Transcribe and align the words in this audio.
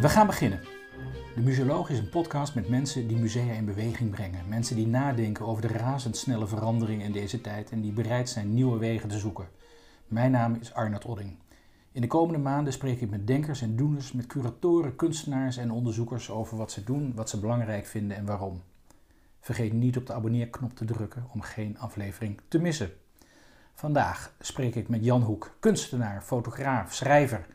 We 0.00 0.08
gaan 0.08 0.26
beginnen. 0.26 0.60
De 1.34 1.40
Museoloog 1.40 1.90
is 1.90 1.98
een 1.98 2.08
podcast 2.08 2.54
met 2.54 2.68
mensen 2.68 3.08
die 3.08 3.16
musea 3.16 3.52
in 3.52 3.64
beweging 3.64 4.10
brengen. 4.10 4.48
Mensen 4.48 4.76
die 4.76 4.86
nadenken 4.86 5.46
over 5.46 5.62
de 5.62 5.68
razendsnelle 5.68 6.46
veranderingen 6.46 7.06
in 7.06 7.12
deze 7.12 7.40
tijd 7.40 7.70
en 7.70 7.80
die 7.80 7.92
bereid 7.92 8.28
zijn 8.28 8.54
nieuwe 8.54 8.78
wegen 8.78 9.08
te 9.08 9.18
zoeken. 9.18 9.48
Mijn 10.06 10.30
naam 10.30 10.54
is 10.60 10.74
Arnold 10.74 11.04
Odding. 11.04 11.36
In 11.92 12.00
de 12.00 12.06
komende 12.06 12.38
maanden 12.40 12.72
spreek 12.72 13.00
ik 13.00 13.10
met 13.10 13.26
denkers 13.26 13.62
en 13.62 13.76
doeners, 13.76 14.12
met 14.12 14.26
curatoren, 14.26 14.96
kunstenaars 14.96 15.56
en 15.56 15.70
onderzoekers 15.70 16.30
over 16.30 16.56
wat 16.56 16.72
ze 16.72 16.84
doen, 16.84 17.12
wat 17.14 17.30
ze 17.30 17.40
belangrijk 17.40 17.86
vinden 17.86 18.16
en 18.16 18.24
waarom. 18.24 18.62
Vergeet 19.40 19.72
niet 19.72 19.96
op 19.96 20.06
de 20.06 20.12
abonneerknop 20.12 20.76
te 20.76 20.84
drukken 20.84 21.26
om 21.32 21.40
geen 21.40 21.78
aflevering 21.78 22.40
te 22.48 22.58
missen. 22.58 22.90
Vandaag 23.74 24.34
spreek 24.40 24.74
ik 24.74 24.88
met 24.88 25.04
Jan 25.04 25.22
Hoek, 25.22 25.56
kunstenaar, 25.60 26.22
fotograaf, 26.22 26.94
schrijver 26.94 27.46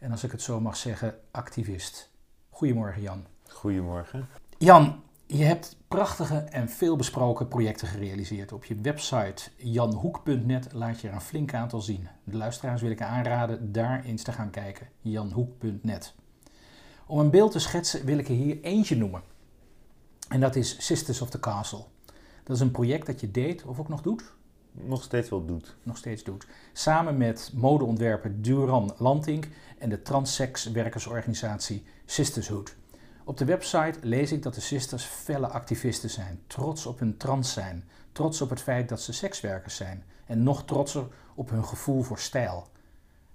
en 0.00 0.10
als 0.10 0.24
ik 0.24 0.30
het 0.30 0.42
zo 0.42 0.60
mag 0.60 0.76
zeggen, 0.76 1.14
activist. 1.30 2.10
Goedemorgen 2.50 3.02
Jan. 3.02 3.26
Goedemorgen. 3.48 4.28
Jan, 4.58 5.02
je 5.26 5.44
hebt 5.44 5.76
prachtige 5.88 6.36
en 6.36 6.68
veelbesproken 6.68 7.48
projecten 7.48 7.88
gerealiseerd. 7.88 8.52
Op 8.52 8.64
je 8.64 8.80
website 8.80 9.50
janhoek.net 9.56 10.72
laat 10.72 11.00
je 11.00 11.08
er 11.08 11.14
een 11.14 11.20
flink 11.20 11.54
aantal 11.54 11.80
zien. 11.80 12.08
De 12.24 12.36
luisteraars 12.36 12.82
wil 12.82 12.90
ik 12.90 13.02
aanraden 13.02 13.72
daar 13.72 14.04
eens 14.04 14.22
te 14.22 14.32
gaan 14.32 14.50
kijken. 14.50 14.88
janhoek.net. 15.00 16.14
Om 17.06 17.18
een 17.18 17.30
beeld 17.30 17.52
te 17.52 17.58
schetsen 17.58 18.04
wil 18.04 18.18
ik 18.18 18.28
er 18.28 18.34
hier 18.34 18.60
eentje 18.60 18.96
noemen. 18.96 19.22
En 20.28 20.40
dat 20.40 20.56
is 20.56 20.86
Sisters 20.86 21.20
of 21.20 21.30
the 21.30 21.40
Castle. 21.40 21.84
Dat 22.44 22.56
is 22.56 22.62
een 22.62 22.70
project 22.70 23.06
dat 23.06 23.20
je 23.20 23.30
deed 23.30 23.64
of 23.64 23.78
ook 23.78 23.88
nog 23.88 24.02
doet. 24.02 24.32
Nog 24.72 25.02
steeds 25.02 25.28
wel 25.28 25.44
doet. 25.44 25.76
Nog 25.82 25.96
steeds 25.96 26.24
doet. 26.24 26.46
Samen 26.72 27.16
met 27.16 27.50
modeontwerper 27.54 28.42
Duran 28.42 28.94
Lantink 28.98 29.48
en 29.78 29.88
de 29.88 30.02
transsex 30.02 30.70
werkersorganisatie 30.70 31.84
Sistershood. 32.04 32.76
Op 33.24 33.36
de 33.36 33.44
website 33.44 33.98
lees 34.00 34.32
ik 34.32 34.42
dat 34.42 34.54
de 34.54 34.60
sisters 34.60 35.04
felle 35.04 35.46
activisten 35.46 36.10
zijn, 36.10 36.40
trots 36.46 36.86
op 36.86 36.98
hun 36.98 37.16
trans 37.16 37.52
zijn, 37.52 37.88
trots 38.12 38.40
op 38.40 38.50
het 38.50 38.60
feit 38.60 38.88
dat 38.88 39.00
ze 39.00 39.12
sekswerkers 39.12 39.76
zijn 39.76 40.04
en 40.26 40.42
nog 40.42 40.64
trotser 40.64 41.06
op 41.34 41.50
hun 41.50 41.64
gevoel 41.64 42.02
voor 42.02 42.18
stijl. 42.18 42.68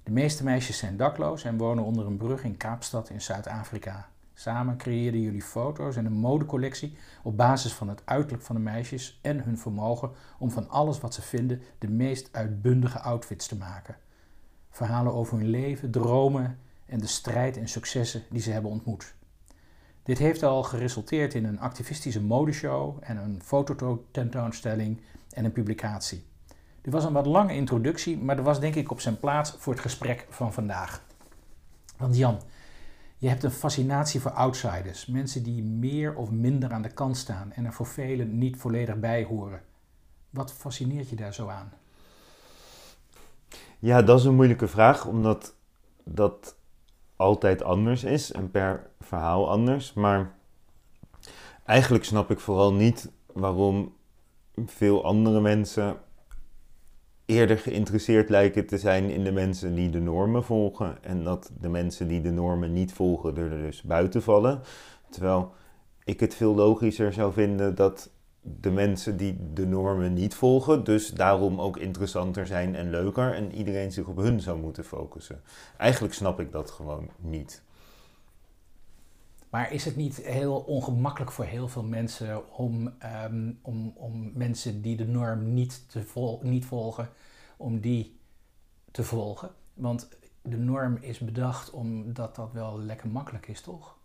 De 0.03 0.11
meeste 0.11 0.43
meisjes 0.43 0.77
zijn 0.77 0.97
dakloos 0.97 1.43
en 1.43 1.57
wonen 1.57 1.83
onder 1.83 2.05
een 2.05 2.17
brug 2.17 2.43
in 2.43 2.57
Kaapstad 2.57 3.09
in 3.09 3.21
Zuid-Afrika. 3.21 4.09
Samen 4.38 4.78
creëerden 4.78 5.22
jullie 5.22 5.41
foto's 5.41 5.95
en 5.95 6.05
een 6.05 6.14
modecollectie 6.14 6.97
op 7.23 7.38
basis 7.38 7.73
van 7.73 7.89
het 7.89 8.02
uiterlijk 8.05 8.44
van 8.44 8.55
de 8.55 8.61
meisjes 8.61 9.19
en 9.22 9.44
hun 9.44 9.58
vermogen 9.58 10.11
om 10.39 10.52
van 10.52 10.69
alles 10.69 11.00
wat 11.00 11.14
ze 11.14 11.22
vinden 11.22 11.61
de 11.80 11.89
meest 11.89 12.30
uitbundige 12.31 13.00
outfits 13.00 13.47
te 13.47 13.56
maken. 13.56 13.95
Verhalen 14.69 15.13
over 15.13 15.38
hun 15.38 15.50
leven, 15.50 15.91
dromen 15.91 16.59
en 16.86 17.00
de 17.00 17.08
strijd 17.08 17.58
en 17.58 17.67
successen 17.67 18.23
die 18.30 18.41
ze 18.41 18.52
hebben 18.52 18.72
ontmoet. 18.72 19.16
Dit 20.03 20.17
heeft 20.17 20.44
al 20.44 20.63
geresulteerd 20.63 21.33
in 21.33 21.45
een 21.45 21.59
activistische 21.59 22.22
modeshow 22.22 22.97
en 23.02 23.17
een 23.17 23.41
fototentoonstelling 23.44 25.02
en 25.30 25.45
een 25.45 25.52
publicatie. 25.52 26.25
Dit 26.81 26.94
was 26.94 27.03
een 27.03 27.13
wat 27.13 27.25
lange 27.25 27.53
introductie, 27.53 28.17
maar 28.17 28.36
dat 28.36 28.45
was 28.45 28.59
denk 28.59 28.75
ik 28.75 28.91
op 28.91 29.00
zijn 29.00 29.19
plaats 29.19 29.56
voor 29.58 29.73
het 29.73 29.81
gesprek 29.81 30.28
van 30.30 30.53
vandaag. 30.53 31.02
Want 31.97 32.17
Jan, 32.17 32.39
je 33.17 33.27
hebt 33.27 33.44
een 33.44 33.52
fascinatie 33.52 34.21
voor 34.21 34.31
outsiders, 34.31 35.05
mensen 35.05 35.44
die 35.44 35.63
meer 35.63 36.16
of 36.16 36.31
minder 36.31 36.73
aan 36.73 36.81
de 36.81 36.94
kant 36.94 37.17
staan 37.17 37.52
en 37.52 37.66
er 37.66 37.73
voor 37.73 37.88
velen 37.88 38.38
niet 38.38 38.57
volledig 38.57 38.99
bij 38.99 39.23
horen. 39.23 39.61
Wat 40.30 40.53
fascineert 40.53 41.09
je 41.09 41.16
daar 41.16 41.33
zo 41.33 41.47
aan? 41.47 41.73
Ja, 43.80 44.02
dat 44.02 44.19
is 44.19 44.25
een 44.25 44.35
moeilijke 44.35 44.67
vraag, 44.67 45.05
omdat 45.05 45.55
dat 46.03 46.55
altijd 47.16 47.63
anders 47.63 48.03
is 48.03 48.31
en 48.31 48.52
per 48.52 48.89
verhaal 48.99 49.50
anders. 49.50 49.94
Maar 49.94 50.31
eigenlijk 51.66 52.06
snap 52.06 52.31
ik 52.31 52.39
vooral 52.39 52.73
niet 52.73 53.12
waarom 53.34 53.94
veel 54.66 55.06
andere 55.06 55.41
mensen 55.41 55.97
eerder 57.25 57.58
geïnteresseerd 57.58 58.30
lijken 58.30 58.66
te 58.66 58.78
zijn 58.78 59.09
in 59.09 59.24
de 59.24 59.31
mensen 59.31 59.75
die 59.75 59.90
de 59.90 60.00
normen 60.00 60.44
volgen. 60.44 61.03
En 61.03 61.24
dat 61.24 61.52
de 61.59 61.69
mensen 61.69 62.08
die 62.08 62.22
de 62.22 62.31
normen 62.31 62.74
niet 62.74 62.94
volgen 62.94 63.38
er 63.38 63.50
dus 63.50 63.81
buiten 63.81 64.22
vallen. 64.22 64.62
Terwijl 65.09 65.53
ik 66.03 66.19
het 66.19 66.36
veel 66.36 66.56
logischer 66.56 67.13
zou 67.13 67.34
vinden 67.34 67.75
dat 67.75 68.09
de 68.41 68.72
mensen 68.72 69.18
die 69.18 69.38
de 69.53 69.66
normen 69.66 70.13
niet 70.13 70.36
volgen, 70.36 70.84
dus 70.84 71.09
daarom 71.09 71.62
ook 71.62 71.78
interessanter 71.78 72.47
zijn 72.47 72.75
en 72.75 72.90
leuker 72.90 73.34
en 73.34 73.53
iedereen 73.53 73.92
zich 73.92 74.07
op 74.07 74.18
hun 74.18 74.40
zou 74.40 74.59
moeten 74.59 74.86
focussen. 74.86 75.42
Eigenlijk 75.78 76.13
snap 76.13 76.40
ik 76.40 76.52
dat 76.52 76.72
gewoon 76.72 77.09
niet. 77.18 77.63
Maar 79.55 79.71
is 79.71 79.85
het 79.85 79.95
niet 79.95 80.17
heel 80.17 80.55
ongemakkelijk 80.55 81.31
voor 81.31 81.45
heel 81.45 81.67
veel 81.67 81.83
mensen 81.83 82.53
om, 82.53 82.93
ehm, 82.99 83.51
om, 83.61 83.93
om 83.95 84.31
mensen 84.33 84.81
die 84.81 84.95
de 84.95 85.07
norm 85.07 85.53
niet, 85.53 85.89
te 85.89 86.03
vol, 86.03 86.39
niet 86.43 86.66
volgen, 86.66 87.09
om 87.57 87.79
die 87.79 88.19
te 88.91 89.03
volgen? 89.03 89.49
Want 89.73 90.09
de 90.41 90.57
norm 90.57 90.97
is 91.01 91.19
bedacht 91.19 91.69
omdat 91.69 92.35
dat 92.35 92.51
wel 92.51 92.79
lekker 92.79 93.07
makkelijk 93.07 93.47
is, 93.47 93.61
toch? 93.61 93.95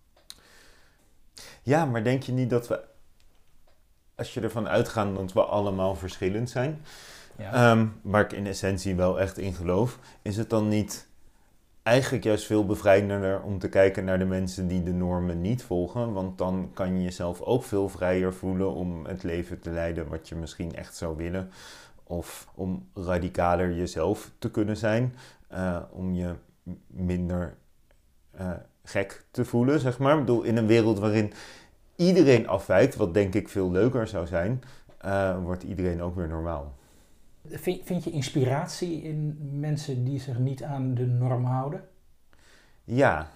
Ja, 1.62 1.84
maar 1.84 2.04
denk 2.04 2.22
je 2.22 2.32
niet 2.32 2.50
dat 2.50 2.68
we, 2.68 2.84
als 4.14 4.34
je 4.34 4.40
ervan 4.40 4.68
uitgaat 4.68 5.16
dat 5.16 5.32
we 5.32 5.42
allemaal 5.42 5.94
verschillend 5.94 6.50
zijn, 6.50 6.84
ja. 7.38 7.52
Ehm, 7.52 7.86
waar 8.02 8.24
ik 8.24 8.32
in 8.32 8.46
essentie 8.46 8.94
wel 8.94 9.20
echt 9.20 9.38
in 9.38 9.54
geloof, 9.54 9.98
is 10.22 10.36
het 10.36 10.50
dan 10.50 10.68
niet 10.68 11.08
eigenlijk 11.90 12.24
juist 12.24 12.46
veel 12.46 12.66
bevrijdender 12.66 13.42
om 13.42 13.58
te 13.58 13.68
kijken 13.68 14.04
naar 14.04 14.18
de 14.18 14.24
mensen 14.24 14.68
die 14.68 14.82
de 14.82 14.92
normen 14.92 15.40
niet 15.40 15.62
volgen. 15.62 16.12
Want 16.12 16.38
dan 16.38 16.70
kan 16.74 16.96
je 16.96 17.02
jezelf 17.02 17.40
ook 17.40 17.64
veel 17.64 17.88
vrijer 17.88 18.34
voelen 18.34 18.74
om 18.74 19.04
het 19.04 19.22
leven 19.22 19.60
te 19.60 19.70
leiden 19.70 20.08
wat 20.08 20.28
je 20.28 20.34
misschien 20.34 20.74
echt 20.74 20.96
zou 20.96 21.16
willen. 21.16 21.50
Of 22.04 22.48
om 22.54 22.88
radicaler 22.94 23.74
jezelf 23.74 24.30
te 24.38 24.50
kunnen 24.50 24.76
zijn. 24.76 25.14
Uh, 25.52 25.78
om 25.90 26.14
je 26.14 26.34
minder 26.86 27.54
uh, 28.40 28.50
gek 28.84 29.24
te 29.30 29.44
voelen, 29.44 29.80
zeg 29.80 29.98
maar. 29.98 30.14
Ik 30.14 30.20
bedoel, 30.20 30.42
in 30.42 30.56
een 30.56 30.66
wereld 30.66 30.98
waarin 30.98 31.32
iedereen 31.96 32.48
afwijkt, 32.48 32.96
wat 32.96 33.14
denk 33.14 33.34
ik 33.34 33.48
veel 33.48 33.70
leuker 33.70 34.08
zou 34.08 34.26
zijn, 34.26 34.62
uh, 35.04 35.42
wordt 35.42 35.62
iedereen 35.62 36.02
ook 36.02 36.16
weer 36.16 36.28
normaal. 36.28 36.74
Vind, 37.50 38.04
je 38.04 38.10
inspiratie 38.10 39.02
in 39.02 39.38
mensen 39.60 40.04
die 40.04 40.20
zich 40.20 40.38
niet 40.38 40.62
aan 40.62 40.94
de 40.94 41.06
norm 41.06 41.44
houden? 41.44 41.88
Ja, 42.84 43.30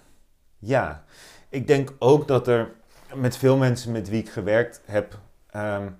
ja. 0.59 1.03
Ik 1.49 1.67
denk 1.67 1.93
ook 1.99 2.27
dat 2.27 2.47
er 2.47 2.73
met 3.15 3.37
veel 3.37 3.57
mensen 3.57 3.91
met 3.91 4.09
wie 4.09 4.21
ik 4.21 4.29
gewerkt 4.29 4.81
heb, 4.85 5.19
um, 5.55 5.97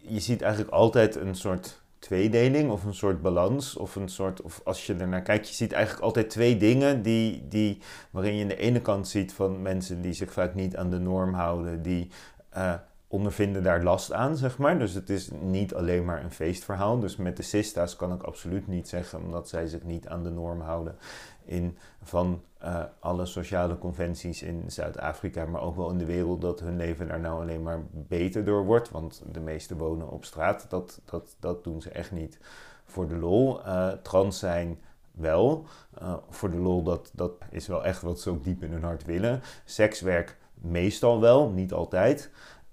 je 0.00 0.20
ziet 0.20 0.42
eigenlijk 0.42 0.72
altijd 0.72 1.16
een 1.16 1.34
soort 1.34 1.80
tweedeling 1.98 2.70
of 2.70 2.84
een 2.84 2.94
soort 2.94 3.22
balans 3.22 3.76
of 3.76 3.94
een 3.94 4.08
soort, 4.08 4.42
of 4.42 4.60
als 4.64 4.86
je 4.86 4.94
ernaar 4.94 5.22
kijkt, 5.22 5.48
je 5.48 5.54
ziet 5.54 5.72
eigenlijk 5.72 6.04
altijd 6.04 6.30
twee 6.30 6.56
dingen 6.56 7.02
die, 7.02 7.48
die, 7.48 7.78
waarin 8.10 8.34
je 8.34 8.42
aan 8.42 8.48
de 8.48 8.56
ene 8.56 8.80
kant 8.80 9.08
ziet 9.08 9.32
van 9.32 9.62
mensen 9.62 10.02
die 10.02 10.12
zich 10.12 10.32
vaak 10.32 10.54
niet 10.54 10.76
aan 10.76 10.90
de 10.90 10.98
norm 10.98 11.34
houden, 11.34 11.82
die 11.82 12.10
uh, 12.56 12.74
ondervinden 13.12 13.62
daar 13.62 13.82
last 13.82 14.12
aan, 14.12 14.36
zeg 14.36 14.58
maar. 14.58 14.78
Dus 14.78 14.94
het 14.94 15.10
is 15.10 15.30
niet 15.40 15.74
alleen 15.74 16.04
maar 16.04 16.24
een 16.24 16.30
feestverhaal. 16.30 16.98
Dus 16.98 17.16
met 17.16 17.36
de 17.36 17.42
Sista's 17.42 17.96
kan 17.96 18.12
ik 18.12 18.22
absoluut 18.22 18.66
niet 18.66 18.88
zeggen, 18.88 19.22
omdat 19.22 19.48
zij 19.48 19.66
zich 19.66 19.82
niet 19.82 20.08
aan 20.08 20.22
de 20.22 20.30
norm 20.30 20.60
houden 20.60 20.96
in 21.44 21.78
van 22.02 22.42
uh, 22.62 22.82
alle 22.98 23.26
sociale 23.26 23.78
conventies 23.78 24.42
in 24.42 24.64
Zuid-Afrika, 24.66 25.44
maar 25.44 25.60
ook 25.60 25.76
wel 25.76 25.90
in 25.90 25.98
de 25.98 26.04
wereld, 26.04 26.40
dat 26.40 26.60
hun 26.60 26.76
leven 26.76 27.08
daar 27.08 27.20
nou 27.20 27.40
alleen 27.40 27.62
maar 27.62 27.80
beter 27.90 28.44
door 28.44 28.64
wordt. 28.64 28.90
Want 28.90 29.22
de 29.32 29.40
meesten 29.40 29.76
wonen 29.76 30.10
op 30.10 30.24
straat. 30.24 30.66
Dat, 30.68 31.00
dat, 31.04 31.36
dat 31.40 31.64
doen 31.64 31.80
ze 31.80 31.90
echt 31.90 32.12
niet 32.12 32.38
voor 32.84 33.08
de 33.08 33.16
lol. 33.16 33.60
Uh, 33.60 33.88
trans 33.88 34.38
zijn 34.38 34.80
wel. 35.10 35.66
Uh, 36.02 36.14
voor 36.28 36.50
de 36.50 36.58
lol, 36.58 36.82
dat, 36.82 37.10
dat 37.14 37.32
is 37.50 37.66
wel 37.66 37.84
echt 37.84 38.02
wat 38.02 38.20
ze 38.20 38.30
ook 38.30 38.44
diep 38.44 38.62
in 38.62 38.72
hun 38.72 38.84
hart 38.84 39.04
willen. 39.04 39.40
Sekswerk 39.64 40.38
meestal 40.54 41.20
wel, 41.20 41.48
niet 41.48 41.72
altijd. 41.72 42.30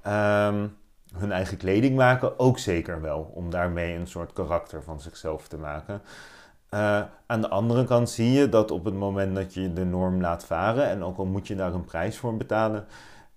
Um, 0.08 0.78
hun 1.16 1.32
eigen 1.32 1.58
kleding 1.58 1.96
maken 1.96 2.40
ook 2.40 2.60
zeker 2.60 3.02
wel, 3.02 3.32
om 3.34 3.50
daarmee 3.50 3.96
een 3.96 4.08
soort 4.08 4.34
karakter 4.34 4.84
van 4.84 5.02
zichzelf 5.02 5.48
te 5.48 5.58
maken. 5.58 6.02
Uh, 6.74 7.02
aan 7.26 7.42
de 7.42 7.50
andere 7.50 7.86
kant 7.86 8.10
zie 8.10 8.32
je 8.32 8.50
dat 8.50 8.72
op 8.72 8.86
het 8.86 8.94
moment 8.94 9.36
dat 9.36 9.54
je 9.54 9.74
de 9.74 9.86
norm 9.86 10.22
laat 10.22 10.46
varen, 10.46 10.88
en 10.88 11.04
ook 11.04 11.18
al 11.18 11.26
moet 11.26 11.48
je 11.48 11.56
daar 11.56 11.74
een 11.74 11.86
prijs 11.86 12.18
voor 12.18 12.38
betalen, 12.38 12.86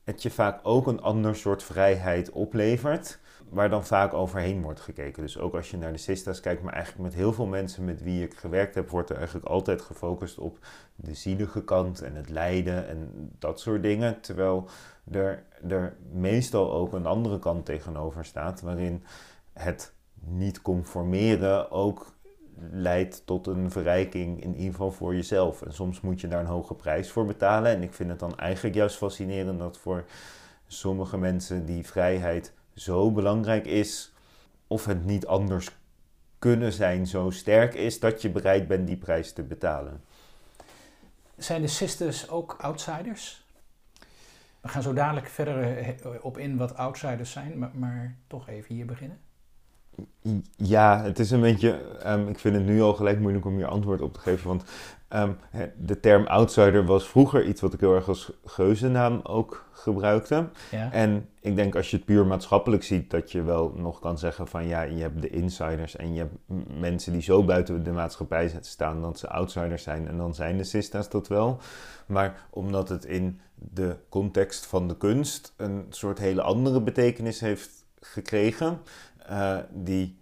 het 0.05 0.22
je 0.22 0.31
vaak 0.31 0.61
ook 0.62 0.87
een 0.87 1.02
ander 1.02 1.37
soort 1.37 1.62
vrijheid 1.62 2.31
oplevert, 2.31 3.19
waar 3.50 3.70
dan 3.70 3.85
vaak 3.85 4.12
overheen 4.12 4.62
wordt 4.62 4.81
gekeken. 4.81 5.23
Dus 5.23 5.38
ook 5.38 5.55
als 5.55 5.70
je 5.70 5.76
naar 5.76 5.93
de 5.93 5.99
Sistas 5.99 6.41
kijkt, 6.41 6.62
maar 6.62 6.73
eigenlijk 6.73 7.05
met 7.05 7.14
heel 7.14 7.32
veel 7.32 7.47
mensen 7.47 7.85
met 7.85 8.02
wie 8.02 8.25
ik 8.25 8.35
gewerkt 8.35 8.75
heb, 8.75 8.91
wordt 8.91 9.11
er 9.11 9.17
eigenlijk 9.17 9.47
altijd 9.47 9.82
gefocust 9.82 10.38
op 10.38 10.58
de 10.97 11.14
zielige 11.14 11.64
kant 11.64 12.02
en 12.02 12.14
het 12.14 12.29
lijden 12.29 12.88
en 12.88 13.31
dat 13.38 13.61
soort 13.61 13.82
dingen. 13.82 14.20
Terwijl 14.20 14.69
er, 15.11 15.44
er 15.69 15.97
meestal 16.12 16.73
ook 16.73 16.93
een 16.93 17.06
andere 17.06 17.38
kant 17.38 17.64
tegenover 17.64 18.25
staat, 18.25 18.61
waarin 18.61 19.05
het 19.53 19.93
niet 20.20 20.62
conformeren 20.62 21.70
ook 21.70 22.12
leidt 22.70 23.26
tot 23.26 23.46
een 23.46 23.70
verrijking, 23.70 24.43
in 24.43 24.55
ieder 24.55 24.70
geval 24.70 24.93
voor 24.93 25.14
jezelf. 25.14 25.62
En 25.62 25.73
soms 25.73 26.00
moet 26.00 26.20
je 26.20 26.29
daar 26.29 26.41
een 26.41 26.46
hoge 26.46 26.75
prijs 26.75 27.11
voor 27.11 27.26
betalen. 27.26 27.70
En 27.70 27.82
ik 27.82 27.93
vind 27.93 28.11
het 28.11 28.19
dan 28.19 28.38
eigenlijk 28.38 28.75
juist 28.75 28.96
fascinerend 28.96 29.58
dat 29.58 29.79
voor 29.79 30.05
sommige 30.67 31.19
mensen 31.19 31.64
die 31.64 31.87
vrijheid 31.87 32.53
zo 32.81 33.11
belangrijk 33.11 33.67
is, 33.67 34.12
of 34.67 34.85
het 34.85 35.05
niet 35.05 35.27
anders 35.27 35.71
kunnen 36.38 36.73
zijn 36.73 37.06
zo 37.06 37.31
sterk 37.31 37.75
is, 37.75 38.00
dat 38.00 38.23
je 38.23 38.31
bereid 38.31 38.69
bent 38.69 38.87
die 38.87 38.97
prijs 38.97 39.32
te 39.32 39.43
betalen. 39.43 40.00
Zijn 41.37 41.61
de 41.61 41.69
sisters 41.69 42.29
ook 42.29 42.56
outsiders? 42.61 43.44
We 44.61 44.69
gaan 44.69 44.82
zo 44.82 44.93
dadelijk 44.93 45.27
verder 45.27 45.79
eh, 45.79 45.88
op 46.21 46.38
in 46.38 46.56
wat 46.56 46.77
outsiders 46.77 47.31
zijn, 47.31 47.59
maar, 47.59 47.71
maar 47.75 48.17
toch 48.27 48.49
even 48.49 48.75
hier 48.75 48.87
beginnen. 48.87 49.21
Ja, 50.56 51.03
het 51.03 51.19
is 51.19 51.31
een 51.31 51.41
beetje. 51.41 51.99
Um, 52.06 52.29
ik 52.29 52.38
vind 52.38 52.55
het 52.55 52.65
nu 52.65 52.81
al 52.81 52.94
gelijk 52.94 53.21
moeilijk 53.21 53.44
om 53.44 53.56
hier 53.56 53.67
antwoord 53.67 54.00
op 54.00 54.15
te 54.15 54.21
geven. 54.21 54.49
Want 54.49 54.65
um, 55.14 55.36
de 55.76 56.00
term 56.00 56.26
outsider 56.26 56.84
was 56.84 57.08
vroeger 57.08 57.44
iets 57.44 57.60
wat 57.60 57.72
ik 57.72 57.80
heel 57.80 57.94
erg 57.94 58.08
als 58.08 58.32
geuzennaam 58.44 59.20
ook 59.22 59.68
gebruikte. 59.72 60.48
Ja. 60.70 60.92
En 60.92 61.28
ik 61.40 61.56
denk 61.56 61.76
als 61.76 61.90
je 61.90 61.96
het 61.96 62.06
puur 62.06 62.26
maatschappelijk 62.26 62.82
ziet, 62.82 63.10
dat 63.10 63.32
je 63.32 63.42
wel 63.42 63.72
nog 63.76 64.00
kan 64.00 64.18
zeggen 64.18 64.46
van 64.46 64.66
ja, 64.66 64.82
je 64.82 65.02
hebt 65.02 65.22
de 65.22 65.28
insiders 65.28 65.96
en 65.96 66.14
je 66.14 66.18
hebt 66.18 66.34
mensen 66.80 67.12
die 67.12 67.22
zo 67.22 67.44
buiten 67.44 67.84
de 67.84 67.92
maatschappij 67.92 68.52
staan 68.60 69.02
dat 69.02 69.18
ze 69.18 69.28
outsiders 69.28 69.82
zijn. 69.82 70.08
En 70.08 70.16
dan 70.16 70.34
zijn 70.34 70.56
de 70.56 70.64
sista's 70.64 71.08
dat 71.08 71.28
wel. 71.28 71.58
Maar 72.06 72.46
omdat 72.50 72.88
het 72.88 73.04
in 73.04 73.40
de 73.54 73.96
context 74.08 74.66
van 74.66 74.88
de 74.88 74.96
kunst 74.96 75.54
een 75.56 75.86
soort 75.88 76.18
hele 76.18 76.42
andere 76.42 76.80
betekenis 76.80 77.40
heeft 77.40 77.84
gekregen 78.00 78.80
uh, 79.30 79.58
die 79.70 80.19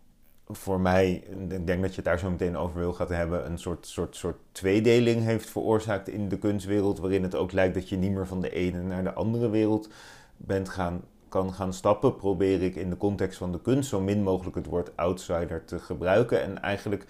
voor 0.49 0.81
mij, 0.81 1.23
ik 1.49 1.67
denk 1.67 1.81
dat 1.83 1.91
je 1.91 1.97
het 1.97 2.05
daar 2.05 2.19
zo 2.19 2.31
meteen 2.31 2.57
over 2.57 2.79
wil 2.79 2.93
gaan 2.93 3.13
hebben, 3.13 3.47
een 3.47 3.59
soort, 3.59 3.87
soort, 3.87 4.17
soort 4.17 4.37
tweedeling 4.53 5.23
heeft 5.23 5.51
veroorzaakt 5.51 6.09
in 6.09 6.29
de 6.29 6.39
kunstwereld, 6.39 6.99
waarin 6.99 7.23
het 7.23 7.35
ook 7.35 7.53
lijkt 7.53 7.75
dat 7.75 7.89
je 7.89 7.97
niet 7.97 8.13
meer 8.13 8.27
van 8.27 8.41
de 8.41 8.51
ene 8.51 8.83
naar 8.83 9.05
de 9.05 9.13
andere 9.13 9.51
wereld 9.51 9.89
bent 10.37 10.69
gaan, 10.69 11.03
kan 11.29 11.53
gaan 11.53 11.73
stappen, 11.73 12.17
probeer 12.17 12.63
ik 12.63 12.77
in 12.77 12.91
de 12.91 12.97
context 12.97 13.39
van 13.39 13.53
de 13.53 13.61
kunst 13.61 13.89
zo 13.89 14.01
min 14.01 14.23
mogelijk 14.23 14.57
het 14.57 14.67
woord 14.67 14.97
outsider 14.97 15.65
te 15.65 15.79
gebruiken. 15.79 16.43
En 16.43 16.63
eigenlijk 16.63 17.07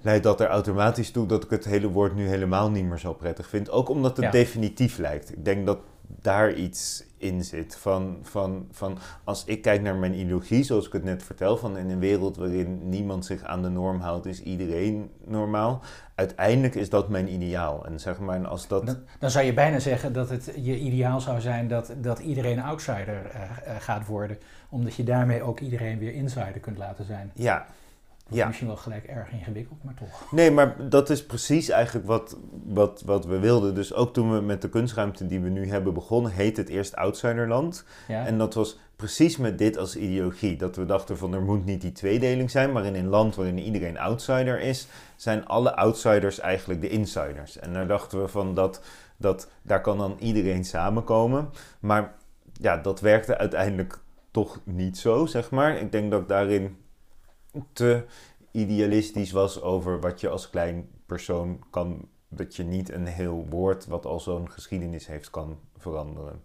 leidt 0.00 0.24
dat 0.24 0.40
er 0.40 0.48
automatisch 0.48 1.10
toe 1.10 1.26
dat 1.26 1.44
ik 1.44 1.50
het 1.50 1.64
hele 1.64 1.90
woord 1.90 2.14
nu 2.14 2.28
helemaal 2.28 2.70
niet 2.70 2.84
meer 2.84 2.98
zo 2.98 3.12
prettig 3.12 3.48
vind. 3.48 3.70
Ook 3.70 3.88
omdat 3.88 4.16
het 4.16 4.32
definitief 4.32 4.98
lijkt. 4.98 5.32
Ik 5.32 5.44
denk 5.44 5.66
dat 5.66 5.78
daar 6.08 6.52
iets 6.54 7.04
in 7.16 7.44
zit. 7.44 7.76
Van, 7.76 8.18
van, 8.22 8.66
van 8.70 8.98
als 9.24 9.44
ik 9.44 9.62
kijk 9.62 9.82
naar 9.82 9.96
mijn 9.96 10.14
ideologie, 10.14 10.62
zoals 10.62 10.86
ik 10.86 10.92
het 10.92 11.04
net 11.04 11.22
vertel, 11.22 11.56
van 11.56 11.76
in 11.76 11.90
een 11.90 11.98
wereld 11.98 12.36
waarin 12.36 12.88
niemand 12.88 13.26
zich 13.26 13.42
aan 13.42 13.62
de 13.62 13.68
norm 13.68 14.00
houdt, 14.00 14.26
is 14.26 14.42
iedereen 14.42 15.10
normaal. 15.24 15.82
Uiteindelijk 16.14 16.74
is 16.74 16.90
dat 16.90 17.08
mijn 17.08 17.32
ideaal. 17.32 17.86
En 17.86 18.00
zeg 18.00 18.18
maar, 18.18 18.46
als 18.46 18.68
dat... 18.68 18.86
Dan, 18.86 18.96
dan 19.18 19.30
zou 19.30 19.44
je 19.44 19.52
bijna 19.52 19.78
zeggen 19.78 20.12
dat 20.12 20.30
het 20.30 20.52
je 20.56 20.78
ideaal 20.78 21.20
zou 21.20 21.40
zijn 21.40 21.68
dat, 21.68 21.92
dat 22.00 22.18
iedereen 22.18 22.60
outsider 22.60 23.22
uh, 23.34 23.40
gaat 23.78 24.06
worden, 24.06 24.38
omdat 24.68 24.94
je 24.94 25.04
daarmee 25.04 25.42
ook 25.42 25.60
iedereen 25.60 25.98
weer 25.98 26.12
insider 26.12 26.60
kunt 26.60 26.78
laten 26.78 27.04
zijn. 27.04 27.30
Ja, 27.34 27.66
ja. 28.28 28.46
Misschien 28.46 28.66
wel 28.66 28.76
gelijk 28.76 29.04
erg 29.04 29.32
ingewikkeld, 29.32 29.84
maar 29.84 29.94
toch. 29.94 30.32
Nee, 30.32 30.50
maar 30.50 30.88
dat 30.88 31.10
is 31.10 31.26
precies 31.26 31.68
eigenlijk 31.68 32.06
wat, 32.06 32.36
wat, 32.64 33.02
wat 33.06 33.26
we 33.26 33.38
wilden. 33.38 33.74
Dus 33.74 33.94
ook 33.94 34.12
toen 34.12 34.32
we 34.34 34.40
met 34.40 34.62
de 34.62 34.68
kunstruimte 34.68 35.26
die 35.26 35.40
we 35.40 35.48
nu 35.48 35.68
hebben 35.68 35.94
begonnen, 35.94 36.32
heet 36.32 36.56
het 36.56 36.68
eerst 36.68 36.96
Outsiderland. 36.96 37.84
Ja. 38.08 38.26
En 38.26 38.38
dat 38.38 38.54
was 38.54 38.78
precies 38.96 39.36
met 39.36 39.58
dit 39.58 39.78
als 39.78 39.96
ideologie. 39.96 40.56
Dat 40.56 40.76
we 40.76 40.84
dachten 40.84 41.18
van 41.18 41.34
er 41.34 41.42
moet 41.42 41.64
niet 41.64 41.80
die 41.80 41.92
tweedeling 41.92 42.50
zijn, 42.50 42.72
maar 42.72 42.84
in 42.84 42.94
een 42.94 43.08
land 43.08 43.34
waarin 43.34 43.58
iedereen 43.58 43.98
outsider 43.98 44.60
is, 44.60 44.86
zijn 45.16 45.46
alle 45.46 45.76
outsiders 45.76 46.40
eigenlijk 46.40 46.80
de 46.80 46.88
insiders. 46.88 47.58
En 47.58 47.72
daar 47.72 47.86
dachten 47.86 48.20
we 48.20 48.28
van 48.28 48.54
dat, 48.54 48.82
dat 49.16 49.50
daar 49.62 49.80
kan 49.80 49.98
dan 49.98 50.16
iedereen 50.18 50.64
samenkomen. 50.64 51.50
Maar 51.80 52.14
ja, 52.52 52.76
dat 52.76 53.00
werkte 53.00 53.38
uiteindelijk 53.38 53.98
toch 54.30 54.60
niet 54.64 54.98
zo, 54.98 55.26
zeg 55.26 55.50
maar. 55.50 55.76
Ik 55.76 55.92
denk 55.92 56.10
dat 56.10 56.28
daarin 56.28 56.76
te 57.72 58.04
idealistisch 58.50 59.30
was 59.30 59.62
over 59.62 60.00
wat 60.00 60.20
je 60.20 60.28
als 60.28 60.50
klein 60.50 60.88
persoon 61.06 61.62
kan, 61.70 62.08
dat 62.28 62.56
je 62.56 62.64
niet 62.64 62.90
een 62.90 63.06
heel 63.06 63.46
woord 63.50 63.86
wat 63.86 64.06
al 64.06 64.20
zo'n 64.20 64.50
geschiedenis 64.50 65.06
heeft 65.06 65.30
kan 65.30 65.58
veranderen. 65.76 66.42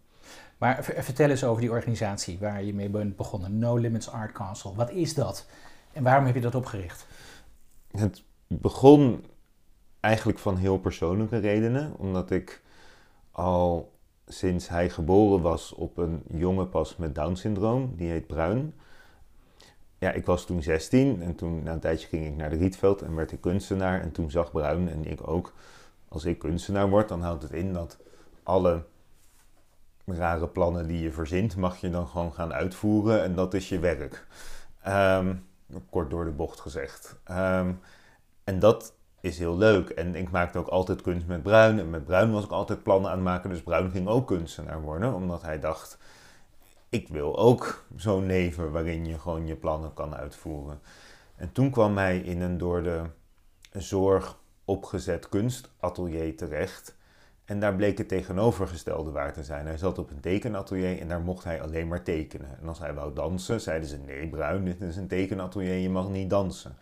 Maar 0.57 0.83
vertel 0.83 1.29
eens 1.29 1.43
over 1.43 1.61
die 1.61 1.71
organisatie 1.71 2.39
waar 2.39 2.63
je 2.63 2.73
mee 2.73 2.89
bent 2.89 3.15
begonnen, 3.15 3.57
No 3.57 3.75
Limits 3.75 4.09
Art 4.09 4.31
Council. 4.31 4.75
Wat 4.75 4.91
is 4.91 5.13
dat 5.13 5.47
en 5.93 6.03
waarom 6.03 6.25
heb 6.25 6.35
je 6.35 6.41
dat 6.41 6.55
opgericht? 6.55 7.07
Het 7.91 8.23
begon 8.47 9.25
eigenlijk 9.99 10.39
van 10.39 10.57
heel 10.57 10.77
persoonlijke 10.77 11.37
redenen, 11.37 11.93
omdat 11.97 12.31
ik 12.31 12.61
al 13.31 13.91
sinds 14.27 14.69
hij 14.69 14.89
geboren 14.89 15.41
was 15.41 15.73
op 15.73 15.97
een 15.97 16.23
jonge 16.27 16.65
pas 16.65 16.97
met 16.97 17.15
Down 17.15 17.35
syndroom, 17.35 17.93
die 17.95 18.09
heet 18.09 18.27
Bruin 18.27 18.73
ja, 20.03 20.11
ik 20.11 20.25
was 20.25 20.45
toen 20.45 20.61
16 20.61 21.21
en 21.21 21.35
toen 21.35 21.63
na 21.63 21.71
een 21.71 21.79
tijdje 21.79 22.07
ging 22.07 22.25
ik 22.25 22.35
naar 22.35 22.49
de 22.49 22.55
Rietveld 22.55 23.01
en 23.01 23.15
werd 23.15 23.31
ik 23.31 23.41
kunstenaar. 23.41 24.01
En 24.01 24.11
toen 24.11 24.31
zag 24.31 24.51
Bruin 24.51 24.89
en 24.89 25.05
ik 25.05 25.27
ook, 25.27 25.53
als 26.07 26.25
ik 26.25 26.39
kunstenaar 26.39 26.89
word, 26.89 27.07
dan 27.09 27.21
houdt 27.21 27.43
het 27.43 27.51
in 27.51 27.73
dat 27.73 27.97
alle 28.43 28.83
rare 30.05 30.47
plannen 30.47 30.87
die 30.87 31.01
je 31.01 31.11
verzint, 31.11 31.55
mag 31.55 31.77
je 31.77 31.89
dan 31.89 32.07
gewoon 32.07 32.33
gaan 32.33 32.53
uitvoeren 32.53 33.23
en 33.23 33.35
dat 33.35 33.53
is 33.53 33.69
je 33.69 33.79
werk. 33.79 34.27
Ehm, 34.81 35.35
kort 35.89 36.09
door 36.09 36.25
de 36.25 36.31
bocht 36.31 36.59
gezegd. 36.59 37.19
Ehm, 37.23 37.73
en 38.43 38.59
dat 38.59 38.93
is 39.21 39.39
heel 39.39 39.57
leuk. 39.57 39.89
En 39.89 40.15
ik 40.15 40.31
maakte 40.31 40.57
ook 40.57 40.67
altijd 40.67 41.01
kunst 41.01 41.27
met 41.27 41.43
Bruin. 41.43 41.79
En 41.79 41.89
met 41.89 42.05
Bruin 42.05 42.31
was 42.31 42.43
ik 42.43 42.51
altijd 42.51 42.83
plannen 42.83 43.09
aan 43.09 43.15
het 43.15 43.25
maken. 43.25 43.49
Dus 43.49 43.63
Bruin 43.63 43.91
ging 43.91 44.07
ook 44.07 44.27
kunstenaar 44.27 44.81
worden, 44.81 45.13
omdat 45.13 45.41
hij 45.41 45.59
dacht 45.59 45.97
ik 46.93 47.07
wil 47.07 47.37
ook 47.37 47.85
zo'n 47.95 48.25
leven 48.25 48.71
waarin 48.71 49.05
je 49.05 49.19
gewoon 49.19 49.47
je 49.47 49.55
plannen 49.55 49.93
kan 49.93 50.15
uitvoeren. 50.15 50.81
En 51.35 51.51
toen 51.51 51.69
kwam 51.69 51.97
hij 51.97 52.17
in 52.19 52.41
een 52.41 52.57
door 52.57 52.83
de 52.83 53.03
zorg 53.71 54.39
opgezet 54.65 55.29
kunstatelier 55.29 56.37
terecht. 56.37 56.95
En 57.45 57.59
daar 57.59 57.75
bleek 57.75 57.97
het 57.97 58.07
tegenovergestelde 58.07 59.11
waar 59.11 59.33
te 59.33 59.43
zijn. 59.43 59.65
Hij 59.65 59.77
zat 59.77 59.97
op 59.97 60.09
een 60.09 60.19
tekenatelier 60.19 60.99
en 60.99 61.07
daar 61.07 61.21
mocht 61.21 61.43
hij 61.43 61.61
alleen 61.61 61.87
maar 61.87 62.03
tekenen. 62.03 62.57
En 62.61 62.67
als 62.67 62.79
hij 62.79 62.93
wou 62.93 63.13
dansen, 63.13 63.61
zeiden 63.61 63.89
ze: 63.89 63.97
Nee, 63.97 64.27
Bruin, 64.27 64.65
dit 64.65 64.81
is 64.81 64.95
een 64.95 65.07
tekenatelier, 65.07 65.73
je 65.73 65.89
mag 65.89 66.09
niet 66.09 66.29
dansen. 66.29 66.77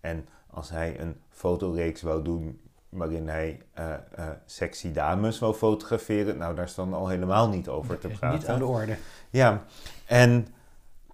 En 0.00 0.28
als 0.50 0.70
hij 0.70 1.00
een 1.00 1.16
fotoreeks 1.28 2.02
wou 2.02 2.22
doen 2.22 2.60
waarin 2.88 3.28
hij 3.28 3.60
uh, 3.78 3.84
uh, 4.18 4.28
sexy 4.46 4.92
dames 4.92 5.38
wou 5.38 5.54
fotograferen. 5.54 6.38
Nou, 6.38 6.54
daar 6.54 6.64
is 6.64 6.74
dan 6.74 6.94
al 6.94 7.08
helemaal 7.08 7.48
niet 7.48 7.68
over 7.68 7.98
te 7.98 8.08
praten. 8.08 8.38
Niet 8.38 8.48
aan 8.48 8.58
de 8.58 8.66
orde. 8.66 8.96
Ja, 9.30 9.64
en 10.06 10.46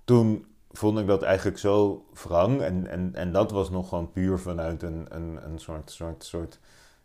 toen 0.05 0.47
vond 0.71 0.99
ik 0.99 1.07
dat 1.07 1.23
eigenlijk 1.23 1.59
zo 1.59 2.07
wrang. 2.13 2.61
En, 2.61 2.87
en, 2.87 3.11
en 3.15 3.33
dat 3.33 3.51
was 3.51 3.71
nog 3.71 3.89
gewoon 3.89 4.13
puur 4.13 4.39
vanuit 4.39 4.83
een, 4.83 5.07
een, 5.09 5.39
een 5.45 5.59
soort, 5.59 5.91
soort, 5.91 6.25
soort 6.25 6.61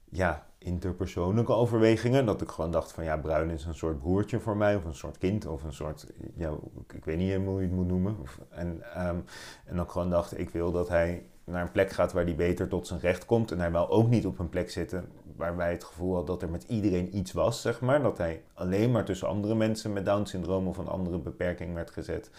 ja, 0.10 0.46
interpersoonlijke 0.58 1.54
overwegingen. 1.54 2.26
Dat 2.26 2.42
ik 2.42 2.50
gewoon 2.50 2.72
dacht 2.72 2.92
van 2.92 3.04
ja, 3.04 3.18
Bruin 3.18 3.50
is 3.50 3.66
een 3.66 3.74
soort 3.74 4.00
broertje 4.00 4.40
voor 4.40 4.58
mij. 4.58 4.76
Of 4.76 4.86
een 4.86 4.96
soort 4.96 5.18
kind. 5.18 5.46
Of 5.46 5.64
een 5.64 5.74
soort, 5.74 6.08
ja, 6.36 6.52
ik 6.94 7.06
weet 7.06 7.18
niet 7.18 7.30
helemaal 7.30 7.52
hoe 7.52 7.62
je 7.62 7.68
het 7.68 7.76
moet 7.76 7.88
noemen. 7.88 8.18
En, 8.50 8.68
um, 9.08 9.24
en 9.66 9.76
dan 9.76 9.90
gewoon 9.90 10.10
dacht, 10.10 10.40
ik 10.40 10.50
wil 10.50 10.72
dat 10.72 10.90
hij 10.90 11.26
naar 11.50 11.62
een 11.62 11.72
plek 11.72 11.90
gaat 11.90 12.14
waar 12.14 12.24
hij 12.24 12.36
beter 12.36 12.68
tot 12.68 12.88
zijn 12.88 13.00
recht 13.00 13.26
komt. 13.26 13.52
En 13.52 13.60
hij 13.60 13.72
wil 13.72 13.90
ook 13.90 14.10
niet 14.10 14.26
op 14.26 14.40
een 14.40 14.50
plek 14.50 14.72
zitten 14.72 15.10
waarbij 15.36 15.72
het 15.72 15.84
gevoel 15.84 16.16
had 16.16 16.28
dat 16.28 16.42
er 16.42 16.50
met 16.50 16.64
iedereen 16.68 17.18
iets 17.18 17.32
was, 17.32 17.62
zeg 17.62 17.82
maar. 17.82 18.02
Dat 18.02 18.18
hij 18.18 18.44
alleen 18.54 18.92
maar 18.92 19.06
tussen 19.06 19.28
andere 19.28 19.56
mensen 19.56 19.94
met 19.94 20.06
Down-syndroom 20.06 20.68
of 20.68 20.78
een 20.78 20.88
andere 20.88 21.18
beperking 21.18 21.74
werd 21.74 21.92
gezet. 21.92 22.30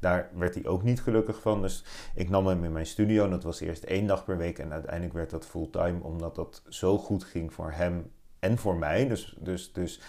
Daar 0.00 0.30
werd 0.34 0.54
hij 0.54 0.66
ook 0.66 0.82
niet 0.82 1.02
gelukkig 1.02 1.40
van. 1.40 1.62
Dus 1.62 1.84
ik 2.14 2.28
nam 2.28 2.46
hem 2.46 2.64
in 2.64 2.72
mijn 2.72 2.86
studio 2.86 3.24
en 3.24 3.30
dat 3.30 3.42
was 3.42 3.60
eerst 3.60 3.84
één 3.84 4.06
dag 4.06 4.24
per 4.24 4.36
week. 4.36 4.58
En 4.58 4.72
uiteindelijk 4.72 5.14
werd 5.14 5.30
dat 5.30 5.46
fulltime, 5.46 6.02
omdat 6.02 6.34
dat 6.34 6.62
zo 6.68 6.98
goed 6.98 7.24
ging 7.24 7.52
voor 7.52 7.72
hem 7.72 8.10
en 8.38 8.58
voor 8.58 8.76
mij. 8.76 9.08
Dus, 9.08 9.36
dus, 9.38 9.72
dus 9.72 10.00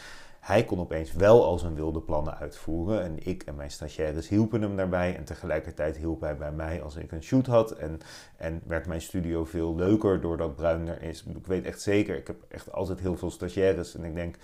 hij 0.42 0.66
kon 0.66 0.80
opeens 0.80 1.14
wel 1.14 1.46
al 1.46 1.60
zijn 1.60 1.76
wilde 1.76 2.02
plannen 2.02 2.38
uitvoeren. 2.38 3.04
En 3.04 3.28
ik 3.28 3.44
en 3.44 3.56
mijn 3.56 3.72
stagiaires 3.72 4.28
hielpen 4.28 4.62
hem 4.62 4.76
daarbij. 4.76 5.16
En 5.16 5.24
tegelijkertijd 5.24 5.98
hielp 5.98 6.22
hij 6.22 6.38
bij 6.38 6.52
mij 6.52 6.82
als 6.82 6.96
ik 6.96 7.12
een 7.12 7.24
shoot 7.24 7.46
had. 7.46 7.72
En, 7.72 8.00
en 8.38 8.62
werd 8.66 8.88
mijn 8.88 9.02
studio 9.02 9.46
veel 9.46 9.76
leuker 9.76 10.22
doordat 10.22 10.56
Bruin 10.56 10.88
er 10.88 11.02
is. 11.02 11.24
Ik 11.24 11.48
weet 11.48 11.66
echt 11.66 11.82
zeker, 11.82 12.16
ik 12.16 12.28
heb 12.28 12.44
echt 12.48 12.72
altijd 12.72 13.00
heel 13.00 13.18
veel 13.18 13.32
stagiaires. 13.32 13.96
En 13.96 14.04
ik 14.04 14.16
denk 14.16 14.36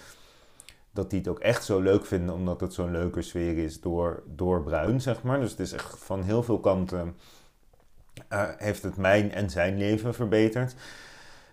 dat 0.91 1.09
die 1.09 1.19
het 1.19 1.27
ook 1.27 1.39
echt 1.39 1.65
zo 1.65 1.79
leuk 1.79 2.05
vinden, 2.05 2.35
omdat 2.35 2.61
het 2.61 2.73
zo'n 2.73 2.91
leuke 2.91 3.21
sfeer 3.21 3.57
is 3.57 3.81
door, 3.81 4.23
door 4.25 4.63
Bruin, 4.63 5.01
zeg 5.01 5.23
maar. 5.23 5.39
Dus 5.39 5.51
het 5.51 5.59
is 5.59 5.71
echt 5.71 5.97
van 5.97 6.23
heel 6.23 6.43
veel 6.43 6.59
kanten 6.59 7.15
uh, 8.33 8.49
heeft 8.57 8.83
het 8.83 8.97
mijn 8.97 9.31
en 9.31 9.49
zijn 9.49 9.77
leven 9.77 10.13
verbeterd. 10.13 10.75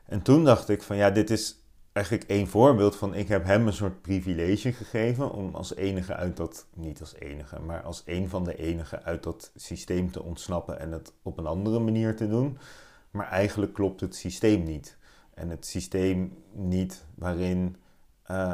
En 0.06 0.22
toen 0.22 0.44
dacht 0.44 0.68
ik 0.68 0.82
van 0.82 0.96
ja, 0.96 1.10
dit 1.10 1.30
is 1.30 1.63
eigenlijk 1.94 2.30
één 2.30 2.46
voorbeeld 2.46 2.96
van 2.96 3.14
ik 3.14 3.28
heb 3.28 3.44
hem 3.44 3.66
een 3.66 3.72
soort 3.72 4.02
privilege 4.02 4.72
gegeven 4.72 5.30
om 5.30 5.54
als 5.54 5.74
enige 5.74 6.14
uit 6.14 6.36
dat, 6.36 6.66
niet 6.74 7.00
als 7.00 7.14
enige, 7.14 7.60
maar 7.60 7.82
als 7.82 8.02
een 8.06 8.28
van 8.28 8.44
de 8.44 8.56
enigen 8.56 9.02
uit 9.02 9.22
dat 9.22 9.52
systeem 9.56 10.10
te 10.10 10.22
ontsnappen 10.22 10.80
en 10.80 10.92
het 10.92 11.12
op 11.22 11.38
een 11.38 11.46
andere 11.46 11.78
manier 11.78 12.16
te 12.16 12.28
doen. 12.28 12.58
maar 13.10 13.28
eigenlijk 13.28 13.72
klopt 13.72 14.00
het 14.00 14.14
systeem 14.14 14.62
niet. 14.62 14.98
En 15.34 15.48
het 15.48 15.66
systeem 15.66 16.36
niet 16.52 17.04
waarin 17.14 17.76
uh, 18.30 18.50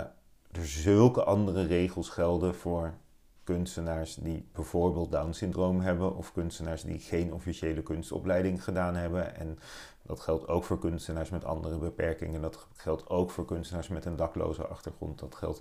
er 0.50 0.66
zulke 0.66 1.24
andere 1.24 1.66
regels 1.66 2.08
gelden 2.08 2.54
voor 2.54 2.94
kunstenaars 3.44 4.14
die 4.14 4.48
bijvoorbeeld 4.52 5.12
Down-syndroom 5.12 5.80
hebben 5.80 6.16
of 6.16 6.32
kunstenaars 6.32 6.82
die 6.82 6.98
geen 6.98 7.32
officiële 7.32 7.82
kunstopleiding 7.82 8.64
gedaan 8.64 8.94
hebben. 8.94 9.36
En 9.36 9.58
dat 10.10 10.20
geldt 10.20 10.48
ook 10.48 10.64
voor 10.64 10.78
kunstenaars 10.78 11.30
met 11.30 11.44
andere 11.44 11.78
beperkingen. 11.78 12.42
Dat 12.42 12.66
geldt 12.72 13.08
ook 13.08 13.30
voor 13.30 13.44
kunstenaars 13.44 13.88
met 13.88 14.04
een 14.04 14.16
dakloze 14.16 14.66
achtergrond. 14.66 15.18
Dat 15.18 15.34
geldt 15.34 15.60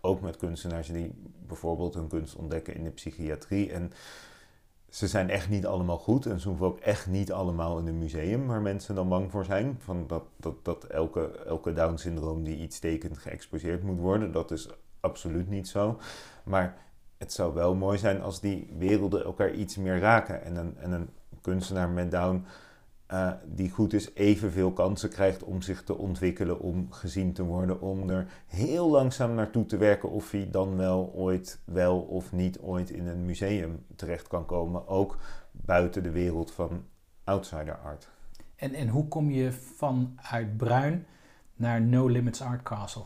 ook 0.00 0.20
met 0.20 0.36
kunstenaars 0.36 0.88
die 0.88 1.14
bijvoorbeeld 1.46 1.94
hun 1.94 2.08
kunst 2.08 2.36
ontdekken 2.36 2.74
in 2.74 2.84
de 2.84 2.90
psychiatrie. 2.90 3.72
En 3.72 3.92
ze 4.88 5.08
zijn 5.08 5.30
echt 5.30 5.48
niet 5.48 5.66
allemaal 5.66 5.98
goed 5.98 6.26
en 6.26 6.40
ze 6.40 6.48
hoeven 6.48 6.66
ook 6.66 6.78
echt 6.78 7.06
niet 7.06 7.32
allemaal 7.32 7.78
in 7.78 7.86
een 7.86 7.98
museum 7.98 8.46
waar 8.46 8.60
mensen 8.60 8.94
dan 8.94 9.08
bang 9.08 9.30
voor 9.30 9.44
zijn. 9.44 9.76
Van 9.78 10.06
dat, 10.06 10.24
dat, 10.36 10.64
dat 10.64 10.84
elke, 10.84 11.30
elke 11.46 11.72
Down-syndroom 11.72 12.44
die 12.44 12.56
iets 12.56 12.78
tekent 12.78 13.18
geëxposeerd 13.18 13.82
moet 13.82 13.98
worden. 13.98 14.32
Dat 14.32 14.50
is 14.50 14.68
absoluut 15.00 15.48
niet 15.48 15.68
zo. 15.68 15.98
Maar 16.44 16.76
het 17.16 17.32
zou 17.32 17.54
wel 17.54 17.74
mooi 17.74 17.98
zijn 17.98 18.22
als 18.22 18.40
die 18.40 18.74
werelden 18.78 19.24
elkaar 19.24 19.52
iets 19.52 19.76
meer 19.76 19.98
raken. 19.98 20.42
En 20.42 20.56
een, 20.56 20.76
en 20.76 20.92
een 20.92 21.08
kunstenaar 21.40 21.88
met 21.88 22.10
Down 22.10 22.44
uh, 23.12 23.30
die 23.44 23.70
goed 23.70 23.92
is, 23.92 24.14
evenveel 24.14 24.72
kansen 24.72 25.10
krijgt 25.10 25.44
om 25.44 25.62
zich 25.62 25.82
te 25.82 25.96
ontwikkelen, 25.96 26.60
om 26.60 26.86
gezien 26.92 27.32
te 27.32 27.42
worden, 27.42 27.80
om 27.80 28.10
er 28.10 28.26
heel 28.46 28.90
langzaam 28.90 29.34
naartoe 29.34 29.66
te 29.66 29.76
werken 29.76 30.10
of 30.10 30.30
hij 30.30 30.48
dan 30.50 30.76
wel 30.76 31.12
ooit 31.14 31.58
wel 31.64 32.00
of 32.00 32.32
niet 32.32 32.58
ooit 32.58 32.90
in 32.90 33.06
een 33.06 33.24
museum 33.24 33.84
terecht 33.96 34.28
kan 34.28 34.46
komen, 34.46 34.88
ook 34.88 35.18
buiten 35.50 36.02
de 36.02 36.10
wereld 36.10 36.52
van 36.52 36.84
outsider 37.24 37.78
art. 37.84 38.08
En, 38.56 38.74
en 38.74 38.88
hoe 38.88 39.08
kom 39.08 39.30
je 39.30 39.52
vanuit 39.52 40.56
Bruin 40.56 41.06
naar 41.56 41.80
No 41.80 42.06
Limits 42.06 42.42
Art 42.42 42.62
Castle? 42.62 43.04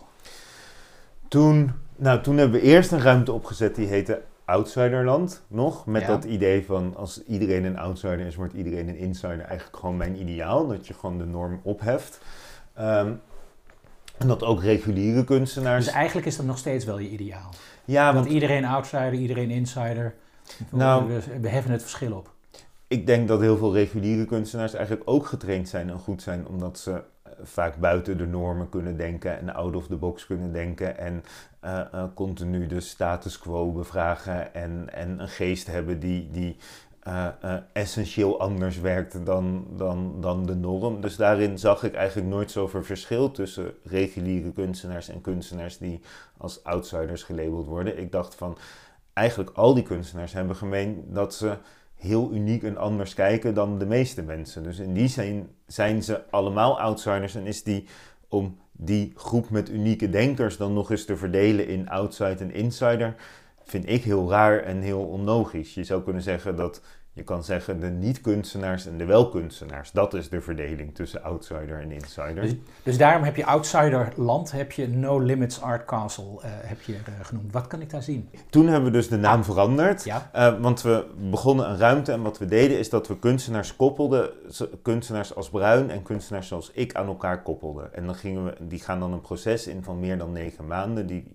Toen, 1.28 1.72
nou, 1.96 2.22
toen 2.22 2.36
hebben 2.36 2.60
we 2.60 2.66
eerst 2.66 2.92
een 2.92 3.00
ruimte 3.00 3.32
opgezet 3.32 3.74
die 3.74 3.86
heette 3.86 4.22
outsiderland 4.44 5.42
nog. 5.48 5.86
Met 5.86 6.06
dat 6.06 6.24
idee 6.24 6.64
van 6.64 6.96
als 6.96 7.24
iedereen 7.24 7.64
een 7.64 7.78
outsider 7.78 8.20
is, 8.20 8.36
wordt 8.36 8.54
iedereen 8.54 8.88
een 8.88 8.96
insider. 8.96 9.40
Eigenlijk 9.40 9.76
gewoon 9.76 9.96
mijn 9.96 10.20
ideaal. 10.20 10.66
Dat 10.66 10.86
je 10.86 10.94
gewoon 10.94 11.18
de 11.18 11.26
norm 11.26 11.60
opheft. 11.62 12.20
Um, 12.78 13.20
en 14.18 14.28
dat 14.28 14.42
ook 14.42 14.62
reguliere 14.62 15.24
kunstenaars. 15.24 15.84
Dus 15.84 15.94
eigenlijk 15.94 16.26
is 16.26 16.36
dat 16.36 16.46
nog 16.46 16.58
steeds 16.58 16.84
wel 16.84 16.98
je 16.98 17.08
ideaal. 17.08 17.50
Ja, 17.84 18.14
want 18.14 18.26
iedereen 18.26 18.64
outsider, 18.64 19.12
iedereen 19.12 19.50
insider. 19.50 20.14
Nou, 20.70 21.06
we, 21.06 21.40
we 21.40 21.48
heffen 21.48 21.72
het 21.72 21.82
verschil 21.82 22.12
op. 22.12 22.30
Ik 22.86 23.06
denk 23.06 23.28
dat 23.28 23.40
heel 23.40 23.56
veel 23.56 23.74
reguliere 23.74 24.24
kunstenaars 24.24 24.74
eigenlijk 24.74 25.10
ook 25.10 25.26
getraind 25.26 25.68
zijn 25.68 25.90
en 25.90 25.98
goed 25.98 26.22
zijn, 26.22 26.46
omdat 26.46 26.78
ze 26.78 27.02
vaak 27.42 27.76
buiten 27.76 28.18
de 28.18 28.26
normen 28.26 28.68
kunnen 28.68 28.96
denken 28.96 29.38
en 29.38 29.54
out 29.54 29.76
of 29.76 29.86
the 29.86 29.96
box 29.96 30.26
kunnen 30.26 30.52
denken 30.52 30.98
en 30.98 31.24
uh, 31.64 31.80
uh, 31.94 32.04
continu 32.14 32.66
de 32.66 32.80
status 32.80 33.38
quo 33.38 33.72
bevragen 33.72 34.54
en, 34.54 34.88
en 34.92 35.20
een 35.20 35.28
geest 35.28 35.66
hebben 35.66 36.00
die, 36.00 36.30
die 36.30 36.56
uh, 37.08 37.28
essentieel 37.72 38.40
anders 38.40 38.80
werkt 38.80 39.26
dan, 39.26 39.66
dan, 39.76 40.20
dan 40.20 40.46
de 40.46 40.54
norm. 40.54 41.00
Dus 41.00 41.16
daarin 41.16 41.58
zag 41.58 41.82
ik 41.82 41.94
eigenlijk 41.94 42.28
nooit 42.28 42.50
zoveel 42.50 42.82
verschil 42.82 43.30
tussen 43.30 43.72
reguliere 43.84 44.52
kunstenaars 44.52 45.08
en 45.08 45.20
kunstenaars 45.20 45.78
die 45.78 46.00
als 46.36 46.64
outsiders 46.64 47.22
gelabeld 47.22 47.66
worden. 47.66 47.98
Ik 47.98 48.12
dacht 48.12 48.34
van 48.34 48.56
eigenlijk 49.12 49.50
al 49.56 49.74
die 49.74 49.82
kunstenaars 49.82 50.32
hebben 50.32 50.56
gemeen 50.56 51.04
dat 51.08 51.34
ze 51.34 51.56
heel 52.02 52.32
uniek 52.32 52.62
en 52.62 52.76
anders 52.76 53.14
kijken 53.14 53.54
dan 53.54 53.78
de 53.78 53.86
meeste 53.86 54.22
mensen. 54.22 54.62
Dus 54.62 54.78
in 54.78 54.92
die 54.92 55.08
zin 55.08 55.48
zijn 55.66 56.02
ze 56.02 56.30
allemaal 56.30 56.80
outsiders 56.80 57.34
en 57.34 57.46
is 57.46 57.62
die 57.62 57.86
om 58.28 58.58
die 58.72 59.12
groep 59.14 59.50
met 59.50 59.70
unieke 59.70 60.10
denkers 60.10 60.56
dan 60.56 60.72
nog 60.72 60.90
eens 60.90 61.04
te 61.04 61.16
verdelen 61.16 61.68
in 61.68 61.88
outside 61.88 62.36
en 62.38 62.54
insider, 62.54 63.14
vind 63.64 63.88
ik 63.88 64.02
heel 64.02 64.30
raar 64.30 64.58
en 64.58 64.80
heel 64.80 65.02
onlogisch. 65.02 65.74
Je 65.74 65.84
zou 65.84 66.02
kunnen 66.02 66.22
zeggen 66.22 66.56
dat 66.56 66.82
je 67.14 67.22
kan 67.22 67.44
zeggen 67.44 67.80
de 67.80 67.86
niet-kunstenaars 67.86 68.86
en 68.86 68.98
de 68.98 69.04
wel-kunstenaars. 69.04 69.90
Dat 69.90 70.14
is 70.14 70.28
de 70.28 70.40
verdeling 70.40 70.94
tussen 70.94 71.22
outsider 71.22 71.80
en 71.80 71.90
insider. 71.90 72.42
Dus, 72.42 72.54
dus 72.82 72.98
daarom 72.98 73.22
heb 73.22 73.36
je 73.36 73.46
outsider 73.46 74.12
land, 74.16 74.52
heb 74.52 74.72
je 74.72 74.88
No 74.88 75.18
Limits 75.18 75.60
Art 75.60 75.84
Castle 75.84 76.24
uh, 76.24 76.40
heb 76.44 76.80
je, 76.80 76.92
uh, 76.92 76.98
genoemd. 77.22 77.52
Wat 77.52 77.66
kan 77.66 77.80
ik 77.80 77.90
daar 77.90 78.02
zien? 78.02 78.28
Toen 78.50 78.66
hebben 78.66 78.84
we 78.84 78.96
dus 78.96 79.08
de 79.08 79.16
naam 79.16 79.44
veranderd. 79.44 80.04
Ja. 80.04 80.30
Uh, 80.34 80.60
want 80.60 80.82
we 80.82 81.06
begonnen 81.30 81.70
een 81.70 81.78
ruimte 81.78 82.12
en 82.12 82.22
wat 82.22 82.38
we 82.38 82.46
deden 82.46 82.78
is 82.78 82.90
dat 82.90 83.08
we 83.08 83.18
kunstenaars 83.18 83.76
koppelden. 83.76 84.30
Kunstenaars 84.82 85.34
als 85.34 85.50
Bruin 85.50 85.90
en 85.90 86.02
kunstenaars 86.02 86.48
zoals 86.48 86.70
ik 86.70 86.94
aan 86.94 87.06
elkaar 87.06 87.42
koppelden. 87.42 87.94
En 87.94 88.06
dan 88.06 88.14
gingen 88.14 88.44
we, 88.44 88.54
die 88.60 88.80
gaan 88.80 89.00
dan 89.00 89.12
een 89.12 89.20
proces 89.20 89.66
in 89.66 89.82
van 89.82 90.00
meer 90.00 90.18
dan 90.18 90.32
negen 90.32 90.66
maanden. 90.66 91.06
Die 91.06 91.32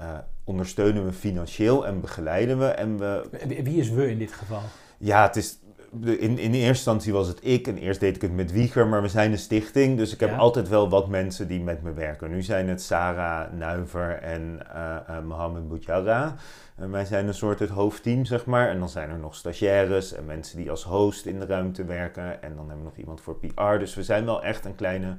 uh, 0.00 0.18
ondersteunen 0.44 1.04
we 1.04 1.12
financieel 1.12 1.86
en 1.86 2.00
begeleiden 2.00 2.58
we. 2.58 2.66
En 2.66 2.98
we... 2.98 3.28
Wie 3.62 3.80
is 3.80 3.90
we 3.90 4.10
in 4.10 4.18
dit 4.18 4.32
geval? 4.32 4.62
Ja, 4.98 5.22
het 5.22 5.36
is, 5.36 5.58
in, 6.00 6.38
in 6.38 6.52
eerste 6.52 6.66
instantie 6.66 7.12
was 7.12 7.28
het 7.28 7.38
ik 7.42 7.66
en 7.66 7.78
eerst 7.78 8.00
deed 8.00 8.16
ik 8.16 8.22
het 8.22 8.32
met 8.32 8.52
Wieger, 8.52 8.86
maar 8.86 9.02
we 9.02 9.08
zijn 9.08 9.32
een 9.32 9.38
stichting. 9.38 9.96
Dus 9.96 10.12
ik 10.12 10.20
heb 10.20 10.38
altijd 10.38 10.68
wel 10.68 10.88
wat 10.88 11.08
mensen 11.08 11.48
die 11.48 11.60
met 11.60 11.82
me 11.82 11.92
werken. 11.92 12.30
Nu 12.30 12.42
zijn 12.42 12.68
het 12.68 12.82
Sarah 12.82 13.52
Nuiver 13.52 14.18
en 14.22 14.60
uh, 14.74 14.96
uh, 15.10 15.20
Mohamed 15.20 15.68
Boutjara. 15.68 16.34
En 16.76 16.90
wij 16.90 17.04
zijn 17.04 17.26
een 17.26 17.34
soort 17.34 17.58
het 17.58 17.70
hoofdteam, 17.70 18.24
zeg 18.24 18.46
maar. 18.46 18.68
En 18.68 18.78
dan 18.78 18.88
zijn 18.88 19.10
er 19.10 19.18
nog 19.18 19.34
stagiaires 19.34 20.12
en 20.12 20.24
mensen 20.24 20.56
die 20.56 20.70
als 20.70 20.82
host 20.82 21.26
in 21.26 21.38
de 21.38 21.46
ruimte 21.46 21.84
werken. 21.84 22.42
En 22.42 22.56
dan 22.56 22.68
hebben 22.68 22.84
we 22.84 22.90
nog 22.90 22.96
iemand 22.96 23.20
voor 23.20 23.36
PR. 23.36 23.78
Dus 23.78 23.94
we 23.94 24.02
zijn 24.02 24.24
wel 24.24 24.42
echt 24.42 24.64
een 24.64 24.74
kleine, 24.74 25.16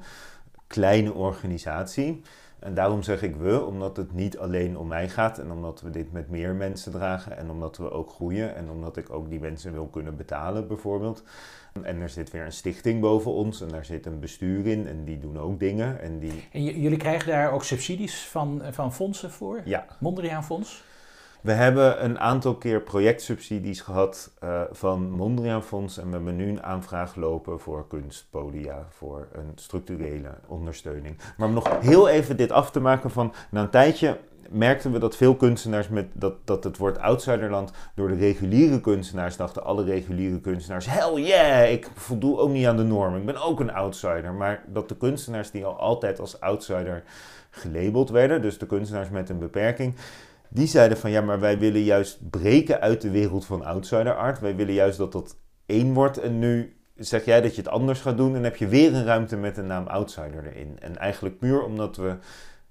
kleine 0.68 1.14
organisatie. 1.14 2.22
En 2.62 2.74
daarom 2.74 3.04
zeg 3.04 3.22
ik 3.22 3.36
we, 3.36 3.66
omdat 3.66 3.98
het 3.98 4.14
niet 4.14 4.38
alleen 4.38 4.78
om 4.78 4.88
mij 4.88 5.10
gaat 5.10 5.38
en 5.38 5.52
omdat 5.52 5.82
we 5.82 5.90
dit 5.90 6.12
met 6.12 6.30
meer 6.30 6.54
mensen 6.54 6.92
dragen 6.92 7.38
en 7.38 7.50
omdat 7.50 7.78
we 7.78 7.92
ook 7.92 8.10
groeien 8.10 8.56
en 8.56 8.70
omdat 8.70 8.98
ik 8.98 9.10
ook 9.10 9.30
die 9.30 9.40
mensen 9.40 9.72
wil 9.72 9.88
kunnen 9.88 10.16
betalen 10.16 10.68
bijvoorbeeld. 10.68 11.24
En 11.82 12.02
er 12.02 12.10
zit 12.10 12.32
weer 12.32 12.46
een 12.46 12.52
stichting 12.52 13.02
boven 13.02 13.32
ons 13.32 13.62
en 13.62 13.68
daar 13.68 13.86
zit 13.86 14.06
een 14.06 14.20
bestuur 14.20 14.68
in 14.68 14.88
en 14.88 15.04
die 15.04 15.20
doen 15.20 15.40
ook 15.40 15.60
dingen. 15.60 16.02
En, 16.02 16.20
die... 16.20 16.48
en 16.52 16.64
jullie 16.64 16.98
krijgen 16.98 17.28
daar 17.28 17.52
ook 17.52 17.64
subsidies 17.64 18.28
van, 18.28 18.62
van 18.72 18.94
fondsen 18.94 19.32
voor? 19.32 19.62
Ja. 19.66 19.86
Mondriaan 20.00 20.44
Fonds? 20.44 20.84
We 21.42 21.52
hebben 21.52 22.04
een 22.04 22.20
aantal 22.20 22.56
keer 22.56 22.82
projectsubsidies 22.82 23.82
gehad 23.82 24.32
uh, 24.44 24.62
van 24.72 25.12
Mondriaan 25.12 25.64
Fonds 25.64 25.98
en 25.98 26.06
we 26.06 26.12
hebben 26.12 26.36
nu 26.36 26.50
een 26.50 26.64
aanvraag 26.64 27.16
lopen 27.16 27.60
voor 27.60 27.88
kunstpodia, 27.88 28.86
voor 28.90 29.28
een 29.32 29.52
structurele 29.56 30.30
ondersteuning. 30.48 31.18
Maar 31.38 31.48
om 31.48 31.54
nog 31.54 31.80
heel 31.80 32.10
even 32.10 32.38
dit 32.38 32.52
af 32.52 32.72
te 32.72 32.80
maken 32.80 33.12
van, 33.12 33.34
na 33.52 33.62
een 33.62 33.70
tijdje 33.70 34.18
merkten 34.50 34.92
we 34.92 35.00
dat 35.00 35.16
veel 35.16 35.36
kunstenaars 35.36 35.88
met 35.88 36.08
dat, 36.14 36.34
dat 36.44 36.64
het 36.64 36.78
woord 36.78 37.00
outsiderland 37.00 37.72
door 37.96 38.08
de 38.08 38.16
reguliere 38.16 38.82
kunstenaars 38.82 39.38
dachten 39.38 39.64
alle 39.64 39.84
reguliere 39.84 40.40
kunstenaars 40.40 40.86
hell 40.90 41.14
yeah 41.14 41.72
ik 41.72 41.90
voldoe 41.94 42.38
ook 42.38 42.50
niet 42.50 42.66
aan 42.66 42.78
de 42.78 42.84
norm 42.84 43.16
ik 43.16 43.26
ben 43.26 43.44
ook 43.44 43.60
een 43.60 43.74
outsider 43.74 44.34
maar 44.34 44.64
dat 44.68 44.90
de 44.90 44.98
kunstenaars 44.98 45.52
die 45.52 45.66
al 45.66 45.80
altijd 45.80 46.20
als 46.20 46.40
outsider 46.40 47.04
gelabeld 47.50 48.10
werden 48.10 48.42
dus 48.42 48.58
de 48.58 48.66
kunstenaars 48.66 49.10
met 49.10 49.30
een 49.30 49.40
beperking 49.40 49.96
die 50.54 50.68
zeiden 50.68 50.98
van 50.98 51.12
ja, 51.12 51.22
maar 51.22 51.40
wij 51.40 51.60
willen 51.60 51.84
juist 51.84 52.30
breken 52.30 52.82
uit 52.82 53.02
de 53.02 53.10
wereld 53.10 53.46
van 53.46 53.66
outsider 53.66 54.16
art. 54.16 54.40
Wij 54.40 54.56
willen 54.56 54.74
juist 54.74 54.98
dat 54.98 55.12
dat 55.12 55.38
één 55.66 55.94
wordt. 55.94 56.18
En 56.18 56.40
nu 56.40 56.76
zeg 56.96 57.26
jij 57.26 57.42
dat 57.42 57.56
je 57.56 57.62
het 57.62 57.72
anders 57.72 58.02
gaat 58.02 58.18
doen 58.18 58.36
en 58.36 58.44
heb 58.44 58.56
je 58.56 58.68
weer 58.68 58.94
een 58.94 59.06
ruimte 59.06 59.38
met 59.38 59.56
de 59.56 59.62
naam 59.62 59.88
outsider 59.88 60.46
erin. 60.46 60.80
En 60.80 60.98
eigenlijk 60.98 61.38
puur 61.38 61.64
omdat 61.64 61.98
we 61.98 62.18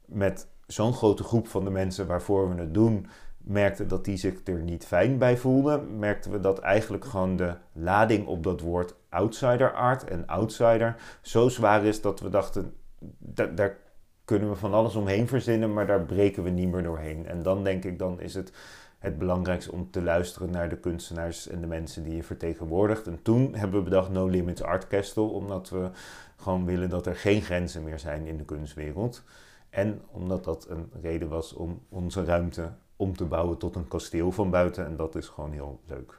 met 0.04 0.48
zo'n 0.66 0.92
grote 0.92 1.22
groep 1.22 1.48
van 1.48 1.64
de 1.64 1.70
mensen 1.70 2.06
waarvoor 2.06 2.54
we 2.54 2.60
het 2.60 2.74
doen, 2.74 3.06
merkten 3.38 3.88
dat 3.88 4.04
die 4.04 4.16
zich 4.16 4.34
er 4.44 4.62
niet 4.62 4.86
fijn 4.86 5.18
bij 5.18 5.36
voelden, 5.36 5.98
merkten 5.98 6.30
we 6.30 6.40
dat 6.40 6.58
eigenlijk 6.58 7.04
gewoon 7.04 7.36
de 7.36 7.54
lading 7.72 8.26
op 8.26 8.42
dat 8.42 8.60
woord 8.60 8.94
outsider 9.08 9.72
art 9.72 10.04
en 10.04 10.26
outsider 10.26 10.96
zo 11.22 11.48
zwaar 11.48 11.84
is 11.84 12.00
dat 12.00 12.20
we 12.20 12.28
dachten, 12.28 12.74
daar 13.54 13.76
kunnen 14.30 14.50
we 14.50 14.56
van 14.56 14.74
alles 14.74 14.94
omheen 14.94 15.28
verzinnen, 15.28 15.72
maar 15.72 15.86
daar 15.86 16.04
breken 16.04 16.42
we 16.42 16.50
niet 16.50 16.70
meer 16.70 16.82
doorheen. 16.82 17.26
En 17.26 17.42
dan 17.42 17.64
denk 17.64 17.84
ik, 17.84 17.98
dan 17.98 18.20
is 18.20 18.34
het 18.34 18.52
het 18.98 19.18
belangrijkste 19.18 19.72
om 19.72 19.90
te 19.90 20.02
luisteren 20.02 20.50
naar 20.50 20.68
de 20.68 20.76
kunstenaars 20.76 21.48
en 21.48 21.60
de 21.60 21.66
mensen 21.66 22.02
die 22.02 22.16
je 22.16 22.22
vertegenwoordigt. 22.22 23.06
En 23.06 23.22
toen 23.22 23.54
hebben 23.54 23.78
we 23.78 23.84
bedacht 23.84 24.10
No 24.10 24.26
Limits 24.26 24.62
Art 24.62 24.86
Castle, 24.86 25.22
omdat 25.22 25.68
we 25.70 25.90
gewoon 26.36 26.64
willen 26.64 26.88
dat 26.88 27.06
er 27.06 27.16
geen 27.16 27.42
grenzen 27.42 27.84
meer 27.84 27.98
zijn 27.98 28.26
in 28.26 28.36
de 28.36 28.44
kunstwereld. 28.44 29.22
En 29.70 30.00
omdat 30.10 30.44
dat 30.44 30.68
een 30.68 30.90
reden 31.02 31.28
was 31.28 31.52
om 31.52 31.80
onze 31.88 32.24
ruimte 32.24 32.72
om 32.96 33.16
te 33.16 33.24
bouwen 33.24 33.58
tot 33.58 33.76
een 33.76 33.88
kasteel 33.88 34.32
van 34.32 34.50
buiten. 34.50 34.86
En 34.86 34.96
dat 34.96 35.14
is 35.14 35.28
gewoon 35.28 35.52
heel 35.52 35.80
leuk. 35.86 36.18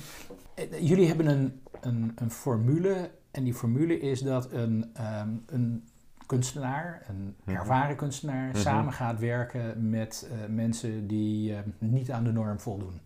Jullie 0.90 1.06
hebben 1.06 1.26
een, 1.26 1.60
een, 1.80 2.12
een 2.14 2.30
formule. 2.30 3.10
En 3.30 3.44
die 3.44 3.54
formule 3.54 3.98
is 3.98 4.20
dat 4.20 4.52
een, 4.52 4.92
um, 5.20 5.42
een 5.46 5.88
kunstenaar, 6.26 7.02
een 7.08 7.36
mhm. 7.44 7.56
ervaren 7.56 7.96
kunstenaar, 7.96 8.48
mhm. 8.48 8.58
samen 8.58 8.92
gaat 8.92 9.20
werken 9.20 9.90
met 9.90 10.28
uh, 10.30 10.54
mensen 10.54 11.06
die 11.06 11.50
uh, 11.50 11.58
niet 11.78 12.10
aan 12.10 12.24
de 12.24 12.32
norm 12.32 12.60
voldoen. 12.60 13.00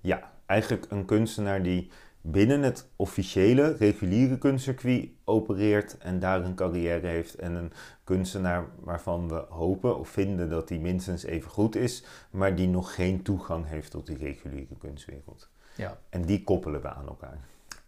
Ja, 0.00 0.32
eigenlijk 0.46 0.86
een 0.88 1.04
kunstenaar 1.04 1.62
die 1.62 1.90
binnen 2.20 2.62
het 2.62 2.88
officiële, 2.96 3.76
reguliere 3.76 4.38
kunstcircuit 4.38 5.08
opereert 5.24 5.98
en 5.98 6.18
daar 6.18 6.44
een 6.44 6.54
carrière 6.54 7.06
heeft. 7.06 7.34
En 7.34 7.54
een 7.54 7.72
kunstenaar 8.04 8.64
waarvan 8.80 9.28
we 9.28 9.44
hopen 9.48 9.98
of 9.98 10.08
vinden 10.08 10.48
dat 10.48 10.68
die 10.68 10.80
minstens 10.80 11.24
even 11.24 11.50
goed 11.50 11.76
is, 11.76 12.04
maar 12.30 12.54
die 12.54 12.68
nog 12.68 12.94
geen 12.94 13.22
toegang 13.22 13.66
heeft 13.66 13.90
tot 13.90 14.06
die 14.06 14.16
reguliere 14.16 14.76
kunstwereld. 14.78 15.48
Ja. 15.76 15.98
En 16.08 16.22
die 16.22 16.44
koppelen 16.44 16.80
we 16.80 16.88
aan 16.88 17.06
elkaar. 17.06 17.38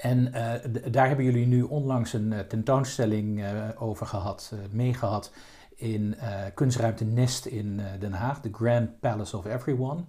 En 0.02 0.26
uh, 0.26 0.52
daar 0.92 1.06
hebben 1.06 1.24
jullie 1.24 1.46
nu 1.46 1.62
onlangs 1.62 2.12
een 2.12 2.32
uh, 2.32 2.38
tentoonstelling 2.38 3.38
uh, 3.38 3.68
over 3.78 4.06
gehad, 4.06 4.54
meegehad 4.70 5.32
in 5.74 6.16
kunstruimte 6.54 7.04
Nest 7.04 7.46
in 7.46 7.80
Den 7.98 8.12
Haag, 8.12 8.40
The 8.40 8.48
Grand 8.52 9.00
Palace 9.00 9.36
of 9.36 9.46
Everyone. 9.46 10.04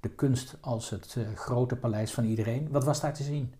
De 0.00 0.08
kunst 0.08 0.56
als 0.60 0.90
het 0.90 1.16
grote 1.34 1.76
paleis 1.76 2.12
van 2.12 2.24
iedereen. 2.24 2.68
Wat 2.70 2.84
was 2.84 3.00
daar 3.00 3.14
te 3.14 3.22
zien? 3.22 3.54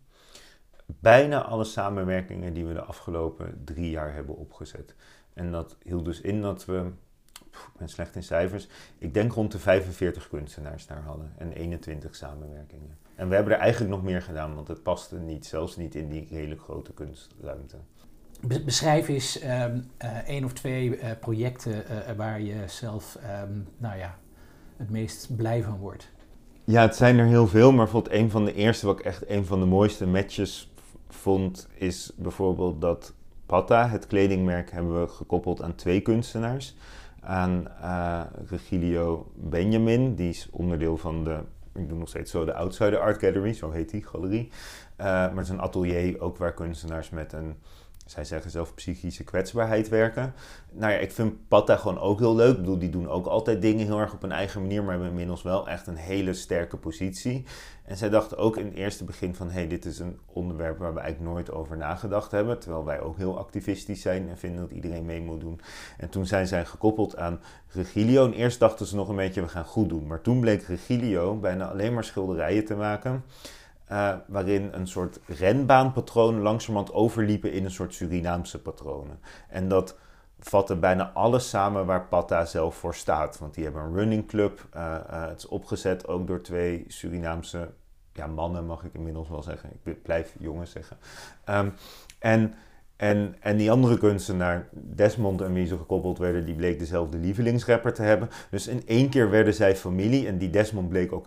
Bijna 0.87 1.43
alle 1.43 1.64
samenwerkingen 1.64 2.55
die 2.55 2.66
we 2.66 2.73
de 2.73 2.83
afgelopen 2.83 3.61
drie 3.64 3.90
jaar 3.90 4.14
hebben 4.14 4.37
opgezet. 4.37 4.95
En 5.35 5.50
dat 5.50 5.76
hield 5.83 6.05
dus 6.05 6.21
in 6.21 6.43
dat 6.43 6.64
we, 6.64 6.90
ik 7.50 7.78
ben 7.78 7.88
slecht 7.88 8.14
in 8.14 8.23
cijfers, 8.23 8.69
ik 8.99 9.14
denk 9.14 9.33
rond 9.33 9.52
de 9.52 9.59
45 9.59 10.28
kunstenaars 10.28 10.87
daar 10.87 11.02
hadden 11.02 11.33
en 11.38 11.52
21 11.52 12.14
samenwerkingen. 12.14 12.99
En 13.16 13.28
we 13.28 13.35
hebben 13.35 13.52
er 13.52 13.58
eigenlijk 13.58 13.92
nog 13.92 14.02
meer 14.02 14.23
gedaan, 14.23 14.54
want 14.54 14.68
het 14.68 14.82
paste 14.82 15.18
niet, 15.18 15.46
zelfs 15.46 15.76
niet 15.76 15.94
in 15.94 16.08
die 16.08 16.26
hele 16.30 16.56
grote 16.56 16.92
kunstruimte. 16.92 17.76
Beschrijf 18.64 19.08
eens 19.08 19.42
um, 19.42 19.50
uh, 20.04 20.28
één 20.28 20.44
of 20.44 20.52
twee 20.52 21.00
uh, 21.00 21.11
projecten 21.20 21.85
uh, 21.90 22.16
waar 22.16 22.40
je 22.40 22.54
zelf 22.66 23.18
um, 23.42 23.68
nou 23.78 23.99
ja, 23.99 24.18
het 24.76 24.90
meest 24.90 25.37
blij 25.37 25.62
van 25.62 25.78
wordt. 25.78 26.11
Ja, 26.64 26.82
het 26.82 26.96
zijn 26.96 27.18
er 27.18 27.26
heel 27.26 27.46
veel, 27.46 27.73
maar 27.73 27.85
bijvoorbeeld 27.85 28.14
een 28.14 28.30
van 28.30 28.44
de 28.44 28.54
eerste, 28.54 28.87
wat 28.87 28.99
ik 28.99 29.04
echt 29.04 29.30
een 29.30 29.44
van 29.44 29.61
de 29.61 29.66
mooiste 29.66 30.06
matches 30.06 30.73
vond, 31.08 31.68
is 31.75 32.12
bijvoorbeeld 32.16 32.80
dat 32.80 33.14
Pata, 33.46 33.88
het 33.88 34.06
kledingmerk, 34.06 34.70
hebben 34.70 35.00
we 35.00 35.08
gekoppeld 35.08 35.62
aan 35.62 35.75
twee 35.75 36.00
kunstenaars. 36.00 36.76
Aan 37.20 37.68
Regilio 38.46 39.32
Benjamin, 39.35 40.14
die 40.14 40.28
is 40.28 40.49
onderdeel 40.50 40.96
van 40.96 41.25
de 41.25 41.40
ik 41.78 41.88
doe 41.88 41.99
nog 41.99 42.09
steeds 42.09 42.30
zo 42.30 42.45
de 42.45 42.54
Outsider 42.54 42.99
Art 42.99 43.18
Gallery, 43.18 43.52
zo 43.52 43.71
heet 43.71 43.90
die 43.90 44.06
galerie. 44.06 44.49
Uh, 44.99 45.04
maar 45.06 45.37
het 45.37 45.45
is 45.45 45.49
een 45.49 45.61
atelier 45.61 46.21
ook 46.21 46.37
waar 46.37 46.54
kunstenaars 46.54 47.11
met 47.11 47.33
een, 47.33 47.56
zij 48.06 48.25
zeggen 48.25 48.50
zelf, 48.50 48.75
psychische 48.75 49.25
kwetsbaarheid 49.25 49.88
werken. 49.88 50.34
Nou 50.72 50.92
ja, 50.92 50.98
ik 50.98 51.12
vind 51.12 51.48
Patta 51.48 51.76
gewoon 51.76 51.98
ook 51.98 52.18
heel 52.18 52.34
leuk. 52.34 52.52
Ik 52.52 52.60
bedoel, 52.60 52.78
die 52.78 52.90
doen 52.90 53.08
ook 53.08 53.26
altijd 53.26 53.62
dingen 53.62 53.86
heel 53.86 54.00
erg 54.00 54.12
op 54.12 54.22
een 54.22 54.32
eigen 54.32 54.60
manier, 54.60 54.82
maar 54.82 54.90
hebben 54.90 55.08
inmiddels 55.08 55.42
wel 55.42 55.68
echt 55.68 55.86
een 55.86 55.96
hele 55.96 56.32
sterke 56.34 56.76
positie. 56.76 57.44
En 57.84 57.96
zij 57.96 58.08
dachten 58.08 58.38
ook 58.38 58.56
in 58.56 58.64
het 58.64 58.75
eerste 58.75 59.04
begin 59.04 59.34
van, 59.34 59.46
hé, 59.46 59.52
hey, 59.52 59.68
dit 59.68 59.84
is 59.84 59.98
een 59.98 60.18
onderwerp 60.26 60.78
waar 60.78 60.94
we 60.94 61.00
eigenlijk 61.00 61.32
nooit 61.32 61.50
over 61.52 61.76
nagedacht 61.76 62.30
hebben. 62.30 62.58
Terwijl 62.58 62.84
wij 62.84 63.00
ook 63.00 63.16
heel 63.16 63.38
activistisch 63.38 64.00
zijn 64.00 64.28
en 64.28 64.38
vinden 64.38 64.60
dat 64.60 64.70
iedereen 64.70 65.04
mee 65.04 65.20
moet 65.20 65.40
doen. 65.40 65.60
En 65.98 66.08
toen 66.08 66.26
zijn 66.26 66.46
zij 66.46 66.64
gekoppeld 66.64 67.16
aan 67.16 67.40
Regilio. 67.68 68.25
En 68.25 68.32
eerst 68.32 68.58
dachten 68.58 68.86
ze 68.86 68.96
nog 68.96 69.08
een 69.08 69.16
beetje, 69.16 69.40
we 69.40 69.48
gaan 69.48 69.64
goed 69.64 69.88
doen. 69.88 70.06
Maar 70.06 70.20
toen 70.20 70.40
bleek 70.40 70.62
Regilio 70.62 71.36
bijna 71.36 71.68
alleen 71.68 71.94
maar 71.94 72.04
schilderijen 72.04 72.64
te 72.64 72.75
maken. 72.75 73.25
Uh, 73.93 74.14
waarin 74.26 74.69
een 74.73 74.87
soort 74.87 75.21
renbaanpatronen 75.26 76.43
langzamerhand 76.43 76.93
overliepen 76.93 77.52
in 77.52 77.64
een 77.64 77.71
soort 77.71 77.95
Surinaamse 77.95 78.62
patronen. 78.62 79.21
En 79.49 79.69
dat 79.69 79.97
vatten 80.38 80.81
bijna 80.81 81.11
alles 81.14 81.49
samen 81.49 81.87
waar 81.87 82.07
Patta 82.07 82.45
zelf 82.45 82.76
voor 82.76 82.95
staat. 82.95 83.38
Want 83.38 83.55
die 83.55 83.64
hebben 83.64 83.83
een 83.83 83.95
running 83.95 84.26
club. 84.26 84.66
Uh, 84.76 84.83
uh, 85.11 85.26
het 85.28 85.38
is 85.38 85.49
opgezet 85.49 86.09
ook 86.09 86.26
door 86.26 86.40
twee 86.40 86.85
Surinaamse 86.88 87.71
ja, 88.12 88.26
mannen, 88.26 88.66
mag 88.66 88.85
ik 88.85 88.95
inmiddels 88.95 89.28
wel 89.28 89.43
zeggen. 89.43 89.71
Ik 89.85 90.02
blijf 90.02 90.35
jongens 90.38 90.71
zeggen. 90.71 90.97
Um, 91.50 91.73
en, 92.19 92.55
en, 92.97 93.37
en 93.40 93.57
die 93.57 93.71
andere 93.71 93.99
kunstenaar, 93.99 94.69
Desmond 94.73 95.40
en 95.40 95.52
wie 95.52 95.66
ze 95.66 95.76
gekoppeld 95.76 96.19
werden, 96.19 96.45
die 96.45 96.55
bleek 96.55 96.78
dezelfde 96.78 97.18
lievelingsrapper 97.18 97.94
te 97.94 98.03
hebben. 98.03 98.29
Dus 98.51 98.66
in 98.66 98.83
één 98.87 99.09
keer 99.09 99.31
werden 99.31 99.55
zij 99.55 99.77
familie. 99.77 100.27
En 100.27 100.38
die 100.38 100.51
Desmond 100.51 100.88
bleek 100.88 101.12
ook, 101.12 101.27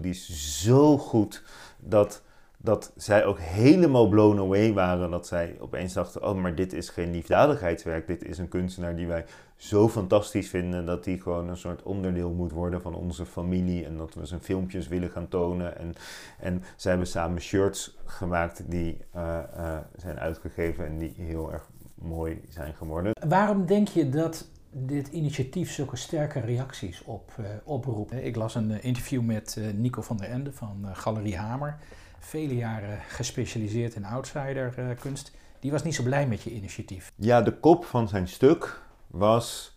die 0.00 0.14
zo 0.14 0.98
goed 0.98 1.42
dat 1.88 2.22
dat 2.60 2.92
zij 2.96 3.24
ook 3.24 3.38
helemaal 3.38 4.08
blown 4.08 4.38
away 4.38 4.72
waren. 4.72 5.10
Dat 5.10 5.26
zij 5.26 5.56
opeens 5.60 5.92
dachten, 5.92 6.28
oh, 6.28 6.34
maar 6.34 6.54
dit 6.54 6.72
is 6.72 6.88
geen 6.88 7.10
liefdadigheidswerk. 7.10 8.06
Dit 8.06 8.24
is 8.24 8.38
een 8.38 8.48
kunstenaar 8.48 8.96
die 8.96 9.06
wij 9.06 9.24
zo 9.56 9.88
fantastisch 9.88 10.48
vinden... 10.48 10.86
dat 10.86 11.04
die 11.04 11.20
gewoon 11.20 11.48
een 11.48 11.56
soort 11.56 11.82
onderdeel 11.82 12.30
moet 12.30 12.52
worden 12.52 12.80
van 12.82 12.94
onze 12.94 13.26
familie. 13.26 13.84
En 13.84 13.96
dat 13.96 14.14
we 14.14 14.26
zijn 14.26 14.40
filmpjes 14.40 14.88
willen 14.88 15.10
gaan 15.10 15.28
tonen. 15.28 15.78
En, 15.78 15.94
en 16.38 16.62
zij 16.76 16.90
hebben 16.90 17.08
samen 17.08 17.40
shirts 17.40 17.96
gemaakt 18.04 18.70
die 18.70 18.98
uh, 19.16 19.38
uh, 19.56 19.76
zijn 19.96 20.18
uitgegeven... 20.18 20.86
en 20.86 20.98
die 20.98 21.14
heel 21.16 21.52
erg 21.52 21.68
mooi 21.94 22.40
zijn 22.48 22.74
geworden. 22.74 23.12
Waarom 23.28 23.66
denk 23.66 23.88
je 23.88 24.08
dat 24.08 24.48
dit 24.70 25.08
initiatief 25.08 25.72
zulke 25.72 25.96
sterke 25.96 26.40
reacties 26.40 27.02
op, 27.04 27.32
uh, 27.40 27.46
oproept? 27.64 28.12
Ik 28.12 28.36
las 28.36 28.54
een 28.54 28.82
interview 28.82 29.22
met 29.22 29.60
Nico 29.74 30.02
van 30.02 30.16
der 30.16 30.28
Ende 30.28 30.52
van 30.52 30.86
Galerie 30.92 31.36
Hamer 31.36 31.78
vele 32.18 32.56
jaren 32.56 32.98
gespecialiseerd 33.08 33.94
in 33.94 34.04
outsiderkunst. 34.04 35.32
die 35.60 35.70
was 35.70 35.82
niet 35.82 35.94
zo 35.94 36.02
blij 36.02 36.26
met 36.26 36.42
je 36.42 36.50
initiatief. 36.50 37.12
Ja, 37.14 37.42
de 37.42 37.52
kop 37.52 37.84
van 37.84 38.08
zijn 38.08 38.28
stuk 38.28 38.80
was... 39.06 39.76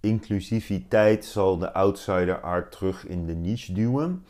inclusiviteit 0.00 1.24
zal 1.24 1.58
de 1.58 1.72
outsider 1.72 2.40
art 2.40 2.72
terug 2.72 3.06
in 3.06 3.26
de 3.26 3.34
niche 3.34 3.72
duwen. 3.72 4.24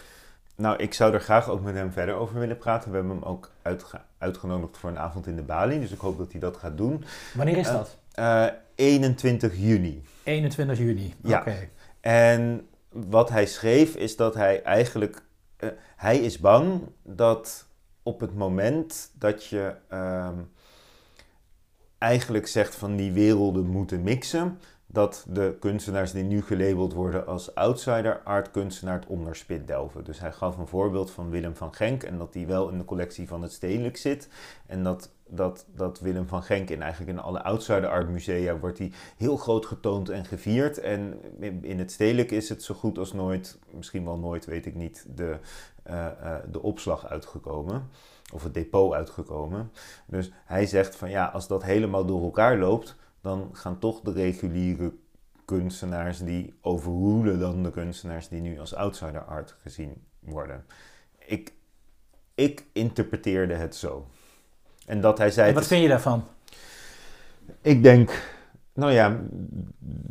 Nou, 0.55 0.77
ik 0.77 0.95
zou 0.95 1.15
er 1.15 1.21
graag 1.21 1.49
ook 1.49 1.63
met 1.63 1.75
hem 1.75 1.93
verder 1.93 2.15
over 2.15 2.39
willen 2.39 2.59
praten. 2.59 2.91
We 2.91 2.97
hebben 2.97 3.17
hem 3.17 3.25
ook 3.25 3.51
uitgenodigd 4.19 4.79
voor 4.79 4.91
een 4.91 4.99
avond 4.99 5.27
in 5.27 5.37
de 5.37 5.43
Bali. 5.43 5.81
Dus 5.81 5.93
ik 5.93 5.99
hoop 5.99 6.19
dat 6.19 6.33
hij 6.33 6.41
dat 6.41 6.57
gaat 6.57 6.77
doen. 6.77 7.05
Wanneer 7.35 7.57
is 7.57 7.67
dat? 7.67 7.99
Uh, 8.19 8.25
uh, 8.25 8.47
21 8.75 9.57
juni. 9.57 10.03
21 10.23 10.79
juni, 10.79 11.15
ja. 11.23 11.41
oké. 11.41 11.69
En 12.01 12.69
wat 12.89 13.29
hij 13.29 13.47
schreef 13.47 13.95
is 13.95 14.17
dat 14.17 14.35
hij 14.35 14.63
eigenlijk 14.63 15.23
uh, 15.61 15.71
hij 15.97 16.19
is 16.19 16.39
bang 16.39 16.81
dat 17.03 17.67
op 18.03 18.21
het 18.21 18.35
moment 18.35 19.11
dat 19.19 19.47
je 19.47 19.75
uh, 19.93 20.29
eigenlijk 21.99 22.47
zegt 22.47 22.75
van 22.75 22.97
die 22.97 23.13
werelden 23.13 23.67
moeten 23.67 24.03
mixen, 24.03 24.59
dat 24.87 25.25
de 25.29 25.57
kunstenaars 25.61 26.13
die 26.13 26.25
nu 26.25 26.43
gelabeld 26.43 26.93
worden 26.93 27.27
als 27.27 27.55
outsider 27.55 28.21
art 28.25 28.51
kunstenaar 28.51 28.95
het 28.95 29.09
onderspit 29.09 29.67
delven. 29.67 30.05
Dus 30.05 30.21
hij 30.21 30.33
gaf 30.33 30.57
een 30.57 30.67
voorbeeld 30.67 31.11
van 31.11 31.31
Willem 31.31 31.57
van 31.57 31.75
Genk 31.75 32.03
en 32.03 32.19
dat 32.19 32.33
die 32.33 32.47
wel 32.47 32.69
in 32.69 32.79
de 32.79 32.85
collectie 32.85 33.29
van 33.29 33.43
het 33.43 33.53
Stedelijk 33.53 33.97
zit. 33.97 34.29
En 34.67 34.83
dat, 34.83 35.11
dat, 35.31 35.67
dat 35.75 36.01
Willem 36.01 36.29
van 36.29 36.43
Genk 36.43 36.71
in 36.71 36.83
eigenlijk 36.83 37.13
in 37.13 37.25
alle 37.25 37.43
outsider 37.43 37.89
art 37.89 38.09
musea 38.09 38.59
wordt 38.59 38.79
hij 38.79 38.93
heel 39.17 39.37
groot 39.37 39.67
getoond 39.67 40.09
en 40.09 40.25
gevierd. 40.25 40.79
En 40.79 41.21
in 41.63 41.79
het 41.79 41.93
Stedelijk 41.93 42.31
is 42.31 42.49
het 42.49 42.63
zo 42.63 42.75
goed 42.75 42.99
als 42.99 43.13
nooit, 43.13 43.59
misschien 43.71 44.05
wel 44.05 44.19
nooit, 44.19 44.45
weet 44.45 44.67
ik 44.67 44.75
niet, 44.75 45.07
de, 45.15 45.39
uh, 45.87 46.07
uh, 46.23 46.37
de 46.51 46.63
opslag 46.63 47.07
uitgekomen. 47.07 47.89
Of 48.33 48.43
het 48.43 48.55
depot 48.55 48.93
uitgekomen. 48.93 49.71
Dus 50.07 50.33
hij 50.45 50.67
zegt 50.67 50.97
van 50.97 51.11
ja, 51.11 51.27
als 51.27 51.49
dat 51.49 51.63
helemaal 51.63 52.07
door 52.07 52.23
elkaar 52.23 52.59
loopt, 52.59 52.97
dan 53.21 53.49
gaan 53.53 53.79
toch 53.79 54.01
de 54.01 54.13
reguliere 54.13 54.93
kunstenaars 55.45 56.19
die 56.19 56.55
overroelen 56.61 57.39
dan 57.39 57.63
de 57.63 57.71
kunstenaars 57.71 58.29
die 58.29 58.41
nu 58.41 58.59
als 58.59 58.75
outsider 58.75 59.25
art 59.25 59.57
gezien 59.63 60.05
worden. 60.19 60.65
Ik, 61.19 61.53
ik 62.35 62.67
interpreteerde 62.73 63.55
het 63.55 63.75
zo. 63.75 64.07
En 64.91 65.01
dat 65.01 65.19
hij 65.19 65.31
zei. 65.31 65.49
En 65.49 65.55
wat 65.55 65.67
vind 65.67 65.83
je 65.83 65.89
daarvan? 65.89 66.25
Ik 67.61 67.83
denk, 67.83 68.23
nou 68.75 68.93
ja, 68.93 69.21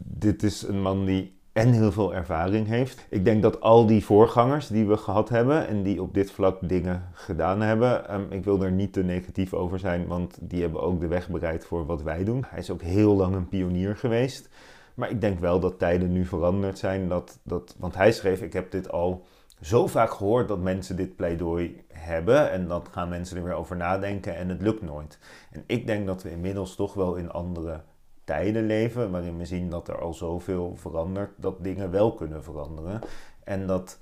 dit 0.03 0.43
is 0.43 0.61
een 0.61 0.81
man 0.81 1.05
die 1.05 1.37
en 1.51 1.71
heel 1.71 1.91
veel 1.91 2.13
ervaring 2.13 2.67
heeft. 2.67 3.05
Ik 3.09 3.25
denk 3.25 3.41
dat 3.41 3.61
al 3.61 3.85
die 3.85 4.05
voorgangers 4.05 4.67
die 4.67 4.85
we 4.85 4.97
gehad 4.97 5.29
hebben 5.29 5.67
en 5.67 5.83
die 5.83 6.01
op 6.01 6.13
dit 6.13 6.31
vlak 6.31 6.69
dingen 6.69 7.09
gedaan 7.13 7.61
hebben, 7.61 8.13
um, 8.13 8.31
ik 8.31 8.43
wil 8.43 8.63
er 8.63 8.71
niet 8.71 8.93
te 8.93 9.03
negatief 9.03 9.53
over 9.53 9.79
zijn, 9.79 10.07
want 10.07 10.37
die 10.41 10.61
hebben 10.61 10.81
ook 10.81 10.99
de 10.99 11.07
weg 11.07 11.29
bereid 11.29 11.65
voor 11.65 11.85
wat 11.85 12.01
wij 12.01 12.23
doen. 12.23 12.45
Hij 12.47 12.59
is 12.59 12.71
ook 12.71 12.81
heel 12.81 13.15
lang 13.15 13.35
een 13.35 13.49
pionier 13.49 13.95
geweest. 13.95 14.49
Maar 14.93 15.09
ik 15.09 15.21
denk 15.21 15.39
wel 15.39 15.59
dat 15.59 15.79
tijden 15.79 16.11
nu 16.11 16.25
veranderd 16.25 16.77
zijn. 16.77 17.07
Dat, 17.07 17.39
dat, 17.43 17.75
want 17.77 17.95
hij 17.95 18.11
schreef, 18.11 18.41
ik 18.41 18.53
heb 18.53 18.71
dit 18.71 18.91
al 18.91 19.25
zo 19.61 19.87
vaak 19.87 20.11
gehoord 20.11 20.47
dat 20.47 20.59
mensen 20.59 20.95
dit 20.95 21.15
pleidooi 21.15 21.83
hebben. 21.93 22.51
En 22.51 22.67
dan 22.67 22.83
gaan 22.91 23.09
mensen 23.09 23.37
er 23.37 23.43
weer 23.43 23.53
over 23.53 23.75
nadenken 23.75 24.35
en 24.35 24.49
het 24.49 24.61
lukt 24.61 24.81
nooit. 24.81 25.19
En 25.51 25.63
ik 25.67 25.85
denk 25.85 26.07
dat 26.07 26.23
we 26.23 26.31
inmiddels 26.31 26.75
toch 26.75 26.93
wel 26.93 27.15
in 27.15 27.31
andere 27.31 27.81
tijden 28.23 28.65
leven, 28.65 29.11
waarin 29.11 29.37
we 29.37 29.45
zien 29.45 29.69
dat 29.69 29.87
er 29.87 30.01
al 30.01 30.13
zoveel 30.13 30.75
verandert, 30.75 31.31
dat 31.35 31.63
dingen 31.63 31.91
wel 31.91 32.13
kunnen 32.13 32.43
veranderen. 32.43 33.01
En 33.43 33.67
dat, 33.67 33.99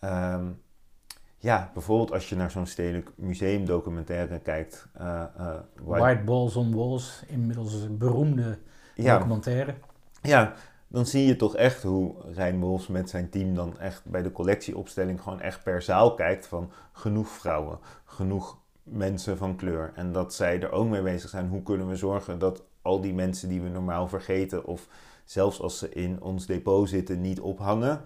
um, 0.00 0.62
ja, 1.38 1.70
bijvoorbeeld 1.72 2.12
als 2.12 2.28
je 2.28 2.36
naar 2.36 2.50
zo'n 2.50 2.66
stedelijk 2.66 3.10
museumdocumentaire 3.16 4.38
kijkt. 4.38 4.88
Uh, 5.00 5.22
uh, 5.38 5.54
White, 5.82 6.04
White, 6.04 6.22
Balls 6.22 6.56
on 6.56 6.74
Walls, 6.74 7.24
inmiddels 7.26 7.72
een 7.72 7.98
beroemde 7.98 8.58
ja, 8.94 9.16
documentaire. 9.16 9.74
Ja, 10.22 10.52
dan 10.94 11.06
zie 11.06 11.26
je 11.26 11.36
toch 11.36 11.56
echt 11.56 11.82
hoe 11.82 12.14
Rijn 12.34 12.60
Wolfs 12.60 12.86
met 12.86 13.10
zijn 13.10 13.30
team 13.30 13.54
dan 13.54 13.78
echt 13.78 14.04
bij 14.04 14.22
de 14.22 14.32
collectieopstelling 14.32 15.20
gewoon 15.20 15.40
echt 15.40 15.62
per 15.62 15.82
zaal 15.82 16.14
kijkt 16.14 16.46
van 16.46 16.70
genoeg 16.92 17.28
vrouwen, 17.28 17.78
genoeg 18.04 18.58
mensen 18.82 19.36
van 19.36 19.56
kleur. 19.56 19.92
En 19.94 20.12
dat 20.12 20.34
zij 20.34 20.60
er 20.60 20.72
ook 20.72 20.88
mee 20.88 21.02
bezig 21.02 21.30
zijn. 21.30 21.48
Hoe 21.48 21.62
kunnen 21.62 21.88
we 21.88 21.96
zorgen 21.96 22.38
dat 22.38 22.62
al 22.82 23.00
die 23.00 23.14
mensen 23.14 23.48
die 23.48 23.60
we 23.60 23.68
normaal 23.68 24.08
vergeten, 24.08 24.64
of 24.64 24.88
zelfs 25.24 25.60
als 25.60 25.78
ze 25.78 25.88
in 25.88 26.22
ons 26.22 26.46
depot 26.46 26.88
zitten, 26.88 27.20
niet 27.20 27.40
ophangen, 27.40 28.00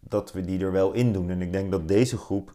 dat 0.00 0.32
we 0.32 0.44
die 0.44 0.60
er 0.60 0.72
wel 0.72 0.92
in 0.92 1.12
doen. 1.12 1.30
En 1.30 1.42
ik 1.42 1.52
denk 1.52 1.70
dat 1.70 1.88
deze 1.88 2.16
groep 2.16 2.54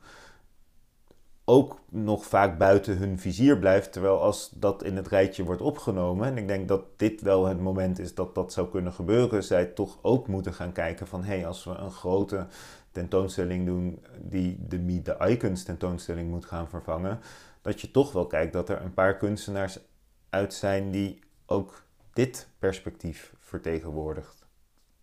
ook 1.49 1.79
nog 1.89 2.25
vaak 2.25 2.57
buiten 2.57 2.97
hun 2.97 3.19
vizier 3.19 3.59
blijft. 3.59 3.91
Terwijl 3.91 4.21
als 4.21 4.49
dat 4.55 4.83
in 4.83 4.95
het 4.95 5.07
rijtje 5.07 5.43
wordt 5.43 5.61
opgenomen, 5.61 6.27
en 6.27 6.37
ik 6.37 6.47
denk 6.47 6.67
dat 6.67 6.83
dit 6.95 7.21
wel 7.21 7.45
het 7.45 7.59
moment 7.59 7.99
is 7.99 8.15
dat 8.15 8.35
dat 8.35 8.53
zou 8.53 8.69
kunnen 8.69 8.93
gebeuren, 8.93 9.43
zij 9.43 9.65
toch 9.65 9.99
ook 10.01 10.27
moeten 10.27 10.53
gaan 10.53 10.71
kijken 10.71 11.07
van 11.07 11.23
hé, 11.23 11.35
hey, 11.35 11.47
als 11.47 11.63
we 11.63 11.71
een 11.71 11.91
grote 11.91 12.47
tentoonstelling 12.91 13.65
doen 13.65 14.05
die 14.21 14.65
de 14.67 14.79
Meet 14.79 15.05
the 15.05 15.17
Icons 15.27 15.63
tentoonstelling 15.63 16.29
moet 16.29 16.45
gaan 16.45 16.69
vervangen, 16.69 17.19
dat 17.61 17.81
je 17.81 17.91
toch 17.91 18.11
wel 18.11 18.27
kijkt 18.27 18.53
dat 18.53 18.69
er 18.69 18.81
een 18.81 18.93
paar 18.93 19.17
kunstenaars 19.17 19.79
uit 20.29 20.53
zijn 20.53 20.91
die 20.91 21.19
ook 21.45 21.83
dit 22.13 22.47
perspectief 22.59 23.33
vertegenwoordigt. 23.37 24.38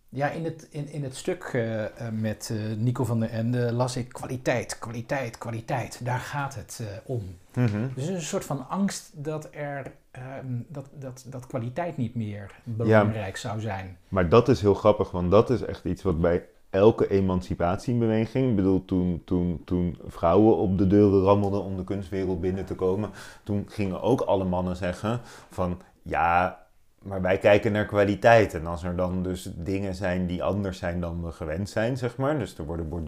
Ja, 0.09 0.29
in 0.29 0.43
het, 0.43 0.67
in, 0.69 0.89
in 0.89 1.03
het 1.03 1.15
stuk 1.15 1.51
uh, 1.53 1.85
met 2.11 2.49
uh, 2.51 2.77
Nico 2.77 3.03
van 3.03 3.19
der 3.19 3.29
Ende 3.29 3.71
las 3.73 3.97
ik 3.97 4.09
kwaliteit, 4.09 4.79
kwaliteit, 4.79 5.37
kwaliteit. 5.37 6.05
Daar 6.05 6.19
gaat 6.19 6.55
het 6.55 6.79
uh, 6.81 6.87
om. 7.05 7.21
Mm 7.53 7.65
-hmm. 7.65 7.91
Dus 7.95 8.07
een 8.07 8.21
soort 8.21 8.45
van 8.45 8.69
angst 8.69 9.11
dat, 9.13 9.47
er, 9.51 9.91
ehm, 10.11 10.61
dat, 10.67 10.89
dat, 10.99 11.25
dat 11.27 11.47
kwaliteit 11.47 11.97
niet 11.97 12.15
meer 12.15 12.51
belangrijk 12.63 13.35
ja, 13.35 13.49
zou 13.49 13.59
zijn. 13.59 13.97
Maar 14.07 14.29
dat 14.29 14.49
is 14.49 14.61
heel 14.61 14.73
grappig, 14.73 15.11
want 15.11 15.31
dat 15.31 15.49
is 15.49 15.61
echt 15.61 15.85
iets 15.85 16.03
wat 16.03 16.21
bij 16.21 16.45
elke 16.69 17.09
emancipatiebeweging, 17.09 18.49
ik 18.49 18.55
bedoel, 18.55 18.85
toen, 18.85 19.21
toen, 19.25 19.61
toen 19.65 19.97
vrouwen 20.07 20.57
op 20.57 20.77
de 20.77 20.87
deuren 20.87 21.21
rammelden 21.21 21.63
om 21.63 21.77
de 21.77 21.83
kunstwereld 21.83 22.41
binnen 22.41 22.65
te 22.65 22.75
komen, 22.75 23.09
toen 23.43 23.65
gingen 23.69 24.01
ook 24.01 24.21
alle 24.21 24.45
mannen 24.45 24.75
zeggen 24.75 25.21
van 25.49 25.81
ja, 26.01 26.66
maar 27.03 27.21
wij 27.21 27.37
kijken 27.37 27.71
naar 27.71 27.85
kwaliteit. 27.85 28.53
En 28.53 28.65
als 28.65 28.83
er 28.83 28.95
dan 28.95 29.23
dus 29.23 29.49
dingen 29.55 29.95
zijn 29.95 30.25
die 30.25 30.43
anders 30.43 30.77
zijn 30.77 31.01
dan 31.01 31.23
we 31.23 31.31
gewend 31.31 31.69
zijn, 31.69 31.97
zeg 31.97 32.17
maar. 32.17 32.39
Dus 32.39 32.57
er 32.57 32.65
worden 32.65 33.05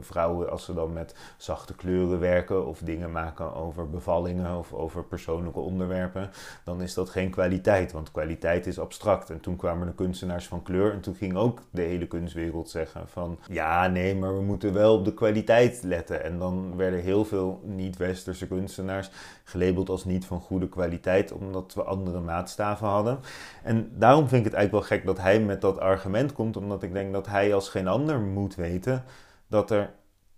vrouwen, 0.00 0.50
als 0.50 0.64
ze 0.64 0.74
dan 0.74 0.92
met 0.92 1.14
zachte 1.36 1.74
kleuren 1.74 2.20
werken 2.20 2.66
of 2.66 2.78
dingen 2.78 3.12
maken 3.12 3.54
over 3.54 3.90
bevallingen 3.90 4.58
of 4.58 4.72
over 4.72 5.04
persoonlijke 5.04 5.60
onderwerpen, 5.60 6.30
dan 6.64 6.82
is 6.82 6.94
dat 6.94 7.10
geen 7.10 7.30
kwaliteit, 7.30 7.92
want 7.92 8.10
kwaliteit 8.10 8.66
is 8.66 8.78
abstract. 8.78 9.30
En 9.30 9.40
toen 9.40 9.56
kwamen 9.56 9.86
de 9.86 9.94
kunstenaars 9.94 10.46
van 10.46 10.62
kleur 10.62 10.92
en 10.92 11.00
toen 11.00 11.14
ging 11.14 11.36
ook 11.36 11.62
de 11.70 11.82
hele 11.82 12.06
kunstwereld 12.06 12.70
zeggen 12.70 13.08
van 13.08 13.38
ja, 13.48 13.86
nee, 13.86 14.16
maar 14.16 14.34
we 14.34 14.42
moeten 14.42 14.72
wel 14.72 14.94
op 14.94 15.04
de 15.04 15.14
kwaliteit 15.14 15.82
letten. 15.82 16.24
En 16.24 16.38
dan 16.38 16.76
werden 16.76 17.00
heel 17.00 17.24
veel 17.24 17.60
niet-westerse 17.64 18.46
kunstenaars 18.46 19.10
gelabeld 19.44 19.88
als 19.88 20.04
niet 20.04 20.24
van 20.24 20.40
goede 20.40 20.68
kwaliteit, 20.68 21.32
omdat 21.32 21.74
we 21.74 21.82
andere 21.82 22.20
maatstaven 22.20 22.86
hadden. 22.86 23.18
En 23.62 23.90
daarom 23.94 24.28
vind 24.28 24.46
ik 24.46 24.50
het 24.50 24.54
eigenlijk 24.54 24.88
wel 24.88 24.98
gek 24.98 25.06
dat 25.06 25.18
hij 25.18 25.40
met 25.40 25.60
dat 25.60 25.78
argument 25.78 26.32
komt, 26.32 26.56
omdat 26.56 26.82
ik 26.82 26.92
denk 26.92 27.12
dat 27.12 27.26
hij 27.26 27.54
als 27.54 27.68
geen 27.68 27.88
ander 27.88 28.20
moet 28.20 28.54
weten 28.54 29.04
dat 29.46 29.70
er 29.70 29.90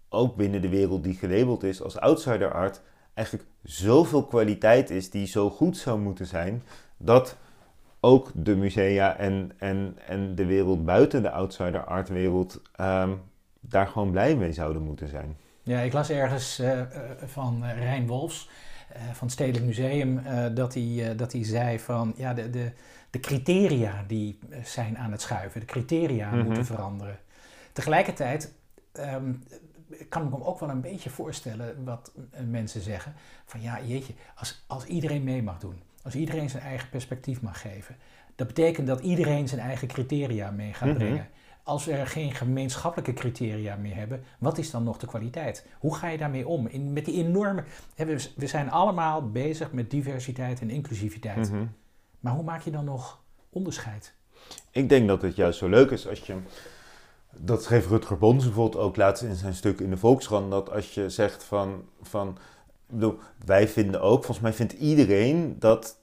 ook 0.09 0.37
binnen 0.37 0.63
de 0.63 0.69
wereld 0.69 1.05
die 1.05 1.15
gelabeld 1.15 1.63
is 1.63 1.83
als 1.83 1.99
outsider 1.99 2.53
art 2.53 2.81
eigenlijk 3.15 3.49
zoveel 3.63 4.25
kwaliteit 4.25 4.91
is 4.91 5.11
die 5.11 5.27
zo 5.27 5.51
goed 5.51 5.77
zou 5.77 5.99
moeten 5.99 6.27
zijn, 6.27 6.63
dat 6.97 7.37
ook 8.01 8.31
de 8.35 8.57
musea 8.57 9.17
en, 9.17 9.53
en, 9.59 9.97
en 10.07 10.35
de 10.35 10.45
wereld 10.47 10.85
buiten 10.85 11.23
de 11.23 11.31
outsider 11.31 11.85
art 11.85 12.09
wereld 12.09 12.63
um, 12.81 13.21
daar 13.61 13.87
gewoon 13.87 14.11
blij 14.11 14.37
mee 14.37 14.53
zouden 14.53 14.83
moeten 14.83 15.09
zijn. 15.09 15.37
Ja, 15.63 15.81
ik 15.81 15.93
las 15.93 16.11
ergens 16.11 16.61
uh, 16.61 16.81
van 17.25 17.65
Rijn 17.65 18.07
Wolfs 18.07 18.49
van 19.13 19.27
het 19.27 19.33
Stedelijk 19.33 19.67
Museum 19.67 20.19
uh, 20.19 20.47
dat, 20.55 20.75
hij, 20.75 21.17
dat 21.17 21.33
hij 21.33 21.45
zei 21.45 21.79
van 21.79 22.15
ja, 22.17 22.35
de, 22.35 22.51
de, 22.51 22.73
de 23.11 23.21
criteria 23.21 24.05
die 24.07 24.39
zijn 24.65 24.99
aan 24.99 25.13
het 25.13 25.21
schuiven, 25.21 25.61
de 25.61 25.67
criteria 25.67 26.31
moeten 26.31 26.67
veranderen. 26.67 27.19
Tegelijkertijd 27.73 28.53
um, 28.99 29.43
kan 30.09 30.25
ik 30.25 30.31
me 30.31 30.45
ook 30.45 30.61
wel 30.61 30.71
een 30.71 30.81
beetje 30.81 31.11
voorstellen 31.11 31.85
wat 31.85 32.13
mensen 32.47 32.81
zeggen 32.81 33.15
van 33.45 33.61
ja, 33.61 33.81
jeetje, 33.83 34.13
als, 34.35 34.65
als 34.67 34.85
iedereen 34.85 35.25
mee 35.25 35.43
mag 35.43 35.59
doen, 35.59 35.83
als 36.03 36.15
iedereen 36.15 36.51
zijn 36.51 36.63
eigen 36.63 36.89
perspectief 36.89 37.41
mag 37.41 37.61
geven, 37.61 37.97
dat 38.37 38.47
betekent 38.47 38.87
dat 38.87 39.01
iedereen 39.01 39.49
zijn 39.49 39.61
eigen 39.61 39.89
criteria 39.89 40.51
mee 40.51 40.73
gaat 40.73 40.89
mm-hmm. 40.89 40.99
brengen 40.99 41.29
als 41.69 41.85
we 41.85 41.93
er 41.93 42.07
geen 42.07 42.33
gemeenschappelijke 42.33 43.13
criteria 43.13 43.77
meer 43.77 43.95
hebben, 43.95 44.25
wat 44.39 44.59
is 44.59 44.71
dan 44.71 44.85
nog 44.85 44.99
de 44.99 45.07
kwaliteit? 45.07 45.67
Hoe 45.79 45.95
ga 45.95 46.09
je 46.09 46.19
daarmee 46.19 46.49
om? 46.49 46.67
In, 46.67 46.93
met 46.93 47.05
die 47.05 47.15
enorme. 47.15 47.65
Hè, 47.95 48.05
we, 48.05 48.29
we, 48.37 48.47
zijn 48.47 48.71
allemaal 48.71 49.31
bezig 49.31 49.73
met 49.73 49.91
diversiteit 49.91 50.61
en 50.61 50.71
inclusiviteit. 50.71 51.51
Mm-hmm. 51.51 51.73
Maar 52.21 52.33
hoe 52.33 52.45
maak 52.45 52.63
je 52.63 52.71
dan 52.71 52.85
nog 52.85 53.21
onderscheid? 53.51 54.15
Ik 54.71 54.89
denk 54.89 55.09
dat 55.09 55.23
het 55.23 55.37
juist 55.37 55.59
zo 55.59 55.69
leuk 55.69 55.91
is 55.91 56.09
als 56.09 56.21
je. 56.21 56.37
Dat 57.37 57.63
schreef 57.63 57.89
Rutger 57.89 58.19
Bons 58.19 58.45
bijvoorbeeld 58.45 58.83
ook 58.83 58.97
laatst 58.97 59.23
in 59.23 59.35
zijn 59.35 59.55
stuk 59.55 59.81
in 59.81 59.91
de 59.91 59.97
Volkskrant. 59.97 60.51
Dat 60.51 60.71
als 60.71 60.95
je 60.95 61.11
zegt 61.11 61.45
van. 61.45 61.85
van 62.03 62.39
bedoel, 62.87 63.19
wij 63.45 63.69
vinden 63.69 64.01
ook, 64.01 64.25
volgens 64.25 64.41
mij 64.41 64.53
vindt 64.53 64.73
iedereen 64.73 65.57
dat 65.59 65.99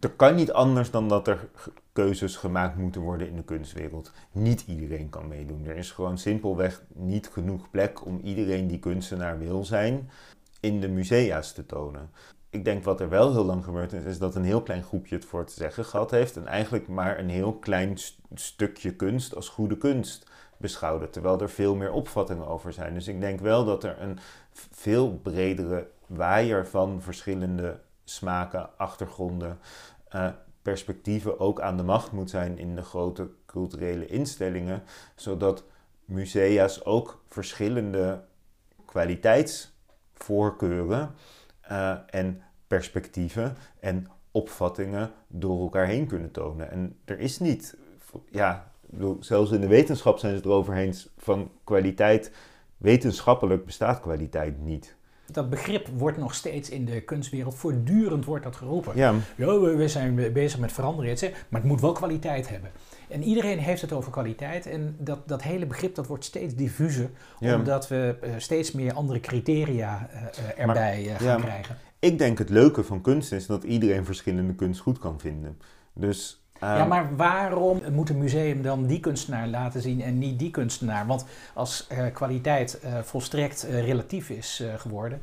er 0.00 0.10
kan 0.10 0.34
niet 0.34 0.52
anders 0.52 0.90
dan 0.90 1.08
dat 1.08 1.28
er 1.28 1.48
keuzes 1.92 2.36
gemaakt 2.36 2.76
moeten 2.76 3.00
worden 3.00 3.28
in 3.28 3.36
de 3.36 3.44
kunstwereld. 3.44 4.12
Niet 4.32 4.64
iedereen 4.66 5.08
kan 5.08 5.28
meedoen. 5.28 5.66
Er 5.66 5.76
is 5.76 5.90
gewoon 5.90 6.18
simpelweg 6.18 6.82
niet 6.94 7.28
genoeg 7.28 7.70
plek 7.70 8.06
om 8.06 8.20
iedereen 8.24 8.66
die 8.66 8.78
kunstenaar 8.78 9.38
wil 9.38 9.64
zijn 9.64 10.10
in 10.60 10.80
de 10.80 10.88
musea's 10.88 11.52
te 11.52 11.66
tonen. 11.66 12.10
Ik 12.50 12.64
denk 12.64 12.84
wat 12.84 13.00
er 13.00 13.08
wel 13.08 13.32
heel 13.32 13.44
lang 13.44 13.64
gebeurd 13.64 13.92
is, 13.92 14.04
is 14.04 14.18
dat 14.18 14.34
een 14.34 14.44
heel 14.44 14.62
klein 14.62 14.82
groepje 14.82 15.14
het 15.14 15.24
voor 15.24 15.40
het 15.40 15.52
zeggen 15.52 15.84
gehad 15.84 16.10
heeft 16.10 16.36
en 16.36 16.46
eigenlijk 16.46 16.88
maar 16.88 17.18
een 17.18 17.30
heel 17.30 17.52
klein 17.52 17.98
stukje 18.34 18.94
kunst 18.96 19.34
als 19.34 19.48
goede 19.48 19.76
kunst 19.76 20.30
beschouwde, 20.56 21.10
terwijl 21.10 21.40
er 21.40 21.50
veel 21.50 21.74
meer 21.74 21.92
opvattingen 21.92 22.46
over 22.46 22.72
zijn. 22.72 22.94
Dus 22.94 23.08
ik 23.08 23.20
denk 23.20 23.40
wel 23.40 23.64
dat 23.64 23.84
er 23.84 24.00
een 24.00 24.18
veel 24.70 25.18
bredere 25.22 25.86
waaier 26.06 26.66
van 26.66 27.02
verschillende 27.02 27.80
smaken, 28.04 28.78
achtergronden, 28.78 29.58
uh, 30.14 30.30
perspectieven 30.62 31.40
ook 31.40 31.60
aan 31.60 31.76
de 31.76 31.82
macht 31.82 32.12
moet 32.12 32.30
zijn 32.30 32.58
in 32.58 32.74
de 32.74 32.82
grote 32.82 33.30
culturele 33.46 34.06
instellingen, 34.06 34.82
zodat 35.14 35.64
musea's 36.04 36.84
ook 36.84 37.24
verschillende 37.28 38.24
kwaliteitsvoorkeuren 38.84 41.10
uh, 41.70 41.96
en 42.06 42.42
perspectieven 42.66 43.56
en 43.80 44.06
opvattingen 44.30 45.10
door 45.26 45.60
elkaar 45.60 45.86
heen 45.86 46.06
kunnen 46.06 46.30
tonen. 46.30 46.70
En 46.70 46.98
er 47.04 47.18
is 47.18 47.38
niet, 47.38 47.76
ja, 48.30 48.72
zelfs 49.20 49.50
in 49.50 49.60
de 49.60 49.66
wetenschap 49.66 50.18
zijn 50.18 50.32
ze 50.32 50.38
het 50.38 50.46
erover 50.46 50.74
eens 50.74 51.08
van 51.16 51.50
kwaliteit. 51.64 52.32
Wetenschappelijk 52.76 53.64
bestaat 53.64 54.00
kwaliteit 54.00 54.60
niet 54.60 54.96
dat 55.34 55.50
begrip 55.50 55.88
wordt 55.96 56.18
nog 56.18 56.34
steeds 56.34 56.68
in 56.68 56.84
de 56.84 57.00
kunstwereld 57.00 57.54
voortdurend 57.54 58.24
wordt 58.24 58.44
dat 58.44 58.56
geroepen. 58.56 58.96
Ja. 58.96 59.14
we 59.36 59.88
zijn 59.88 60.32
bezig 60.32 60.58
met 60.58 60.72
veranderen, 60.72 61.32
maar 61.48 61.60
het 61.60 61.70
moet 61.70 61.80
wel 61.80 61.92
kwaliteit 61.92 62.48
hebben. 62.48 62.70
En 63.08 63.22
iedereen 63.22 63.58
heeft 63.58 63.80
het 63.80 63.92
over 63.92 64.10
kwaliteit 64.10 64.66
en 64.66 64.96
dat, 64.98 65.28
dat 65.28 65.42
hele 65.42 65.66
begrip 65.66 65.94
dat 65.94 66.06
wordt 66.06 66.24
steeds 66.24 66.54
diffuser, 66.54 67.10
omdat 67.40 67.88
we 67.88 68.16
uh, 68.24 68.30
steeds 68.36 68.72
meer 68.72 68.92
andere 68.92 69.20
criteria 69.20 70.10
uh, 70.12 70.66
erbij 70.66 71.04
uh, 71.04 71.14
gaan 71.14 71.26
ja, 71.26 71.36
krijgen. 71.36 71.76
Ik 71.98 72.18
denk 72.18 72.38
het 72.38 72.50
leuke 72.50 72.84
van 72.84 73.00
kunst 73.00 73.32
is 73.32 73.46
dat 73.46 73.64
iedereen 73.64 74.04
verschillende 74.04 74.54
kunst 74.54 74.80
goed 74.80 74.98
kan 74.98 75.20
vinden. 75.20 75.58
Dus 75.92 76.39
ja, 76.60 76.78
ehm, 76.78 76.88
maar 76.88 77.16
waarom 77.16 77.82
moet 77.90 78.08
een 78.08 78.18
museum 78.18 78.62
dan 78.62 78.86
die 78.86 79.00
kunstenaar 79.00 79.48
laten 79.48 79.82
zien 79.82 80.02
en 80.02 80.18
niet 80.18 80.38
die 80.38 80.50
kunstenaar? 80.50 81.06
Want 81.06 81.24
als 81.54 81.86
uh, 81.92 81.98
kwaliteit 82.12 82.78
uh, 82.84 82.98
volstrekt 83.02 83.66
uh, 83.68 83.84
relatief 83.84 84.30
is 84.30 84.62
geworden, 84.76 85.20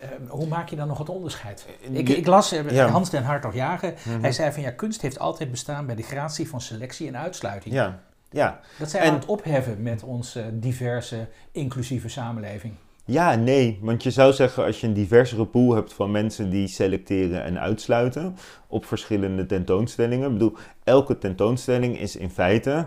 ehm, 0.00 0.10
hoe 0.28 0.46
maak 0.46 0.68
je 0.68 0.76
dan 0.76 0.88
nog 0.88 0.98
het 0.98 1.08
onderscheid? 1.08 1.66
Ik, 1.80 2.08
ik 2.08 2.26
las 2.26 2.50
ja. 2.50 2.86
Hans 2.86 3.10
den 3.10 3.24
Hartog 3.24 3.54
Jagen, 3.54 3.94
mm 4.04 4.22
hij 4.22 4.32
zei 4.32 4.52
van 4.52 4.62
ja, 4.62 4.70
kunst 4.70 5.00
heeft 5.00 5.18
altijd 5.18 5.50
bestaan 5.50 5.86
bij 5.86 5.94
de 5.94 6.02
gratie 6.02 6.48
van 6.48 6.60
selectie 6.60 7.08
en 7.08 7.16
uitsluiting. 7.16 7.74
Ja. 7.74 8.00
Ja. 8.30 8.60
Dat 8.78 8.90
zijn 8.90 9.02
we 9.02 9.08
aan 9.08 9.14
het 9.14 9.26
opheffen 9.26 9.82
met 9.82 10.02
onze 10.02 10.50
diverse, 10.52 11.28
inclusieve 11.52 12.08
samenleving. 12.08 12.74
Ja, 13.10 13.34
nee. 13.34 13.78
Want 13.82 14.02
je 14.02 14.10
zou 14.10 14.32
zeggen, 14.32 14.64
als 14.64 14.80
je 14.80 14.86
een 14.86 14.92
diversere 14.92 15.46
pool 15.46 15.74
hebt 15.74 15.92
van 15.92 16.10
mensen 16.10 16.50
die 16.50 16.68
selecteren 16.68 17.42
en 17.42 17.60
uitsluiten 17.60 18.36
op 18.66 18.84
verschillende 18.84 19.46
tentoonstellingen. 19.46 20.26
Ik 20.26 20.32
bedoel, 20.32 20.56
elke 20.84 21.18
tentoonstelling 21.18 21.98
is 21.98 22.16
in 22.16 22.30
feite 22.30 22.86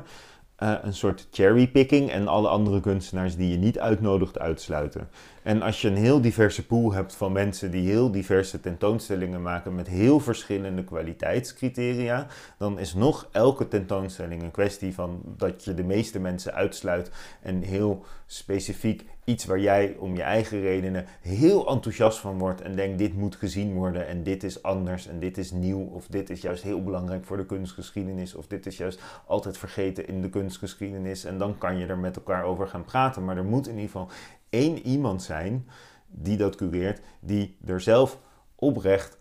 uh, 0.64 0.74
een 0.82 0.94
soort 0.94 1.28
cherrypicking 1.32 2.12
en 2.12 2.28
alle 2.28 2.48
andere 2.48 2.80
kunstenaars 2.80 3.36
die 3.36 3.50
je 3.50 3.58
niet 3.58 3.80
uitnodigt 3.80 4.40
uitsluiten. 4.40 5.10
En 5.44 5.62
als 5.62 5.82
je 5.82 5.88
een 5.88 5.98
heel 5.98 6.22
diverse 6.22 6.66
pool 6.66 6.94
hebt 6.94 7.16
van 7.16 7.32
mensen 7.32 7.72
die 7.72 7.90
heel 7.90 8.12
diverse 8.12 8.60
tentoonstellingen 8.60 9.42
maken 9.42 9.76
met 9.76 9.88
heel 9.88 10.20
verschillende 10.20 10.84
kwaliteitscriteria, 10.84 12.28
dan 12.58 12.80
is 12.80 12.94
nog 12.94 13.28
elke 13.32 13.68
tentoonstelling 13.68 14.42
een 14.42 14.52
kwestie 14.52 14.94
van 14.94 15.22
dat 15.38 15.64
je 15.64 15.74
de 15.74 15.84
meeste 15.84 16.20
mensen 16.20 16.54
uitsluit 16.54 17.12
en 17.42 17.62
heel 17.62 18.06
specifiek 18.26 19.06
iets 19.26 19.46
waar 19.46 19.60
jij 19.60 19.96
om 20.00 20.16
je 20.16 20.22
eigen 20.22 20.62
redenen 20.62 21.06
heel 21.22 21.68
enthousiast 21.70 22.18
van 22.18 22.38
wordt 22.38 22.62
en 22.62 22.76
denkt 22.76 22.98
dit 22.98 23.14
moet 23.14 23.36
gezien 23.36 23.74
worden 23.74 24.08
en 24.08 24.24
dit 24.24 24.44
is 24.44 24.64
anders 24.64 25.08
en 25.08 25.20
dit 25.20 25.38
is 25.38 25.52
nieuw 25.52 25.86
of 25.86 26.08
dit 26.08 26.30
is 26.30 26.42
juist 26.42 26.64
heel 26.64 26.84
belangrijk 26.84 27.26
voor 27.26 27.38
de 27.38 27.46
kunstgeschiedenis 27.46 28.36
of 28.36 28.48
dit 28.48 28.66
is 28.66 28.78
juist 28.78 29.02
altijd 29.26 29.58
vergeten 29.58 30.08
in 30.08 30.22
de 30.22 30.30
kunstgeschiedenis 30.30 31.24
en 31.24 31.38
dan 31.38 31.58
kan 31.58 31.78
je 31.78 31.86
er 31.86 31.98
met 31.98 32.16
elkaar 32.16 32.44
over 32.44 32.68
gaan 32.68 32.86
praten. 32.86 33.26
Maar 33.26 33.38
er 33.38 33.46
moet 33.46 33.68
in 33.68 33.74
ieder 33.74 33.90
geval 33.90 34.10
één 34.50 34.78
iemand 34.78 35.24
zijn 35.24 35.68
die 36.08 36.38
dat 36.38 36.56
cureert, 36.56 37.02
die 37.20 37.58
er 37.66 37.82
zelf 37.82 38.20
oprecht 38.56 39.18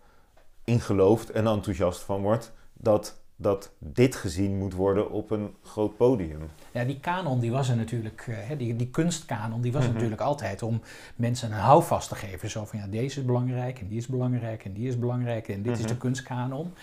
in 0.63 0.79
gelooft 0.79 1.29
en 1.29 1.47
enthousiast 1.47 2.01
van 2.01 2.21
wordt 2.21 2.53
dat 2.73 3.22
dat 3.43 3.71
dit 3.77 4.15
gezien 4.15 4.57
moet 4.57 4.73
worden 4.73 5.11
op 5.11 5.31
een 5.31 5.53
groot 5.63 5.97
podium. 5.97 6.41
Ja, 6.71 6.83
die 6.83 6.99
kanon 6.99 7.39
die 7.39 7.51
was 7.51 7.69
er 7.69 7.75
natuurlijk, 7.75 8.25
uh, 8.29 8.57
die, 8.57 8.75
die 8.75 8.89
kunstkanon, 8.89 9.61
die 9.61 9.71
was 9.71 9.83
mhm. 9.83 9.93
natuurlijk 9.93 10.21
altijd 10.21 10.61
om 10.61 10.81
mensen 11.15 11.51
een 11.51 11.57
houvast 11.57 12.09
te 12.09 12.15
geven. 12.15 12.49
Zo 12.49 12.65
van 12.65 12.79
ja, 12.79 12.87
deze 12.87 13.19
is 13.19 13.25
belangrijk 13.25 13.79
en 13.79 13.87
die 13.87 13.97
is 13.97 14.07
belangrijk 14.07 14.65
en 14.65 14.73
die 14.73 14.87
is 14.87 14.99
belangrijk 14.99 15.47
en 15.47 15.61
dit 15.61 15.77
is 15.77 15.85
de 15.85 15.87
mhm. 15.87 15.97
kunstkanon. 15.97 16.73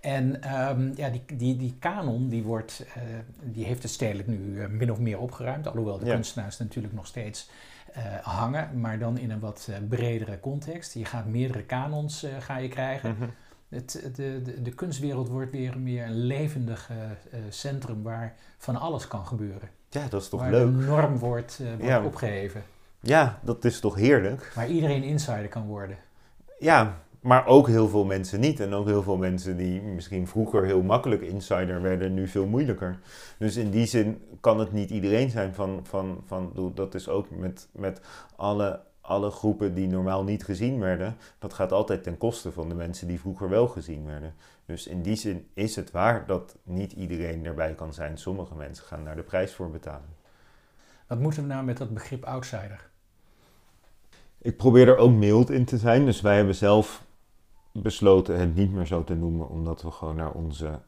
En 0.00 0.54
um, 0.68 0.92
ja, 0.96 1.10
die, 1.10 1.22
die, 1.36 1.56
die 1.56 1.76
kanon 1.78 2.28
die 2.28 2.42
wordt, 2.42 2.84
uh, 2.96 3.02
die 3.42 3.64
heeft 3.64 3.82
het 3.82 3.92
stedelijk 3.92 4.28
nu 4.28 4.36
uh, 4.36 4.66
min 4.66 4.92
of 4.92 4.98
meer 4.98 5.18
opgeruimd. 5.18 5.66
Alhoewel 5.66 5.98
de 5.98 6.04
kunstenaars 6.04 6.58
natuurlijk 6.58 6.94
nog 6.94 7.06
steeds 7.06 7.50
hangen, 8.22 8.80
maar 8.80 8.98
dan 8.98 9.18
in 9.18 9.30
een 9.30 9.40
wat 9.40 9.70
bredere 9.88 10.40
context. 10.40 10.94
Je 10.94 11.04
gaat 11.04 11.26
meerdere 11.26 11.62
kanons 11.62 12.26
ga 12.38 12.56
je 12.56 12.68
krijgen. 12.68 13.16
Mhm 13.18 13.28
het, 13.70 14.10
de, 14.16 14.42
de, 14.42 14.62
de, 14.62 14.70
kunstwereld 14.70 15.28
wordt 15.28 15.50
weer 15.50 15.78
meer 15.78 16.04
een 16.04 16.24
levendig 16.26 16.90
uh, 16.90 16.96
centrum 17.48 18.02
waar 18.02 18.34
van 18.58 18.76
alles 18.76 19.08
kan 19.08 19.26
gebeuren. 19.26 19.68
Ja, 19.88 20.08
dat 20.08 20.22
is 20.22 20.28
toch 20.28 20.40
waar 20.40 20.50
leuk. 20.50 20.72
Waar 20.72 20.80
de 20.80 20.86
norm 20.86 21.18
wordt, 21.18 21.58
wordt 21.58 21.82
ja. 21.82 22.04
opgeheven. 22.04 22.62
Ja, 23.00 23.38
dat 23.42 23.64
is 23.64 23.80
toch 23.80 23.94
heerlijk. 23.94 24.52
Waar 24.54 24.68
iedereen 24.68 25.02
insider 25.02 25.48
kan 25.48 25.66
worden. 25.66 25.96
Ja, 26.58 27.00
maar 27.20 27.46
ook 27.46 27.66
heel 27.66 27.88
veel 27.88 28.04
mensen 28.04 28.40
niet. 28.40 28.60
En 28.60 28.74
ook 28.74 28.86
heel 28.86 29.02
veel 29.02 29.16
mensen 29.16 29.56
die 29.56 29.82
misschien 29.82 30.26
vroeger 30.26 30.64
heel 30.64 30.82
makkelijk 30.82 31.22
insider 31.22 31.82
werden, 31.82 32.14
nu 32.14 32.28
veel 32.28 32.46
moeilijker. 32.46 32.98
Dus 33.38 33.56
in 33.56 33.70
die 33.70 33.86
zin 33.86 34.22
kan 34.40 34.58
het 34.58 34.72
niet 34.72 34.90
iedereen 34.90 35.30
zijn 35.30 35.54
van, 35.54 35.80
van, 35.82 36.22
van 36.26 36.72
dat 36.74 36.94
is 36.94 37.08
ook 37.08 37.30
met, 37.30 37.68
met 37.72 38.00
alle 38.36 38.80
alle 39.00 39.30
groepen 39.30 39.74
die 39.74 39.88
normaal 39.88 40.24
niet 40.24 40.44
gezien 40.44 40.78
werden, 40.78 41.16
dat 41.38 41.52
gaat 41.52 41.72
altijd 41.72 42.02
ten 42.02 42.18
koste 42.18 42.52
van 42.52 42.68
de 42.68 42.74
mensen 42.74 43.08
die 43.08 43.20
vroeger 43.20 43.48
wel 43.48 43.68
gezien 43.68 44.06
werden. 44.06 44.34
Dus 44.66 44.86
in 44.86 45.02
die 45.02 45.16
zin 45.16 45.48
is 45.54 45.76
het 45.76 45.90
waar 45.90 46.26
dat 46.26 46.56
niet 46.62 46.92
iedereen 46.92 47.46
erbij 47.46 47.74
kan 47.74 47.92
zijn. 47.92 48.18
Sommige 48.18 48.54
mensen 48.54 48.84
gaan 48.84 49.04
daar 49.04 49.16
de 49.16 49.22
prijs 49.22 49.54
voor 49.54 49.70
betalen. 49.70 50.18
Wat 51.06 51.18
moeten 51.18 51.42
we 51.42 51.48
nou 51.48 51.64
met 51.64 51.76
dat 51.76 51.94
begrip 51.94 52.24
outsider? 52.24 52.90
Ik 54.38 54.56
probeer 54.56 54.88
er 54.88 54.96
ook 54.96 55.12
mild 55.12 55.50
in 55.50 55.64
te 55.64 55.78
zijn. 55.78 56.04
Dus 56.04 56.20
wij 56.20 56.36
hebben 56.36 56.54
zelf 56.54 57.04
besloten 57.72 58.38
het 58.38 58.54
niet 58.54 58.72
meer 58.72 58.86
zo 58.86 59.04
te 59.04 59.14
noemen, 59.14 59.48
omdat 59.48 59.82
we 59.82 59.90
gewoon 59.90 60.16
naar 60.16 60.32
onze 60.32 60.80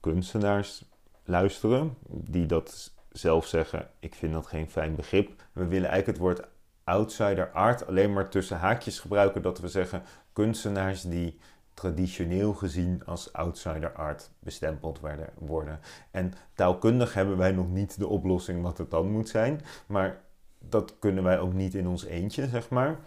kunstenaars 0.00 0.84
luisteren, 1.24 1.96
die 2.08 2.46
dat 2.46 2.92
zelf 3.10 3.46
zeggen: 3.46 3.88
Ik 3.98 4.14
vind 4.14 4.32
dat 4.32 4.46
geen 4.46 4.70
fijn 4.70 4.94
begrip. 4.94 5.30
We 5.52 5.66
willen 5.66 5.88
eigenlijk 5.88 6.06
het 6.06 6.26
woord 6.26 6.48
outsider 6.90 7.50
art 7.50 7.86
alleen 7.86 8.12
maar 8.12 8.28
tussen 8.28 8.58
haakjes 8.58 8.98
gebruiken 8.98 9.42
dat 9.42 9.58
we 9.58 9.68
zeggen 9.68 10.02
kunstenaars 10.32 11.02
die 11.02 11.38
traditioneel 11.74 12.52
gezien 12.52 13.02
als 13.06 13.32
outsider 13.32 13.92
art 13.92 14.30
bestempeld 14.38 15.00
werden, 15.00 15.28
worden. 15.38 15.80
En 16.10 16.32
taalkundig 16.54 17.14
hebben 17.14 17.36
wij 17.36 17.52
nog 17.52 17.68
niet 17.68 17.98
de 17.98 18.06
oplossing 18.06 18.62
wat 18.62 18.78
het 18.78 18.90
dan 18.90 19.10
moet 19.10 19.28
zijn, 19.28 19.60
maar 19.86 20.20
dat 20.58 20.98
kunnen 20.98 21.24
wij 21.24 21.38
ook 21.38 21.52
niet 21.52 21.74
in 21.74 21.86
ons 21.86 22.04
eentje, 22.04 22.48
zeg 22.48 22.68
maar. 22.68 22.98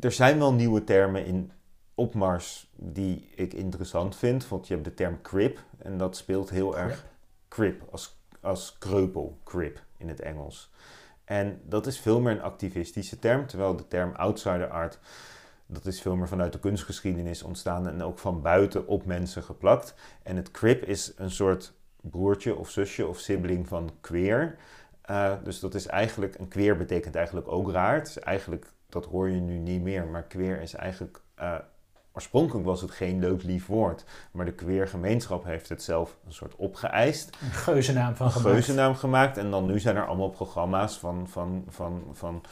Er 0.00 0.12
zijn 0.12 0.38
wel 0.38 0.52
nieuwe 0.52 0.84
termen 0.84 1.24
in 1.24 1.52
opmars 1.94 2.70
die 2.76 3.30
ik 3.34 3.52
interessant 3.52 4.16
vind, 4.16 4.48
want 4.48 4.66
je 4.66 4.74
hebt 4.74 4.86
de 4.86 4.94
term 4.94 5.22
crip 5.22 5.58
en 5.78 5.98
dat 5.98 6.16
speelt 6.16 6.50
heel 6.50 6.78
erg 6.78 7.06
crip 7.48 7.82
als, 7.90 8.16
als 8.40 8.76
kreupel, 8.78 9.38
crip 9.44 9.82
in 9.96 10.08
het 10.08 10.20
Engels. 10.20 10.70
En 11.32 11.60
dat 11.64 11.86
is 11.86 12.00
veel 12.00 12.20
meer 12.20 12.32
een 12.32 12.42
activistische 12.42 13.18
term, 13.18 13.46
terwijl 13.46 13.76
de 13.76 13.88
term 13.88 14.12
outsider 14.14 14.68
art, 14.68 14.98
dat 15.66 15.86
is 15.86 16.00
veel 16.00 16.16
meer 16.16 16.28
vanuit 16.28 16.52
de 16.52 16.58
kunstgeschiedenis 16.58 17.42
ontstaan 17.42 17.88
en 17.88 18.02
ook 18.02 18.18
van 18.18 18.42
buiten 18.42 18.86
op 18.86 19.04
mensen 19.04 19.42
geplakt. 19.42 19.94
En 20.22 20.36
het 20.36 20.50
crip 20.50 20.84
is 20.84 21.12
een 21.16 21.30
soort 21.30 21.72
broertje 22.00 22.56
of 22.56 22.70
zusje 22.70 23.06
of 23.06 23.18
sibling 23.18 23.68
van 23.68 23.90
queer. 24.00 24.56
Uh, 25.10 25.32
dus 25.44 25.60
dat 25.60 25.74
is 25.74 25.86
eigenlijk, 25.86 26.38
een 26.38 26.48
queer 26.48 26.76
betekent 26.76 27.14
eigenlijk 27.14 27.48
ook 27.48 27.70
raar. 27.70 27.94
Het 27.94 28.08
is 28.08 28.18
eigenlijk, 28.18 28.66
dat 28.88 29.04
hoor 29.04 29.28
je 29.28 29.40
nu 29.40 29.58
niet 29.58 29.82
meer, 29.82 30.06
maar 30.06 30.22
queer 30.22 30.60
is 30.60 30.74
eigenlijk 30.74 31.20
uh, 31.40 31.58
Oorspronkelijk 32.12 32.66
was 32.66 32.80
het 32.80 32.90
geen 32.90 33.18
leuk 33.18 33.42
lief 33.42 33.66
woord, 33.66 34.04
maar 34.32 34.44
de 34.44 34.52
queer 34.52 34.88
gemeenschap 34.88 35.44
heeft 35.44 35.68
het 35.68 35.82
zelf 35.82 36.18
een 36.26 36.32
soort 36.32 36.56
opgeëist. 36.56 37.36
Een 37.40 37.50
geuzennaam 37.50 38.14
van 38.14 38.26
een 38.26 38.32
gemaakt. 38.32 38.54
geuzennaam 38.54 38.94
gemaakt. 38.94 39.36
En 39.36 39.50
dan 39.50 39.66
nu 39.66 39.78
zijn 39.78 39.96
er 39.96 40.06
allemaal 40.06 40.30
programma's 40.30 40.98
van, 40.98 41.28
van, 41.28 41.64
van, 41.68 42.02
van 42.12 42.42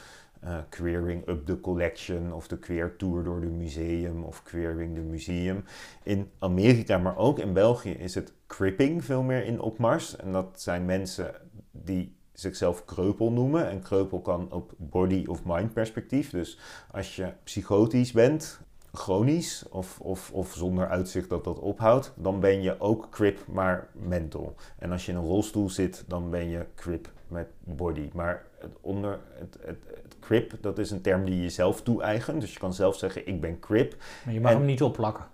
uh, 0.43 0.57
Queering 0.69 1.27
Up 1.27 1.45
the 1.45 1.59
Collection 1.59 2.33
of 2.33 2.47
de 2.47 2.57
Queer 2.57 2.95
Tour 2.95 3.23
door 3.23 3.41
de 3.41 3.47
museum 3.47 4.23
of 4.23 4.43
Queering 4.43 4.95
the 4.95 5.01
Museum. 5.01 5.63
In 6.03 6.31
Amerika, 6.39 6.97
maar 6.97 7.17
ook 7.17 7.39
in 7.39 7.53
België 7.53 7.91
is 7.91 8.15
het 8.15 8.33
cripping 8.47 9.05
veel 9.05 9.21
meer 9.21 9.45
in 9.45 9.59
opmars. 9.59 10.15
En 10.15 10.31
dat 10.31 10.61
zijn 10.61 10.85
mensen 10.85 11.35
die 11.71 12.15
zichzelf 12.33 12.85
kreupel 12.85 13.31
noemen. 13.31 13.69
En 13.69 13.81
kreupel 13.81 14.21
kan 14.21 14.51
op 14.51 14.73
body 14.77 15.25
of 15.27 15.41
mind 15.45 15.73
perspectief. 15.73 16.29
Dus 16.29 16.59
als 16.91 17.15
je 17.15 17.33
psychotisch 17.43 18.11
bent, 18.11 18.59
chronisch 18.93 19.65
of, 19.69 19.99
of, 19.99 20.31
of 20.31 20.53
zonder 20.53 20.87
uitzicht 20.87 21.29
dat 21.29 21.43
dat 21.43 21.59
ophoudt, 21.59 22.13
dan 22.15 22.39
ben 22.39 22.61
je 22.61 22.79
ook 22.79 23.07
crip, 23.09 23.39
maar 23.47 23.87
mental. 23.91 24.55
En 24.77 24.91
als 24.91 25.05
je 25.05 25.11
in 25.11 25.17
een 25.17 25.23
rolstoel 25.23 25.69
zit, 25.69 26.03
dan 26.07 26.29
ben 26.29 26.49
je 26.49 26.65
crip 26.75 27.09
met 27.27 27.47
body. 27.63 28.09
Maar 28.13 28.45
het, 28.59 28.77
onder, 28.81 29.19
het, 29.33 29.57
het, 29.65 29.77
het 30.03 30.15
crip, 30.19 30.53
dat 30.61 30.77
is 30.77 30.91
een 30.91 31.01
term 31.01 31.25
die 31.25 31.41
je 31.41 31.49
zelf 31.49 31.81
toe-eigent. 31.81 32.41
Dus 32.41 32.53
je 32.53 32.59
kan 32.59 32.73
zelf 32.73 32.97
zeggen, 32.97 33.27
ik 33.27 33.41
ben 33.41 33.59
crip. 33.59 33.95
Maar 34.25 34.33
je 34.33 34.41
mag 34.41 34.51
hem 34.51 34.65
niet 34.65 34.81
opplakken. 34.81 35.25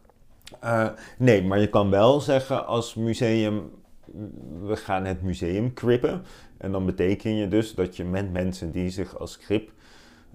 Uh, 0.63 0.89
nee, 1.17 1.43
maar 1.43 1.59
je 1.59 1.69
kan 1.69 1.89
wel 1.89 2.21
zeggen 2.21 2.65
als 2.65 2.95
museum, 2.95 3.71
we 4.61 4.75
gaan 4.75 5.05
het 5.05 5.21
museum 5.21 5.73
crippen. 5.73 6.23
En 6.57 6.71
dan 6.71 6.85
beteken 6.85 7.35
je 7.35 7.47
dus 7.47 7.75
dat 7.75 7.95
je 7.95 8.03
met 8.03 8.31
mensen 8.31 8.71
die 8.71 8.89
zich 8.89 9.19
als 9.19 9.37
crip 9.37 9.71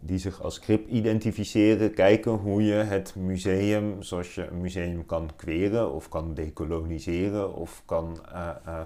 die 0.05 0.19
zich 0.19 0.43
als 0.43 0.59
krip 0.59 0.88
identificeren, 0.88 1.95
kijken 1.95 2.33
hoe 2.33 2.65
je 2.65 2.75
het 2.75 3.15
museum, 3.17 4.03
zoals 4.03 4.35
je 4.35 4.47
een 4.47 4.61
museum 4.61 5.07
kan 5.07 5.31
kweren 5.37 5.93
of 5.93 6.09
kan 6.09 6.35
decoloniseren 6.35 7.55
of 7.55 7.83
kan 7.87 8.19
uh, 8.33 8.49
uh, 8.67 8.81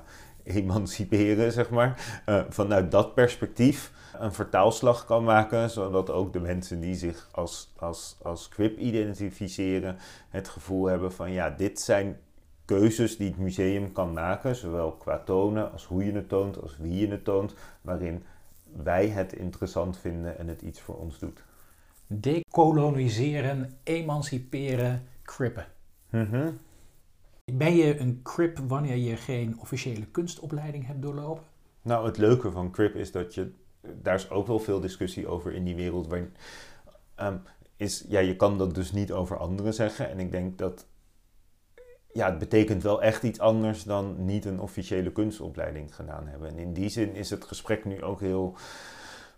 emanciperen, 0.45 1.53
zeg 1.53 1.71
maar, 1.71 2.23
uh, 2.29 2.41
vanuit 2.49 2.91
dat 2.91 3.15
perspectief 3.15 3.93
een 4.19 4.33
vertaalslag 4.33 5.05
kan 5.05 5.25
maken, 5.25 5.71
zodat 5.71 6.11
ook 6.11 6.33
de 6.33 6.41
mensen 6.41 6.81
die 6.81 6.95
zich 6.95 7.29
als, 7.33 7.73
als, 7.77 8.17
als 8.23 8.49
crip 8.49 8.79
identificeren 8.79 9.97
het 10.29 10.49
gevoel 10.49 10.87
hebben 10.87 11.13
van 11.13 11.31
ja, 11.33 11.51
dit 11.51 11.81
zijn 11.81 12.19
keuzes 12.65 13.17
die 13.17 13.29
het 13.29 13.39
museum 13.39 13.93
kan 13.93 14.13
maken, 14.13 14.57
zowel 14.57 14.93
qua 14.93 15.19
tonen 15.19 15.73
als 15.73 15.85
hoe 15.85 16.05
je 16.05 16.13
het 16.13 16.29
toont, 16.29 16.63
als 16.63 16.77
wie 16.79 17.01
je 17.01 17.09
het 17.09 17.25
toont, 17.25 17.55
waarin 17.81 18.23
wij 18.83 19.09
het 19.09 19.33
interessant 19.33 19.99
vinden 19.99 20.39
en 20.39 20.49
het 20.49 20.63
iets 20.63 20.81
voor 20.81 20.97
ons 20.97 21.19
doet. 21.19 21.45
Decoloniseren, 22.07 23.79
emanciperen, 23.83 25.03
crippen. 25.23 25.67
Mhm. 26.11 26.51
Ben 27.45 27.77
je 27.77 27.99
een 27.99 28.21
crip 28.23 28.59
wanneer 28.59 28.97
je 28.97 29.17
geen 29.17 29.59
officiële 29.59 30.07
kunstopleiding 30.07 30.87
hebt 30.87 31.03
doorlopen? 31.03 31.45
Nou, 31.83 32.07
het 32.07 32.17
leuke 32.17 32.51
van 32.51 32.71
crip 32.71 32.95
is 32.95 33.13
dat 33.13 33.35
je... 33.35 33.53
Daar 34.03 34.15
is 34.15 34.31
ook 34.31 34.47
wel 34.47 34.59
veel 34.59 34.81
discussie 34.81 35.27
over 35.27 35.53
in 35.53 35.65
die 35.65 35.75
wereld. 35.75 36.07
Waar, 36.07 36.29
um, 37.21 37.43
is, 37.77 38.05
ja, 38.09 38.21
je 38.21 38.37
kan 38.37 38.59
dat 38.59 38.75
dus 38.75 38.93
niet 38.93 39.13
over 39.13 39.39
anderen 39.39 39.75
zeggen. 39.75 40.11
En 40.11 40.19
ik 40.19 40.31
denk 40.31 40.59
dat 40.59 40.87
ja, 42.17 42.27
het 42.27 42.39
betekent 42.39 42.83
wel 42.83 43.03
echt 43.03 43.23
iets 43.23 43.39
anders 43.39 43.83
dan 43.83 44.25
niet 44.25 44.45
een 44.45 44.61
officiële 44.61 45.13
kunstopleiding 45.13 45.95
gedaan 45.95 46.27
hebben. 46.27 46.49
En 46.49 46.59
in 46.59 46.73
die 46.73 46.89
zin 46.89 47.15
is 47.15 47.31
het 47.31 47.45
gesprek 47.45 47.85
nu 47.85 48.03
ook 48.03 48.21
heel 48.21 48.55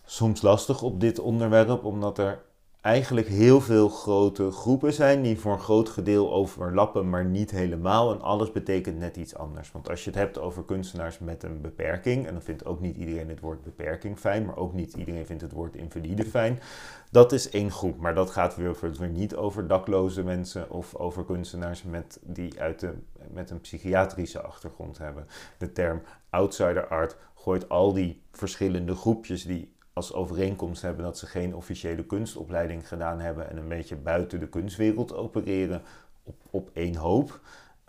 soms 0.04 0.42
lastig 0.42 0.82
op 0.82 1.00
dit 1.00 1.18
onderwerp, 1.18 1.84
omdat 1.84 2.18
er 2.18 2.42
eigenlijk 2.80 3.26
heel 3.26 3.60
veel 3.60 3.88
grote 3.88 4.50
groepen 4.50 4.92
zijn 4.92 5.22
die 5.22 5.38
voor 5.38 5.52
een 5.52 5.60
groot 5.60 5.88
gedeel 5.88 6.32
overlappen, 6.32 7.08
maar 7.08 7.24
niet 7.24 7.50
helemaal. 7.50 8.12
En 8.12 8.20
alles 8.20 8.52
betekent 8.52 8.98
net 8.98 9.16
iets 9.16 9.34
anders. 9.34 9.72
Want 9.72 9.90
als 9.90 10.04
je 10.04 10.10
het 10.10 10.18
hebt 10.18 10.38
over 10.38 10.64
kunstenaars 10.64 11.18
met 11.18 11.42
een 11.42 11.60
beperking, 11.60 12.26
en 12.26 12.32
dan 12.32 12.42
vindt 12.42 12.64
ook 12.64 12.80
niet 12.80 12.96
iedereen 12.96 13.28
het 13.28 13.40
woord 13.40 13.62
beperking 13.62 14.18
fijn, 14.18 14.46
maar 14.46 14.56
ook 14.56 14.72
niet 14.72 14.94
iedereen 14.94 15.26
vindt 15.26 15.42
het 15.42 15.52
woord 15.52 15.76
invalide 15.76 16.24
fijn. 16.24 16.60
Dat 17.10 17.32
is 17.32 17.50
één 17.50 17.70
groep, 17.70 17.98
maar 17.98 18.14
dat 18.14 18.30
gaat 18.30 18.56
weer, 18.56 18.76
weer 18.98 19.08
niet 19.08 19.36
over 19.36 19.66
dakloze 19.66 20.22
mensen 20.22 20.70
of 20.70 20.94
over 20.94 21.24
kunstenaars 21.24 21.82
met, 21.82 22.20
die 22.22 22.60
uit 22.60 22.80
de, 22.80 22.92
met 23.32 23.50
een 23.50 23.60
psychiatrische 23.60 24.40
achtergrond 24.40 24.98
hebben. 24.98 25.26
De 25.58 25.72
term 25.72 26.02
outsider 26.30 26.88
art 26.88 27.16
gooit 27.34 27.68
al 27.68 27.92
die 27.92 28.22
verschillende 28.32 28.94
groepjes 28.94 29.44
die 29.44 29.76
als 29.98 30.12
overeenkomst 30.12 30.82
hebben 30.82 31.04
dat 31.04 31.18
ze 31.18 31.26
geen 31.26 31.54
officiële 31.54 32.04
kunstopleiding 32.04 32.88
gedaan 32.88 33.20
hebben 33.20 33.50
en 33.50 33.56
een 33.56 33.68
beetje 33.68 33.96
buiten 33.96 34.40
de 34.40 34.48
kunstwereld 34.48 35.14
opereren 35.14 35.82
op, 36.22 36.34
op 36.50 36.70
één 36.72 36.96
hoop. 36.96 37.40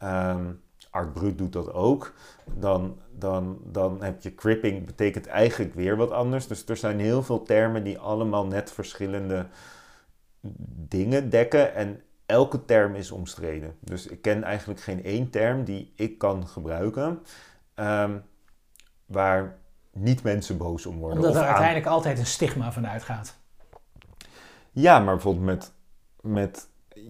Um, 0.04 0.62
Art 0.90 1.14
Brut 1.14 1.38
doet 1.38 1.54
dat 1.54 1.74
ook. 1.74 2.14
Dan, 2.54 2.98
dan, 3.18 3.60
dan 3.64 4.04
heb 4.04 4.22
je 4.22 4.36
cripping, 4.36 4.86
betekent 4.86 5.28
eigenlijk 5.28 5.74
weer 5.74 5.98
wat 5.98 6.12
anders. 6.12 6.48
Dus 6.48 6.66
er 6.66 6.78
zijn 6.78 7.00
heel 7.00 7.24
veel 7.24 7.44
termen 7.44 7.84
die 7.84 8.00
allemaal 8.00 8.46
net 8.46 8.72
verschillende 8.72 9.48
dingen 10.88 11.30
dekken. 11.30 11.76
En 11.76 12.02
elke 12.26 12.66
term 12.66 12.96
is 12.96 13.12
omstreden. 13.12 13.76
Dus 13.80 14.08
ik 14.08 14.22
ken 14.22 14.44
eigenlijk 14.44 14.80
geen 14.80 15.04
één 15.04 15.30
term 15.30 15.64
die 15.64 15.94
ik 15.96 16.18
kan 16.18 16.48
gebruiken. 16.48 17.20
Um, 17.76 18.24
waar 19.06 19.58
niet 19.94 20.24
mensen 20.24 20.58
boos 20.58 20.86
om 20.86 20.98
worden. 20.98 21.18
Omdat 21.18 21.36
er 21.36 21.48
uiteindelijk 21.48 21.86
altijd 21.86 22.20
een 22.20 22.26
stigma 22.26 22.72
van 22.72 22.88
uitgaat. 22.88 23.38
Ja, 24.72 25.00
maar 25.00 25.14
bijvoorbeeld 25.14 25.46
met, 25.46 25.72
met... 26.22 26.68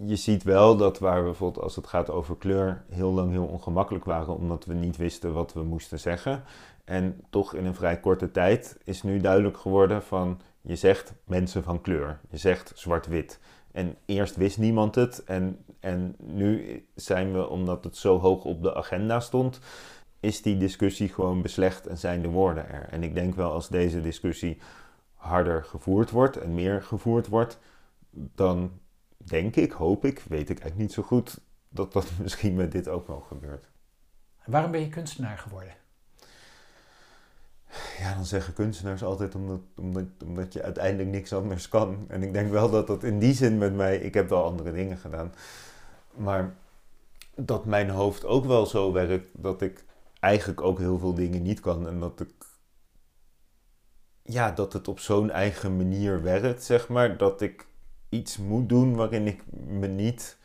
Je 0.07 0.15
ziet 0.15 0.43
wel 0.43 0.77
dat 0.77 0.99
waar 0.99 1.17
we 1.17 1.23
bijvoorbeeld 1.23 1.63
als 1.63 1.75
het 1.75 1.87
gaat 1.87 2.09
over 2.09 2.37
kleur 2.37 2.83
heel 2.89 3.11
lang 3.11 3.31
heel 3.31 3.45
ongemakkelijk 3.45 4.05
waren, 4.05 4.35
omdat 4.35 4.65
we 4.65 4.73
niet 4.73 4.97
wisten 4.97 5.33
wat 5.33 5.53
we 5.53 5.63
moesten 5.63 5.99
zeggen. 5.99 6.43
En 6.85 7.21
toch 7.29 7.53
in 7.53 7.65
een 7.65 7.75
vrij 7.75 7.99
korte 7.99 8.31
tijd 8.31 8.77
is 8.83 9.03
nu 9.03 9.19
duidelijk 9.19 9.57
geworden 9.57 10.03
van 10.03 10.41
je 10.61 10.75
zegt 10.75 11.13
mensen 11.23 11.63
van 11.63 11.81
kleur, 11.81 12.19
je 12.29 12.37
zegt 12.37 12.71
zwart-wit. 12.75 13.39
En 13.71 13.95
eerst 14.05 14.35
wist 14.35 14.57
niemand 14.57 14.95
het 14.95 15.23
en, 15.23 15.65
en 15.79 16.15
nu 16.17 16.85
zijn 16.95 17.33
we, 17.33 17.47
omdat 17.47 17.83
het 17.83 17.97
zo 17.97 18.19
hoog 18.19 18.43
op 18.43 18.63
de 18.63 18.75
agenda 18.75 19.19
stond, 19.19 19.59
is 20.19 20.41
die 20.41 20.57
discussie 20.57 21.09
gewoon 21.09 21.41
beslecht 21.41 21.87
en 21.87 21.97
zijn 21.97 22.21
de 22.21 22.27
woorden 22.27 22.69
er. 22.69 22.87
En 22.89 23.03
ik 23.03 23.13
denk 23.13 23.35
wel 23.35 23.51
als 23.51 23.69
deze 23.69 24.01
discussie 24.01 24.57
harder 25.13 25.63
gevoerd 25.63 26.09
wordt 26.09 26.37
en 26.37 26.53
meer 26.53 26.83
gevoerd 26.83 27.27
wordt, 27.27 27.59
dan 28.11 28.79
denk 29.17 29.55
ik, 29.55 29.71
hoop 29.71 30.05
ik, 30.05 30.19
weet 30.27 30.49
ik 30.49 30.59
eigenlijk 30.59 30.77
niet 30.77 30.93
zo 30.93 31.03
goed, 31.03 31.39
dat 31.69 31.93
dat 31.93 32.11
misschien 32.21 32.55
met 32.55 32.71
dit 32.71 32.87
ook 32.87 33.07
wel 33.07 33.19
gebeurt. 33.19 33.69
Waarom 34.45 34.71
ben 34.71 34.81
je 34.81 34.89
kunstenaar 34.89 35.37
geworden? 35.37 35.73
Ja, 37.97 38.13
dan 38.13 38.25
zeggen 38.25 38.53
kunstenaars 38.53 39.03
altijd 39.03 39.35
omdat, 39.35 39.59
omdat, 39.75 40.05
omdat 40.25 40.53
je 40.53 40.63
uiteindelijk 40.63 41.09
niks 41.09 41.33
anders 41.33 41.67
kan. 41.67 42.05
En 42.07 42.23
ik 42.23 42.33
denk 42.33 42.51
wel 42.51 42.69
dat 42.69 42.87
dat 42.87 43.03
in 43.03 43.19
die 43.19 43.33
zin 43.33 43.57
met 43.57 43.75
mij, 43.75 43.97
ik 43.97 44.13
heb 44.13 44.29
wel 44.29 44.43
andere 44.43 44.71
dingen 44.71 44.97
gedaan, 44.97 45.33
maar 46.15 46.53
dat 47.35 47.65
mijn 47.65 47.89
hoofd 47.89 48.25
ook 48.25 48.45
wel 48.45 48.65
zo 48.65 48.91
werkt 48.91 49.29
dat 49.33 49.61
ik 49.61 49.83
eigenlijk 50.19 50.61
ook 50.61 50.77
heel 50.77 50.99
veel 50.99 51.13
dingen 51.13 51.41
niet 51.41 51.59
kan. 51.59 51.87
En 51.87 51.99
dat 51.99 52.19
ik. 52.19 52.31
Ja, 54.23 54.51
dat 54.51 54.73
het 54.73 54.87
op 54.87 54.99
zo'n 54.99 55.31
eigen 55.31 55.77
manier 55.77 56.21
werkt, 56.21 56.63
zeg 56.63 56.89
maar. 56.89 57.17
Dat 57.17 57.41
ik 57.41 57.67
iets 58.09 58.37
moet 58.37 58.69
doen 58.69 58.95
waarin 58.95 59.27
ik 59.27 59.43
me 59.51 59.87
niet 59.87 60.37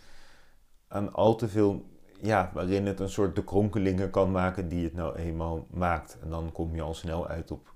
aan 0.88 1.12
al 1.12 1.36
te 1.36 1.48
veel. 1.48 1.92
Ja, 2.20 2.50
waarin 2.54 2.86
het 2.86 3.00
een 3.00 3.08
soort 3.08 3.36
de 3.36 3.44
kronkelingen 3.44 4.10
kan 4.10 4.30
maken 4.30 4.68
die 4.68 4.84
het 4.84 4.94
nou 4.94 5.16
eenmaal 5.16 5.66
maakt. 5.70 6.18
En 6.22 6.30
dan 6.30 6.52
kom 6.52 6.74
je 6.74 6.82
al 6.82 6.94
snel 6.94 7.26
uit 7.26 7.50
op 7.50 7.74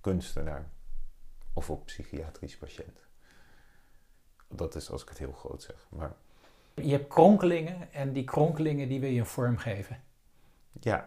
kunstenaar. 0.00 0.70
Of 1.52 1.70
op 1.70 1.86
psychiatrisch 1.86 2.56
patiënt. 2.56 3.00
Dat 4.48 4.74
is 4.74 4.90
als 4.90 5.02
ik 5.02 5.08
het 5.08 5.18
heel 5.18 5.32
groot 5.32 5.62
zeg. 5.62 5.86
Maar... 5.90 6.12
Je 6.74 6.90
hebt 6.90 7.08
kronkelingen 7.08 7.92
en 7.92 8.12
die 8.12 8.24
kronkelingen 8.24 8.88
die 8.88 9.00
wil 9.00 9.10
je 9.10 9.20
een 9.20 9.26
vorm 9.26 9.56
geven. 9.56 10.02
Ja, 10.80 11.06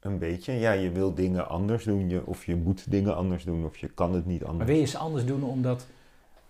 een 0.00 0.18
beetje. 0.18 0.52
Ja, 0.52 0.72
je 0.72 0.90
wil 0.90 1.14
dingen 1.14 1.48
anders 1.48 1.84
doen, 1.84 2.08
je, 2.08 2.26
of 2.26 2.44
je 2.44 2.56
moet 2.56 2.90
dingen 2.90 3.16
anders 3.16 3.44
doen, 3.44 3.64
of 3.64 3.76
je 3.76 3.88
kan 3.88 4.14
het 4.14 4.26
niet 4.26 4.40
anders. 4.44 4.58
Maar 4.58 4.66
wil 4.66 4.76
je 4.76 4.84
ze 4.84 4.98
anders 4.98 5.24
doen 5.24 5.42
omdat, 5.42 5.86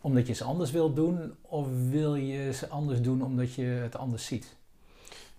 omdat 0.00 0.26
je 0.26 0.32
ze 0.32 0.44
anders 0.44 0.70
wilt 0.70 0.96
doen, 0.96 1.34
of 1.40 1.66
wil 1.90 2.14
je 2.14 2.52
ze 2.52 2.68
anders 2.68 3.02
doen 3.02 3.22
omdat 3.22 3.54
je 3.54 3.64
het 3.64 3.96
anders 3.96 4.26
ziet? 4.26 4.56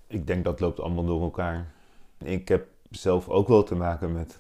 Ik 0.08 0.28
denk 0.28 0.43
dat 0.43 0.60
loopt 0.60 0.80
allemaal 0.80 1.06
door 1.06 1.22
elkaar. 1.22 1.72
Ik 2.17 2.48
heb 2.48 2.67
zelf 2.89 3.30
ook 3.30 3.48
wel 3.48 3.63
te 3.63 3.76
maken 3.76 4.13
met 4.13 4.39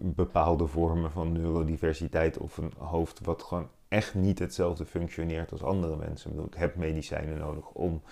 bepaalde 0.00 0.66
vormen 0.66 1.10
van 1.10 1.32
neurodiversiteit 1.32 2.38
of 2.38 2.56
een 2.56 2.72
hoofd 2.78 3.20
wat 3.20 3.42
gewoon 3.42 3.68
echt 3.88 4.14
niet 4.14 4.38
hetzelfde 4.38 4.86
functioneert 4.86 5.52
als 5.52 5.62
andere 5.62 5.96
mensen. 5.96 6.30
Ik, 6.30 6.36
bedoel, 6.36 6.52
ik 6.52 6.58
heb 6.58 6.76
medicijnen 6.76 7.38
nodig 7.38 7.68
om 7.68 8.02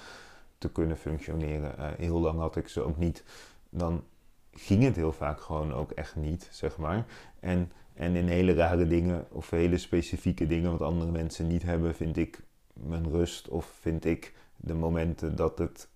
te 0.59 0.73
kunnen 0.73 0.97
functioneren. 0.97 1.75
Uh, 1.79 1.89
heel 1.97 2.19
lang 2.19 2.39
had 2.39 2.57
ik 2.57 2.69
ze 2.69 2.81
ook 2.81 2.97
niet. 2.97 3.25
Dan 3.71 4.05
ging 4.53 4.83
het 4.83 4.97
heel 4.97 5.13
vaak 5.13 5.41
gewoon 5.41 5.73
ook 5.73 5.91
echt 5.91 6.17
niet, 6.17 6.49
zeg 6.53 6.77
maar. 6.77 7.07
En, 7.41 7.73
en 7.95 8.15
in 8.15 8.29
hele 8.29 8.53
rare 8.53 8.87
dingen 8.87 9.27
of 9.31 9.51
hele 9.51 9.79
specifieke 9.79 10.47
dingen 10.47 10.71
wat 10.71 10.81
andere 10.81 11.11
mensen 11.11 11.47
niet 11.47 11.63
hebben, 11.63 11.95
vind 11.95 12.17
ik 12.17 12.43
mijn 12.73 13.11
rust 13.11 13.49
of 13.49 13.67
vind 13.81 14.05
ik 14.05 14.35
de 14.57 14.75
momenten 14.75 15.37
dat 15.37 15.59
het 15.59 15.89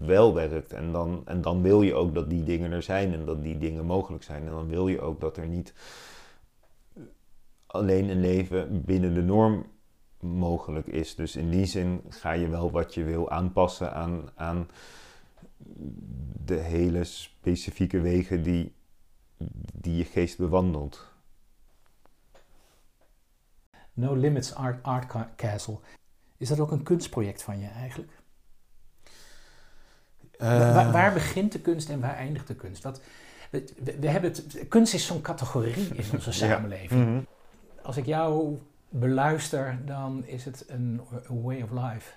wel 0.00 0.34
werkt. 0.34 0.72
En 0.72 0.92
dan, 0.92 1.22
en 1.24 1.40
dan 1.40 1.62
wil 1.62 1.82
je 1.82 1.94
ook 1.94 2.14
dat 2.14 2.30
die 2.30 2.42
dingen 2.42 2.72
er 2.72 2.82
zijn 2.82 3.12
en 3.12 3.24
dat 3.24 3.42
die 3.42 3.58
dingen 3.58 3.84
mogelijk 3.84 4.22
zijn. 4.22 4.46
En 4.46 4.50
dan 4.50 4.68
wil 4.68 4.88
je 4.88 5.00
ook 5.00 5.20
dat 5.20 5.36
er 5.36 5.46
niet 5.46 5.74
alleen 7.66 8.08
een 8.08 8.20
leven 8.20 8.84
binnen 8.84 9.14
de 9.14 9.22
norm 9.22 9.66
mogelijk 10.24 10.86
is. 10.86 11.14
Dus 11.14 11.36
in 11.36 11.50
die 11.50 11.66
zin 11.66 12.02
ga 12.08 12.32
je 12.32 12.48
wel 12.48 12.70
wat 12.70 12.94
je 12.94 13.04
wil 13.04 13.30
aanpassen 13.30 13.94
aan, 13.94 14.30
aan 14.34 14.68
de 16.44 16.54
hele 16.54 17.04
specifieke 17.04 18.00
wegen 18.00 18.42
die, 18.42 18.74
die 19.72 19.96
je 19.96 20.04
geest 20.04 20.38
bewandelt. 20.38 21.12
No 23.92 24.14
Limits 24.14 24.54
Art, 24.54 24.82
Art 24.82 25.12
Castle. 25.36 25.78
Is 26.36 26.48
dat 26.48 26.60
ook 26.60 26.70
een 26.70 26.82
kunstproject 26.82 27.42
van 27.42 27.58
je 27.58 27.68
eigenlijk? 27.68 28.12
waar, 30.38 30.92
waar, 30.92 31.08
eh. 31.08 31.14
begint 31.14 31.52
de 31.52 31.60
kunst 31.60 31.88
en 31.88 32.00
waar 32.00 32.16
eindigt 32.16 32.46
de 32.46 32.54
kunst? 32.54 32.82
Wat, 32.82 33.00
we, 33.50 33.74
we, 34.00 34.08
hebben 34.08 34.30
het, 34.30 34.68
kunst 34.68 34.94
is 34.94 35.06
zo'n 35.06 35.20
categorie 35.20 35.88
in 35.94 36.04
onze 36.12 36.32
samenleving. 36.42 37.06
Mhm. 37.06 37.20
Als 37.82 37.96
ik 37.96 38.06
jou 38.06 38.58
beluister, 39.00 39.82
dan 39.84 40.24
is 40.26 40.44
het 40.44 40.64
een, 40.68 41.00
way 41.28 41.62
of 41.62 41.70
life. 41.70 42.12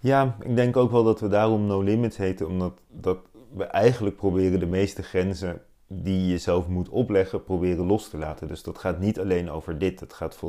Ja, 0.00 0.36
ik 0.40 0.56
denk 0.56 0.76
ook 0.76 0.90
wel 0.90 1.04
dat 1.04 1.20
we 1.20 1.28
daarom 1.28 1.66
No 1.66 1.80
Limits 1.80 2.16
heten, 2.16 2.48
omdat 2.48 2.80
dat 2.88 3.18
we 3.52 3.64
eigenlijk 3.64 4.16
proberen 4.16 4.60
de 4.60 4.66
meeste 4.66 5.02
grenzen 5.02 5.62
die 5.86 6.26
je 6.26 6.38
zelf 6.38 6.68
moet 6.68 6.88
opleggen, 6.88 7.44
proberen 7.44 7.86
los 7.86 8.08
te 8.08 8.18
laten. 8.18 8.48
Dus 8.48 8.62
dat 8.62 8.78
gaat 8.78 8.98
niet 8.98 9.20
alleen 9.20 9.50
over 9.50 9.78
dit. 9.78 10.00
Het 10.00 10.12
gaat 10.12 10.40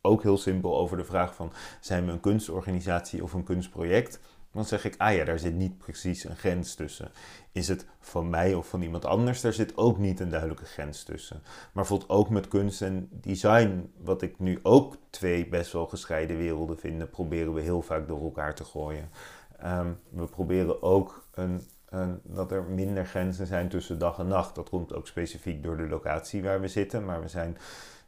ook 0.00 0.22
heel 0.22 0.38
simpel 0.38 0.76
over 0.76 0.96
de 0.96 1.04
vraag 1.04 1.34
van, 1.34 1.52
zijn 1.80 2.06
we 2.06 2.12
een 2.12 2.20
kunstorganisatie 2.20 3.22
of 3.22 3.32
een 3.32 3.44
kunstproject? 3.44 4.20
Dan 4.54 4.64
zeg 4.64 4.84
ik, 4.84 4.94
ah 4.98 5.14
ja, 5.14 5.24
daar 5.24 5.38
zit 5.38 5.54
niet 5.54 5.78
precies 5.78 6.24
een 6.24 6.36
grens 6.36 6.74
tussen. 6.74 7.10
Is 7.52 7.68
het 7.68 7.86
van 8.00 8.30
mij 8.30 8.54
of 8.54 8.68
van 8.68 8.82
iemand 8.82 9.04
anders? 9.04 9.40
Daar 9.40 9.52
zit 9.52 9.76
ook 9.76 9.98
niet 9.98 10.20
een 10.20 10.28
duidelijke 10.28 10.64
grens 10.64 11.02
tussen. 11.02 11.40
Maar 11.42 11.70
bijvoorbeeld 11.72 12.10
ook 12.10 12.28
met 12.28 12.48
kunst 12.48 12.82
en 12.82 13.08
design, 13.10 13.90
wat 13.96 14.22
ik 14.22 14.38
nu 14.38 14.58
ook 14.62 14.96
twee 15.10 15.48
best 15.48 15.72
wel 15.72 15.86
gescheiden 15.86 16.36
werelden 16.36 16.78
vind, 16.78 17.10
proberen 17.10 17.54
we 17.54 17.60
heel 17.60 17.82
vaak 17.82 18.08
door 18.08 18.22
elkaar 18.22 18.54
te 18.54 18.64
gooien. 18.64 19.10
Ehm, 19.58 19.92
we 20.08 20.26
proberen 20.26 20.82
ook 20.82 21.26
een, 21.34 21.60
een, 21.88 22.20
dat 22.22 22.52
er 22.52 22.62
minder 22.62 23.06
grenzen 23.06 23.46
zijn 23.46 23.68
tussen 23.68 23.98
dag 23.98 24.18
en 24.18 24.28
nacht. 24.28 24.54
Dat 24.54 24.68
komt 24.68 24.94
ook 24.94 25.06
specifiek 25.06 25.62
door 25.62 25.76
de 25.76 25.88
locatie 25.88 26.42
waar 26.42 26.60
we 26.60 26.68
zitten. 26.68 27.04
Maar 27.04 27.20
we 27.20 27.28
zijn 27.28 27.56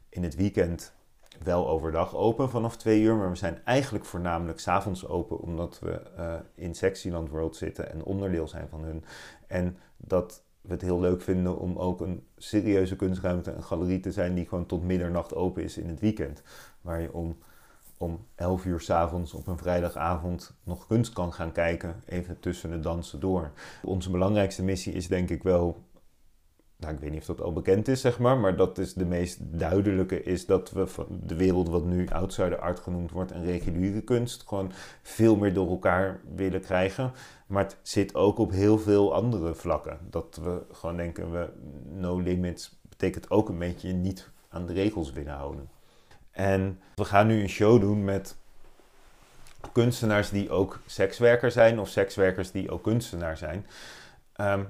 in 0.09 0.23
het 0.23 0.35
weekend 0.35 0.93
wel 1.43 1.67
overdag 1.67 2.15
open 2.15 2.49
vanaf 2.49 2.77
twee 2.77 3.01
uur, 3.01 3.15
maar 3.15 3.29
we 3.29 3.35
zijn 3.35 3.61
eigenlijk 3.63 4.05
voornamelijk 4.05 4.59
s'avonds 4.59 5.07
open 5.07 5.39
omdat 5.39 5.79
we 5.79 6.01
uh, 6.17 6.33
in 6.55 6.75
Sexyland 6.75 7.29
World 7.29 7.55
zitten 7.55 7.91
en 7.91 8.03
onderdeel 8.03 8.47
zijn 8.47 8.67
van 8.69 8.83
hun. 8.83 9.03
En 9.47 9.77
dat 9.97 10.43
we 10.61 10.73
het 10.73 10.81
heel 10.81 10.99
leuk 10.99 11.21
vinden 11.21 11.57
om 11.59 11.77
ook 11.77 12.01
een 12.01 12.23
serieuze 12.37 12.95
kunstruimte, 12.95 13.51
een 13.51 13.63
galerie 13.63 13.99
te 13.99 14.11
zijn 14.11 14.33
die 14.33 14.47
gewoon 14.47 14.65
tot 14.65 14.83
middernacht 14.83 15.35
open 15.35 15.63
is 15.63 15.77
in 15.77 15.89
het 15.89 15.99
weekend. 15.99 16.41
Waar 16.81 17.01
je 17.01 17.13
om, 17.13 17.37
om 17.97 18.25
11 18.35 18.65
uur 18.65 18.79
s'avonds 18.79 19.33
op 19.33 19.47
een 19.47 19.57
vrijdagavond 19.57 20.53
nog 20.63 20.87
kunst 20.87 21.13
kan 21.13 21.33
gaan 21.33 21.51
kijken, 21.51 22.03
even 22.05 22.39
tussen 22.39 22.69
de 22.69 22.79
dansen 22.79 23.19
door. 23.19 23.51
Onze 23.83 24.11
belangrijkste 24.11 24.63
missie 24.63 24.93
is 24.93 25.07
denk 25.07 25.29
ik 25.29 25.43
wel 25.43 25.83
nou, 26.77 26.93
ik 26.93 26.99
weet 26.99 27.11
niet 27.11 27.19
of 27.19 27.25
dat 27.25 27.41
al 27.41 27.53
bekend 27.53 27.87
is, 27.87 28.01
zeg 28.01 28.19
maar, 28.19 28.37
maar 28.37 28.55
dat 28.55 28.77
is 28.77 28.93
de 28.93 29.05
meest 29.05 29.37
duidelijke, 29.41 30.23
is 30.23 30.45
dat 30.45 30.71
we 30.71 30.87
van 30.87 31.05
de 31.23 31.35
wereld 31.35 31.69
wat 31.69 31.85
nu 31.85 32.07
outsider 32.09 32.59
art 32.59 32.79
genoemd 32.79 33.11
wordt 33.11 33.31
en 33.31 33.45
reguliere 33.45 34.01
kunst 34.01 34.43
gewoon 34.47 34.71
veel 35.01 35.35
meer 35.35 35.53
door 35.53 35.69
elkaar 35.69 36.19
willen 36.35 36.61
krijgen. 36.61 37.11
Maar 37.47 37.63
het 37.63 37.77
zit 37.81 38.15
ook 38.15 38.37
op 38.37 38.51
heel 38.51 38.79
veel 38.79 39.13
andere 39.13 39.53
vlakken. 39.53 39.97
Dat 40.09 40.39
we 40.43 40.61
gewoon 40.71 40.97
denken, 40.97 41.31
we 41.31 41.49
no 41.93 42.19
limits 42.19 42.79
betekent 42.89 43.29
ook 43.29 43.49
een 43.49 43.57
beetje 43.57 43.93
niet 43.93 44.29
aan 44.49 44.65
de 44.65 44.73
regels 44.73 45.11
willen 45.11 45.33
houden. 45.33 45.69
En 46.31 46.79
we 46.95 47.05
gaan 47.05 47.27
nu 47.27 47.41
een 47.41 47.49
show 47.49 47.81
doen 47.81 48.03
met 48.03 48.35
kunstenaars 49.71 50.29
die 50.29 50.49
ook 50.49 50.79
sekswerker 50.85 51.51
zijn 51.51 51.79
of 51.79 51.89
sekswerkers 51.89 52.51
die 52.51 52.71
ook 52.71 52.83
kunstenaar 52.83 53.37
zijn. 53.37 53.65
Ehm, 54.37 54.63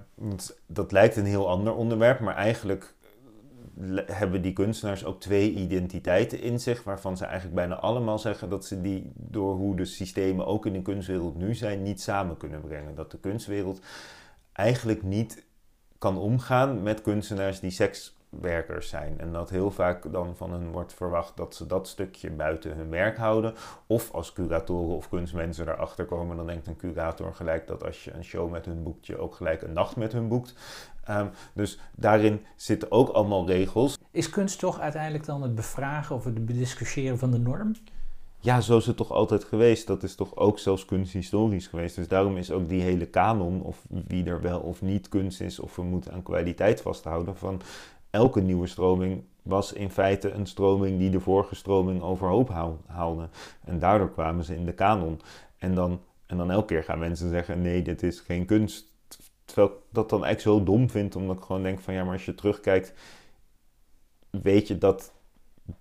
dat 0.65 0.91
lijkt 0.91 1.15
een 1.15 1.25
heel 1.25 1.49
ander 1.49 1.75
onderwerp, 1.75 2.19
maar 2.19 2.35
eigenlijk 2.35 2.95
hebben 4.05 4.41
die 4.41 4.53
kunstenaars 4.53 5.05
ook 5.05 5.19
twee 5.19 5.51
identiteiten 5.53 6.41
in 6.41 6.59
zich, 6.59 6.83
waarvan 6.83 7.17
ze 7.17 7.25
eigenlijk 7.25 7.55
bijna 7.55 7.75
allemaal 7.75 8.19
zeggen 8.19 8.49
dat 8.49 8.65
ze 8.65 8.81
die 8.81 9.11
door 9.15 9.55
hoe 9.55 9.75
de 9.75 9.85
systemen 9.85 10.45
ook 10.45 10.65
in 10.65 10.73
de 10.73 10.81
kunstwereld 10.81 11.35
nu 11.35 11.55
zijn, 11.55 11.83
niet 11.83 12.01
samen 12.01 12.37
kunnen 12.37 12.61
brengen. 12.61 12.95
Dat 12.95 13.11
de 13.11 13.19
kunstwereld 13.19 13.79
eigenlijk 14.53 15.03
niet 15.03 15.45
kan 15.97 16.17
omgaan 16.17 16.83
met 16.83 17.01
kunstenaars 17.01 17.59
die 17.59 17.71
seks 17.71 18.16
werkers 18.29 18.89
zijn. 18.89 19.19
En 19.19 19.31
dat 19.31 19.49
heel 19.49 19.71
vaak 19.71 20.11
dan 20.11 20.35
van 20.35 20.51
hen 20.51 20.71
wordt 20.71 20.93
verwacht 20.93 21.37
dat 21.37 21.55
ze 21.55 21.65
dat 21.65 21.87
stukje 21.87 22.31
buiten 22.31 22.75
hun 22.75 22.89
werk 22.89 23.17
houden. 23.17 23.53
Of 23.87 24.11
als 24.11 24.33
curatoren 24.33 24.95
of 24.95 25.09
kunstmensen 25.09 25.67
erachter 25.67 26.05
komen, 26.05 26.37
dan 26.37 26.47
denkt 26.47 26.67
een 26.67 26.75
curator 26.75 27.33
gelijk 27.33 27.67
dat 27.67 27.85
als 27.85 28.03
je 28.03 28.13
een 28.13 28.23
show 28.23 28.51
met 28.51 28.65
hun 28.65 28.83
boekt, 28.83 29.07
je 29.07 29.17
ook 29.17 29.35
gelijk 29.35 29.61
een 29.61 29.73
nacht 29.73 29.95
met 29.95 30.11
hun 30.11 30.27
boekt. 30.27 30.53
Um, 31.09 31.29
dus 31.53 31.79
daarin 31.95 32.41
zitten 32.55 32.91
ook 32.91 33.09
allemaal 33.09 33.47
regels. 33.47 33.97
Is 34.11 34.29
kunst 34.29 34.59
toch 34.59 34.79
uiteindelijk 34.79 35.25
dan 35.25 35.41
het 35.41 35.55
bevragen 35.55 36.15
of 36.15 36.23
het 36.23 36.45
bediscussiëren 36.45 37.17
van 37.17 37.31
de 37.31 37.39
norm? 37.39 37.75
Ja, 38.39 38.61
zo 38.61 38.77
is 38.77 38.85
het 38.85 38.97
toch 38.97 39.11
altijd 39.11 39.43
geweest. 39.43 39.87
Dat 39.87 40.03
is 40.03 40.15
toch 40.15 40.35
ook 40.35 40.59
zelfs 40.59 40.85
kunsthistorisch 40.85 41.67
geweest. 41.67 41.95
Dus 41.95 42.07
daarom 42.07 42.37
is 42.37 42.51
ook 42.51 42.69
die 42.69 42.81
hele 42.81 43.05
kanon, 43.05 43.61
of 43.61 43.85
wie 44.07 44.25
er 44.25 44.41
wel 44.41 44.59
of 44.59 44.81
niet 44.81 45.09
kunst 45.09 45.41
is, 45.41 45.59
of 45.59 45.75
we 45.75 45.83
moeten 45.83 46.13
aan 46.13 46.23
kwaliteit 46.23 46.81
vasthouden, 46.81 47.37
van 47.37 47.61
elke 48.17 48.41
nieuwe 48.41 48.67
stroming 48.67 49.23
was 49.41 49.73
in 49.73 49.89
feite 49.89 50.31
een 50.31 50.45
stroming 50.45 50.99
die 50.99 51.09
de 51.09 51.19
vorige 51.19 51.55
stroming 51.55 52.01
overhoop 52.01 52.49
haalde. 52.85 53.29
En 53.63 53.79
daardoor 53.79 54.11
kwamen 54.11 54.43
ze 54.43 54.55
in 54.55 54.65
de 54.65 54.73
kanon. 54.73 55.19
En 55.57 55.75
dan, 55.75 56.01
en 56.25 56.37
dan 56.37 56.51
elke 56.51 56.65
keer 56.65 56.83
gaan 56.83 56.99
mensen 56.99 57.29
zeggen: 57.29 57.61
nee, 57.61 57.81
dit 57.81 58.03
is 58.03 58.19
geen 58.19 58.45
kunst. 58.45 58.95
Terwijl 59.45 59.67
ik 59.67 59.75
dat 59.91 60.09
dan 60.09 60.25
eigenlijk 60.25 60.57
zo 60.57 60.71
dom 60.71 60.89
vind, 60.89 61.15
omdat 61.15 61.37
ik 61.37 61.43
gewoon 61.43 61.63
denk: 61.63 61.79
van 61.79 61.93
ja, 61.93 62.03
maar 62.03 62.13
als 62.13 62.25
je 62.25 62.35
terugkijkt, 62.35 62.93
weet 64.29 64.67
je 64.67 64.77
dat 64.77 65.13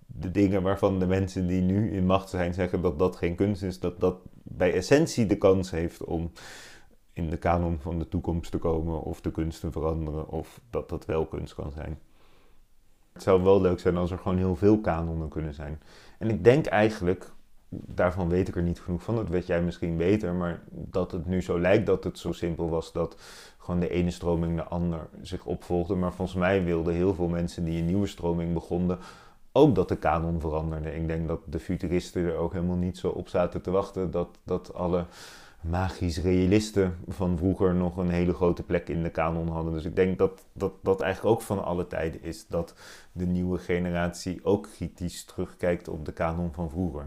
de 0.07 0.30
dingen 0.30 0.62
waarvan 0.62 0.99
de 0.99 1.07
mensen 1.07 1.47
die 1.47 1.62
nu 1.62 1.93
in 1.93 2.07
macht 2.07 2.28
zijn 2.28 2.55
zeggen 2.55 2.80
dat 2.82 2.99
dat 2.99 3.16
geen 3.16 3.34
kunst 3.34 3.62
is, 3.62 3.80
dat 3.80 4.01
dat 4.01 4.16
bij 4.43 4.72
essentie 4.72 5.26
de 5.26 5.39
kans 5.39 5.70
heeft 5.70 6.05
om 6.05 6.30
in 7.12 7.30
de 7.30 7.37
kanon 7.37 7.78
van 7.80 7.99
de 7.99 8.09
toekomst 8.09 8.51
te 8.51 8.59
komen 8.59 9.03
of 9.03 9.20
de 9.20 9.30
kunst 9.30 9.61
te 9.61 9.70
veranderen 9.70 10.28
of 10.28 10.61
dat 10.70 10.89
dat 10.89 11.05
wel 11.05 11.26
kunst 11.26 11.55
kan 11.55 11.72
zijn. 11.72 11.99
Het 13.16 13.24
zou 13.24 13.42
wel 13.42 13.60
leuk 13.60 13.80
zijn 13.80 13.96
als 13.96 14.10
er 14.10 14.18
gewoon 14.18 14.38
heel 14.38 14.56
veel 14.56 14.80
kanonnen 14.80 15.28
kunnen 15.28 15.54
zijn. 15.54 15.80
En 16.18 16.30
ik 16.30 16.44
denk 16.44 16.66
eigenlijk, 16.66 17.30
daarvan 17.68 18.28
weet 18.28 18.48
ik 18.48 18.56
er 18.56 18.62
niet 18.62 18.80
genoeg 18.80 19.02
van, 19.02 19.14
dat 19.16 19.28
weet 19.28 19.46
jij 19.46 19.62
misschien 19.62 19.96
beter, 19.96 20.34
maar 20.34 20.62
dat 20.70 21.12
het 21.12 21.26
nu 21.26 21.42
zo 21.42 21.60
lijkt 21.60 21.86
dat 21.86 22.04
het 22.04 22.18
zo 22.18 22.32
simpel 22.32 22.68
was 22.68 22.92
dat 22.92 23.16
gewoon 23.58 23.80
de 23.80 23.88
ene 23.88 24.10
stroming 24.10 24.56
de 24.56 24.64
ander 24.64 25.08
zich 25.22 25.44
opvolgde. 25.44 25.94
Maar 25.94 26.12
volgens 26.12 26.38
mij 26.38 26.64
wilden 26.64 26.94
heel 26.94 27.14
veel 27.14 27.28
mensen 27.28 27.64
die 27.64 27.78
een 27.78 27.86
nieuwe 27.86 28.06
stroming 28.06 28.52
begonnen 28.52 28.98
ook 29.52 29.74
dat 29.74 29.88
de 29.88 29.96
kanon 29.96 30.40
veranderde. 30.40 30.94
Ik 30.94 31.06
denk 31.06 31.28
dat 31.28 31.40
de 31.44 31.58
futuristen 31.58 32.24
er 32.24 32.36
ook 32.36 32.52
helemaal 32.52 32.76
niet 32.76 32.98
zo 32.98 33.08
op 33.08 33.28
zaten 33.28 33.62
te 33.62 33.70
wachten 33.70 34.10
dat, 34.10 34.28
dat 34.42 34.74
alle 34.74 35.04
magisch 35.70 36.18
realisten 36.18 36.96
van 37.08 37.36
vroeger 37.38 37.74
nog 37.74 37.96
een 37.96 38.10
hele 38.10 38.34
grote 38.34 38.62
plek 38.62 38.88
in 38.88 39.02
de 39.02 39.10
kanon 39.10 39.48
hadden. 39.48 39.72
Dus 39.72 39.84
ik 39.84 39.96
denk 39.96 40.18
dat 40.18 40.44
dat, 40.52 40.72
dat 40.82 41.00
eigenlijk 41.00 41.34
ook 41.34 41.42
van 41.42 41.64
alle 41.64 41.86
tijden 41.86 42.22
is 42.22 42.46
dat 42.48 42.74
de 43.12 43.26
nieuwe 43.26 43.58
generatie 43.58 44.44
ook 44.44 44.68
kritisch 44.76 45.24
terugkijkt 45.24 45.88
op 45.88 46.04
de 46.04 46.12
kanon 46.12 46.52
van 46.52 46.70
vroeger. 46.70 47.04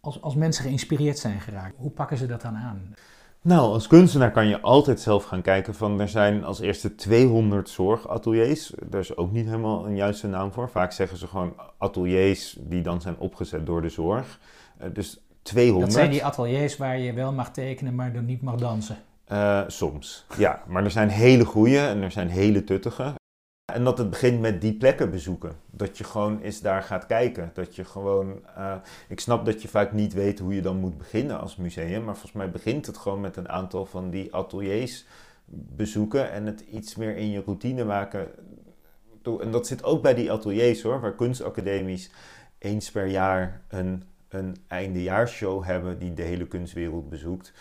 Als, 0.00 0.22
als 0.22 0.34
mensen 0.34 0.64
geïnspireerd 0.64 1.18
zijn 1.18 1.40
geraakt, 1.40 1.74
hoe 1.76 1.90
pakken 1.90 2.16
ze 2.16 2.26
dat 2.26 2.42
dan 2.42 2.56
aan? 2.56 2.94
Nou, 3.44 3.72
als 3.72 3.86
kunstenaar 3.86 4.30
kan 4.30 4.46
je 4.46 4.60
altijd 4.60 5.00
zelf 5.00 5.24
gaan 5.24 5.42
kijken 5.42 5.74
van 5.74 6.00
er 6.00 6.08
zijn 6.08 6.44
als 6.44 6.60
eerste 6.60 6.94
200 6.94 7.68
zorgateliers. 7.68 8.72
Daar 8.86 9.00
is 9.00 9.16
ook 9.16 9.32
niet 9.32 9.46
helemaal 9.46 9.86
een 9.86 9.96
juiste 9.96 10.26
naam 10.26 10.52
voor. 10.52 10.68
Vaak 10.68 10.92
zeggen 10.92 11.18
ze 11.18 11.26
gewoon 11.26 11.54
ateliers 11.78 12.56
die 12.60 12.82
dan 12.82 13.00
zijn 13.00 13.18
opgezet 13.18 13.66
door 13.66 13.82
de 13.82 13.88
zorg. 13.88 14.38
Uh, 14.82 14.86
dus 14.92 15.20
200. 15.42 15.84
Dat 15.84 16.00
zijn 16.00 16.10
die 16.10 16.24
ateliers 16.24 16.76
waar 16.76 16.98
je 16.98 17.12
wel 17.12 17.32
mag 17.32 17.52
tekenen, 17.52 17.94
maar 17.94 18.14
er 18.14 18.22
niet 18.22 18.42
mag 18.42 18.56
dansen. 18.56 18.96
Uh, 19.32 19.62
soms, 19.66 20.26
ja. 20.36 20.62
Maar 20.66 20.84
er 20.84 20.90
zijn 20.90 21.08
hele 21.08 21.44
goede 21.44 21.78
en 21.78 22.02
er 22.02 22.10
zijn 22.10 22.28
hele 22.28 22.64
tuttige. 22.64 23.14
En 23.72 23.84
dat 23.84 23.98
het 23.98 24.10
begint 24.10 24.40
met 24.40 24.60
die 24.60 24.74
plekken 24.74 25.10
bezoeken. 25.10 25.52
Dat 25.70 25.98
je 25.98 26.04
gewoon 26.04 26.40
eens 26.40 26.60
daar 26.60 26.82
gaat 26.82 27.06
kijken. 27.06 27.50
Dat 27.54 27.76
je 27.76 27.84
gewoon. 27.84 28.40
Uh, 28.58 28.74
ik 29.08 29.20
snap 29.20 29.44
dat 29.44 29.62
je 29.62 29.68
vaak 29.68 29.92
niet 29.92 30.12
weet 30.12 30.38
hoe 30.38 30.54
je 30.54 30.62
dan 30.62 30.76
moet 30.76 30.98
beginnen 30.98 31.40
als 31.40 31.56
museum. 31.56 32.04
Maar 32.04 32.14
volgens 32.14 32.32
mij 32.32 32.50
begint 32.50 32.86
het 32.86 32.96
gewoon 32.96 33.20
met 33.20 33.36
een 33.36 33.48
aantal 33.48 33.86
van 33.86 34.10
die 34.10 34.34
ateliers 34.34 35.04
bezoeken. 35.46 36.30
En 36.30 36.46
het 36.46 36.60
iets 36.60 36.96
meer 36.96 37.16
in 37.16 37.30
je 37.30 37.42
routine 37.46 37.84
maken. 37.84 38.28
En 39.40 39.50
dat 39.50 39.66
zit 39.66 39.84
ook 39.84 40.02
bij 40.02 40.14
die 40.14 40.32
ateliers 40.32 40.82
hoor. 40.82 41.00
Waar 41.00 41.14
kunstacademies 41.14 42.10
eens 42.58 42.90
per 42.90 43.06
jaar 43.06 43.62
een 43.68 44.02
een 44.32 44.56
eindejaarsshow 44.68 45.64
hebben 45.64 45.98
die 45.98 46.14
de 46.14 46.22
hele 46.22 46.46
kunstwereld 46.46 47.08
bezoekt. 47.08 47.52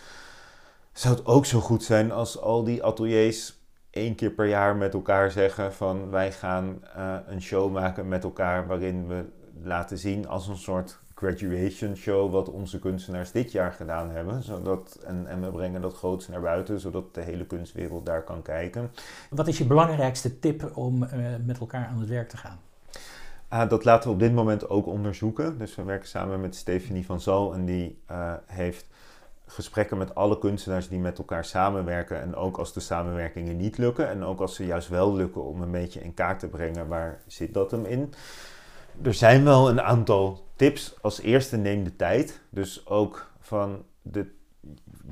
Zou 0.94 1.16
het 1.16 1.26
ook 1.26 1.46
zo 1.46 1.60
goed 1.60 1.84
zijn 1.84 2.12
als 2.12 2.40
al 2.40 2.64
die 2.64 2.84
ateliers 2.84 3.60
één 3.90 4.16
keer 4.16 4.32
per 4.32 4.48
jaar 4.48 4.76
met 4.76 4.94
elkaar 4.94 5.32
zeggen 5.32 5.74
van 5.74 6.10
wij 6.10 6.32
gaan 6.32 6.84
uh, 6.98 7.16
een 7.26 7.42
show 7.42 7.72
maken 7.72 8.08
met 8.08 8.24
elkaar 8.24 8.68
waarin 8.68 9.08
we 9.08 9.26
laten 9.64 9.98
zien 9.98 10.28
als 10.28 10.48
een 10.48 10.58
soort 10.58 11.00
graduation 11.16 11.96
show 11.96 12.32
wat 12.32 12.50
onze 12.50 12.80
kunstenaars 12.80 13.32
dit 13.32 13.52
jaar 13.52 13.72
gedaan 13.72 14.10
hebben. 14.10 14.44
Zodat, 14.44 15.00
en, 15.06 15.28
en 15.28 15.42
we 15.42 15.52
brengen 15.52 15.82
dat 15.82 15.94
groots 15.94 16.28
naar 16.28 16.42
buiten, 16.42 16.80
zodat 16.80 17.14
de 17.14 17.22
hele 17.22 17.46
kunstwereld 17.46 18.06
daar 18.06 18.24
kan 18.24 18.42
kijken. 18.42 18.92
Wat 19.30 19.48
is 19.48 19.58
je 19.58 19.66
belangrijkste 19.66 20.40
tip 20.40 20.72
om 20.78 21.04
uh, 21.04 21.10
met 21.46 21.60
elkaar 21.60 21.86
aan 21.86 22.00
het 22.00 22.10
werk 22.10 22.30
te 22.30 22.38
gaan? 22.38 22.60
Uh, 23.54 23.70
dat 23.70 23.86
laten 23.86 24.08
we 24.08 24.14
op 24.14 24.20
dit 24.20 24.34
moment 24.34 24.70
ook 24.70 24.86
onderzoeken. 24.86 25.58
Dus 25.58 25.76
we 25.76 25.84
werken 25.84 26.08
samen 26.08 26.42
met 26.42 26.56
Stephanie 26.56 27.06
van 27.06 27.22
Zal 27.22 27.54
en 27.54 27.66
die 27.66 28.02
uh, 28.12 28.34
heeft 28.46 28.88
gesprekken 29.46 29.98
met 29.98 30.16
alle 30.16 30.38
kunstenaars 30.38 30.88
die 30.88 31.00
met 31.00 31.18
elkaar 31.18 31.46
samenwerken. 31.46 32.22
En 32.22 32.36
ook 32.36 32.58
als 32.58 32.74
de 32.74 32.80
samenwerkingen 32.80 33.58
niet 33.58 33.78
lukken 33.78 34.10
en 34.10 34.24
ook 34.24 34.40
als 34.40 34.56
ze 34.56 34.66
juist 34.66 34.90
wel 34.90 35.16
lukken 35.16 35.44
om 35.44 35.62
een 35.62 35.72
beetje 35.72 36.02
in 36.02 36.14
kaart 36.14 36.40
te 36.40 36.48
brengen 36.48 36.88
waar 36.88 37.22
zit 37.28 37.54
dat 37.54 37.72
hem 37.72 37.86
in. 37.86 38.14
Er 39.02 39.14
zijn 39.14 39.44
wel 39.44 39.70
een 39.70 39.82
aantal 39.82 40.46
tips. 40.56 40.96
Als 41.02 41.22
eerste 41.22 41.58
neem 41.58 41.84
de 41.84 41.96
tijd. 41.96 42.42
Dus 42.50 42.88
ook 42.88 43.32
van 43.40 43.84
de 44.02 44.40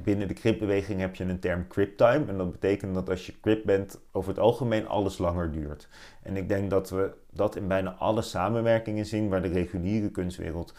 binnen 0.03 0.27
de 0.27 0.33
cryptbeweging 0.33 0.99
heb 0.99 1.15
je 1.15 1.23
een 1.23 1.39
term 1.39 1.67
crypttime. 1.67 2.25
En 2.27 2.37
dat 2.37 2.51
betekent 2.51 2.93
dat 2.93 3.09
als 3.09 3.25
je 3.25 3.39
crypt 3.39 3.65
bent, 3.65 3.99
over 4.11 4.29
het 4.29 4.39
algemeen 4.39 4.87
alles 4.87 5.17
langer 5.17 5.51
duurt. 5.51 5.87
En 6.23 6.37
ik 6.37 6.49
denk 6.49 6.69
dat 6.69 6.89
we 6.89 7.13
dat 7.31 7.55
in 7.55 7.67
bijna 7.67 7.93
alle 7.93 8.21
samenwerkingen 8.21 9.05
zien 9.05 9.29
waar 9.29 9.41
de 9.41 9.47
reguliere 9.47 10.09
kunstwereld 10.09 10.73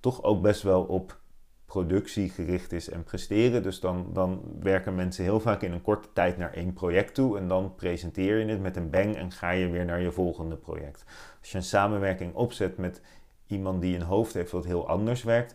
toch 0.00 0.22
ook 0.22 0.42
best 0.42 0.62
wel 0.62 0.82
op 0.82 1.18
productie 1.66 2.28
gericht 2.28 2.72
is 2.72 2.88
en 2.88 3.04
presteren. 3.04 3.62
Dus 3.62 3.80
dan, 3.80 4.10
dan 4.12 4.42
werken 4.60 4.94
mensen 4.94 5.24
heel 5.24 5.40
vaak 5.40 5.62
in 5.62 5.72
een 5.72 5.82
korte 5.82 6.08
tijd 6.12 6.36
naar 6.36 6.52
één 6.52 6.72
project 6.72 7.14
toe 7.14 7.38
en 7.38 7.48
dan 7.48 7.74
presenteer 7.74 8.38
je 8.38 8.46
het 8.46 8.60
met 8.60 8.76
een 8.76 8.90
bang 8.90 9.16
en 9.16 9.32
ga 9.32 9.50
je 9.50 9.68
weer 9.68 9.84
naar 9.84 10.00
je 10.00 10.12
volgende 10.12 10.56
project. 10.56 11.04
Als 11.40 11.50
je 11.50 11.56
een 11.56 11.64
samenwerking 11.64 12.34
opzet 12.34 12.76
met 12.76 13.00
iemand 13.46 13.80
die 13.80 13.94
een 13.94 14.02
hoofd 14.02 14.34
heeft 14.34 14.50
wat 14.50 14.64
heel 14.64 14.88
anders 14.88 15.22
werkt, 15.22 15.54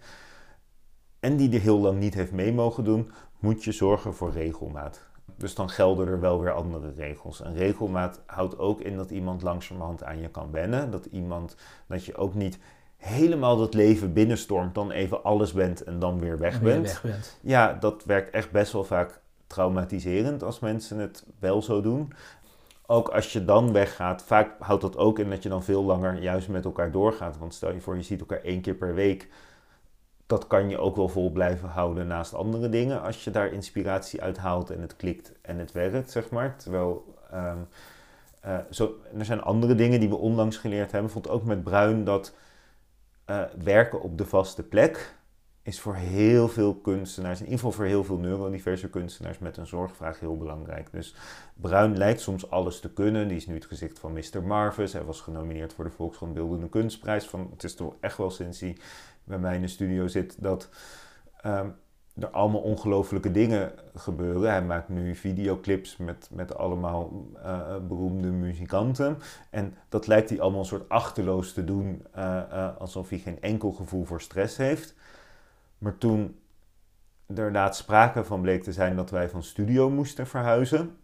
en 1.21 1.37
die 1.37 1.53
er 1.53 1.61
heel 1.61 1.79
lang 1.79 1.99
niet 1.99 2.13
heeft 2.13 2.31
mee 2.31 2.53
mogen 2.53 2.83
doen, 2.83 3.11
moet 3.39 3.63
je 3.63 3.71
zorgen 3.71 4.13
voor 4.13 4.31
regelmaat. 4.31 5.01
Dus 5.37 5.55
dan 5.55 5.69
gelden 5.69 6.07
er 6.07 6.19
wel 6.19 6.41
weer 6.41 6.51
andere 6.51 6.91
regels. 6.95 7.41
En 7.41 7.53
regelmaat 7.53 8.21
houdt 8.25 8.59
ook 8.59 8.81
in 8.81 8.95
dat 8.95 9.11
iemand 9.11 9.41
langzamerhand 9.41 10.03
aan 10.03 10.19
je 10.19 10.29
kan 10.29 10.51
wennen. 10.51 10.91
Dat, 10.91 11.05
iemand, 11.05 11.55
dat 11.87 12.05
je 12.05 12.15
ook 12.15 12.33
niet 12.33 12.59
helemaal 12.97 13.57
dat 13.57 13.73
leven 13.73 14.13
binnenstormt, 14.13 14.75
dan 14.75 14.91
even 14.91 15.23
alles 15.23 15.53
bent 15.53 15.83
en 15.83 15.99
dan 15.99 16.19
weer 16.19 16.37
weg, 16.37 16.61
bent. 16.61 16.85
weg 16.85 17.01
bent. 17.01 17.37
Ja, 17.41 17.73
dat 17.73 18.03
werkt 18.05 18.29
echt 18.29 18.51
best 18.51 18.71
wel 18.71 18.83
vaak 18.83 19.21
traumatiserend 19.47 20.43
als 20.43 20.59
mensen 20.59 20.97
het 20.97 21.25
wel 21.39 21.61
zo 21.61 21.81
doen. 21.81 22.13
Ook 22.85 23.09
als 23.09 23.33
je 23.33 23.45
dan 23.45 23.71
weggaat, 23.71 24.23
vaak 24.23 24.55
houdt 24.59 24.81
dat 24.81 24.97
ook 24.97 25.19
in 25.19 25.29
dat 25.29 25.43
je 25.43 25.49
dan 25.49 25.63
veel 25.63 25.83
langer 25.83 26.21
juist 26.21 26.49
met 26.49 26.65
elkaar 26.65 26.91
doorgaat. 26.91 27.37
Want 27.37 27.53
stel 27.53 27.73
je 27.73 27.81
voor, 27.81 27.95
je 27.95 28.01
ziet 28.01 28.19
elkaar 28.19 28.41
één 28.41 28.61
keer 28.61 28.75
per 28.75 28.93
week 28.93 29.29
dat 30.31 30.47
kan 30.47 30.69
je 30.69 30.77
ook 30.77 30.95
wel 30.95 31.07
vol 31.07 31.31
blijven 31.31 31.69
houden 31.69 32.07
naast 32.07 32.33
andere 32.33 32.69
dingen 32.69 33.01
als 33.01 33.23
je 33.23 33.31
daar 33.31 33.53
inspiratie 33.53 34.21
uit 34.21 34.37
haalt 34.37 34.69
en 34.69 34.81
het 34.81 34.95
klikt 34.95 35.31
en 35.41 35.57
het 35.57 35.71
werkt, 35.71 36.11
zeg 36.11 36.29
maar. 36.29 36.55
Terwijl, 36.57 37.15
um, 37.33 37.67
Uh, 38.45 38.57
zo, 38.69 38.99
er 39.17 39.25
zijn 39.25 39.41
andere 39.41 39.75
dingen 39.75 39.99
die 39.99 40.09
we 40.09 40.15
onlangs 40.15 40.57
geleerd 40.57 40.91
hebben. 40.91 41.11
Vond 41.11 41.29
ook 41.29 41.43
met 41.43 41.63
Bruin 41.63 42.03
dat 42.03 42.33
uh, 43.29 43.43
werken 43.63 44.01
op 44.01 44.17
de 44.17 44.25
vaste 44.25 44.63
plek 44.63 45.15
is 45.63 45.79
voor 45.79 45.95
heel 45.95 46.47
veel 46.47 46.75
kunstenaars, 46.75 47.39
in 47.39 47.43
ieder 47.43 47.59
geval 47.59 47.73
voor 47.73 47.85
heel 47.85 48.03
veel 48.03 48.17
neurodiverse 48.17 48.89
kunstenaars 48.89 49.39
met 49.39 49.57
een 49.57 49.67
zorgvraag 49.67 50.19
heel 50.19 50.37
belangrijk. 50.37 50.91
Dus 50.91 51.15
Bruin 51.53 51.97
lijkt 51.97 52.21
soms 52.21 52.49
alles 52.49 52.79
te 52.79 52.93
kunnen. 52.93 53.27
Die 53.27 53.37
is 53.37 53.47
nu 53.47 53.53
het 53.53 53.65
gezicht 53.65 53.99
van 53.99 54.13
Mr. 54.13 54.43
Marvis. 54.43 54.93
Hij 54.93 55.03
was 55.03 55.21
genomineerd 55.21 55.73
voor 55.73 55.83
de 55.83 55.91
Volkskrant 55.91 56.33
Beeldende 56.33 56.69
Kunstprijs. 56.69 57.27
Van, 57.27 57.47
het 57.51 57.63
is 57.63 57.75
toch 57.75 57.95
echt 57.99 58.17
wel 58.17 58.29
sinds 58.29 58.63
bij 59.23 59.37
mij 59.37 59.55
in 59.55 59.61
de 59.61 59.67
studio 59.67 60.07
zit 60.07 60.41
dat 60.41 60.69
um, 61.45 61.75
er 62.15 62.29
allemaal 62.29 62.61
ongelofelijke 62.61 63.31
dingen 63.31 63.71
gebeuren. 63.95 64.51
Hij 64.51 64.63
maakt 64.63 64.89
nu 64.89 65.15
videoclips 65.15 65.97
met, 65.97 66.29
met 66.31 66.55
allemaal 66.55 67.27
uh, 67.35 67.77
beroemde 67.87 68.27
muzikanten. 68.27 69.17
En 69.49 69.75
dat 69.89 70.07
lijkt 70.07 70.29
hij 70.29 70.41
allemaal 70.41 70.59
een 70.59 70.65
soort 70.65 70.89
achterloos 70.89 71.53
te 71.53 71.63
doen, 71.63 72.05
uh, 72.17 72.41
uh, 72.51 72.77
alsof 72.77 73.09
hij 73.09 73.17
geen 73.17 73.41
enkel 73.41 73.71
gevoel 73.71 74.05
voor 74.05 74.21
stress 74.21 74.57
heeft. 74.57 74.95
Maar 75.77 75.97
toen 75.97 76.21
er 77.27 77.37
inderdaad 77.37 77.75
sprake 77.75 78.23
van 78.23 78.41
bleek 78.41 78.63
te 78.63 78.73
zijn 78.73 78.95
dat 78.95 79.09
wij 79.09 79.29
van 79.29 79.43
studio 79.43 79.89
moesten 79.89 80.27
verhuizen. 80.27 80.97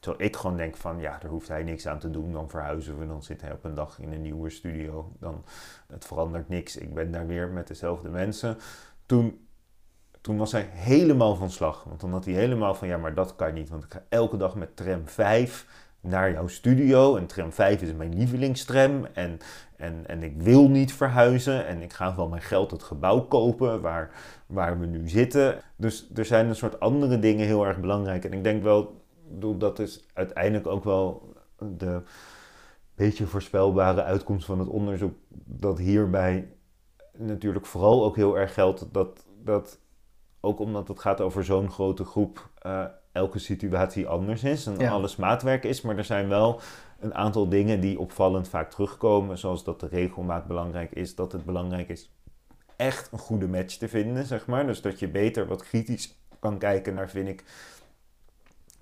Terwijl 0.00 0.24
ik 0.24 0.36
gewoon 0.36 0.56
denk 0.56 0.76
van, 0.76 1.00
ja, 1.00 1.18
daar 1.18 1.30
hoeft 1.30 1.48
hij 1.48 1.62
niks 1.62 1.86
aan 1.86 1.98
te 1.98 2.10
doen. 2.10 2.32
Dan 2.32 2.50
verhuizen 2.50 2.98
we, 2.98 3.06
dan 3.06 3.22
zit 3.22 3.40
hij 3.40 3.52
op 3.52 3.64
een 3.64 3.74
dag 3.74 4.00
in 4.00 4.12
een 4.12 4.22
nieuwe 4.22 4.50
studio. 4.50 5.12
Dan, 5.18 5.44
het 5.86 6.04
verandert 6.04 6.48
niks. 6.48 6.76
Ik 6.76 6.94
ben 6.94 7.10
daar 7.10 7.26
weer 7.26 7.48
met 7.48 7.68
dezelfde 7.68 8.08
mensen. 8.08 8.56
Toen, 9.06 9.46
toen 10.20 10.36
was 10.36 10.52
hij 10.52 10.68
helemaal 10.72 11.36
van 11.36 11.50
slag. 11.50 11.84
Want 11.84 12.00
dan 12.00 12.12
had 12.12 12.24
hij 12.24 12.34
helemaal 12.34 12.74
van, 12.74 12.88
ja, 12.88 12.96
maar 12.96 13.14
dat 13.14 13.36
kan 13.36 13.54
niet. 13.54 13.68
Want 13.68 13.84
ik 13.84 13.92
ga 13.92 14.02
elke 14.08 14.36
dag 14.36 14.54
met 14.54 14.76
tram 14.76 15.08
5 15.08 15.66
naar 16.00 16.32
jouw 16.32 16.46
studio. 16.46 17.16
En 17.16 17.26
tram 17.26 17.52
5 17.52 17.82
is 17.82 17.92
mijn 17.92 18.14
lievelingstram. 18.14 19.06
En, 19.12 19.38
en, 19.76 20.04
en 20.06 20.22
ik 20.22 20.42
wil 20.42 20.68
niet 20.68 20.92
verhuizen. 20.92 21.66
En 21.66 21.82
ik 21.82 21.92
ga 21.92 22.16
wel 22.16 22.28
mijn 22.28 22.42
geld 22.42 22.70
het 22.70 22.82
gebouw 22.82 23.20
kopen 23.20 23.80
waar, 23.80 24.10
waar 24.46 24.80
we 24.80 24.86
nu 24.86 25.08
zitten. 25.08 25.60
Dus 25.76 26.10
er 26.14 26.24
zijn 26.24 26.48
een 26.48 26.56
soort 26.56 26.80
andere 26.80 27.18
dingen 27.18 27.46
heel 27.46 27.66
erg 27.66 27.80
belangrijk. 27.80 28.24
En 28.24 28.32
ik 28.32 28.44
denk 28.44 28.62
wel, 28.62 29.06
dat 29.58 29.78
is 29.78 30.06
uiteindelijk 30.14 30.66
ook 30.66 30.84
wel 30.84 31.34
de 31.58 32.02
beetje 32.94 33.26
voorspelbare 33.26 34.02
uitkomst 34.02 34.46
van 34.46 34.58
het 34.58 34.68
onderzoek. 34.68 35.14
Dat 35.44 35.78
hierbij 35.78 36.52
natuurlijk 37.16 37.66
vooral 37.66 38.04
ook 38.04 38.16
heel 38.16 38.38
erg 38.38 38.54
geldt 38.54 38.88
dat, 38.92 39.26
dat 39.44 39.78
ook 40.40 40.58
omdat 40.58 40.88
het 40.88 41.00
gaat 41.00 41.20
over 41.20 41.44
zo'n 41.44 41.70
grote 41.70 42.04
groep, 42.04 42.50
uh, 42.66 42.84
elke 43.12 43.38
situatie 43.38 44.06
anders 44.06 44.44
is 44.44 44.66
en 44.66 44.78
ja. 44.78 44.90
alles 44.90 45.16
maatwerk 45.16 45.64
is. 45.64 45.80
Maar 45.80 45.96
er 45.96 46.04
zijn 46.04 46.28
wel 46.28 46.60
een 47.00 47.14
aantal 47.14 47.48
dingen 47.48 47.80
die 47.80 47.98
opvallend 47.98 48.48
vaak 48.48 48.70
terugkomen, 48.70 49.38
zoals 49.38 49.64
dat 49.64 49.80
de 49.80 49.86
regelmaat 49.86 50.46
belangrijk 50.46 50.92
is, 50.92 51.14
dat 51.14 51.32
het 51.32 51.44
belangrijk 51.44 51.88
is 51.88 52.12
echt 52.76 53.12
een 53.12 53.18
goede 53.18 53.48
match 53.48 53.76
te 53.76 53.88
vinden, 53.88 54.26
zeg 54.26 54.46
maar. 54.46 54.66
Dus 54.66 54.80
dat 54.80 54.98
je 54.98 55.08
beter 55.08 55.46
wat 55.46 55.62
kritisch 55.62 56.18
kan 56.40 56.58
kijken 56.58 56.94
naar, 56.94 57.10
vind 57.10 57.28
ik, 57.28 57.44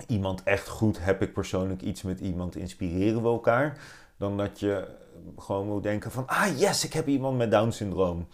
iemand 0.07 0.43
echt 0.43 0.69
goed, 0.69 1.05
heb 1.05 1.23
ik 1.23 1.33
persoonlijk 1.33 1.83
iets 1.83 2.03
met 2.03 2.21
iemand, 2.21 2.57
inspireren 2.57 3.23
we 3.23 3.29
elkaar, 3.29 3.79
dan 4.17 4.37
dat 4.37 4.61
je 4.61 4.89
gewoon 5.39 5.67
moet 5.67 5.83
denken 5.83 6.11
van, 6.11 6.27
ah 6.27 6.59
yes, 6.59 6.85
ik 6.85 6.93
heb 6.93 7.07
iemand 7.07 7.37
met 7.37 7.51
Down 7.51 7.71
syndroom. 7.71 8.27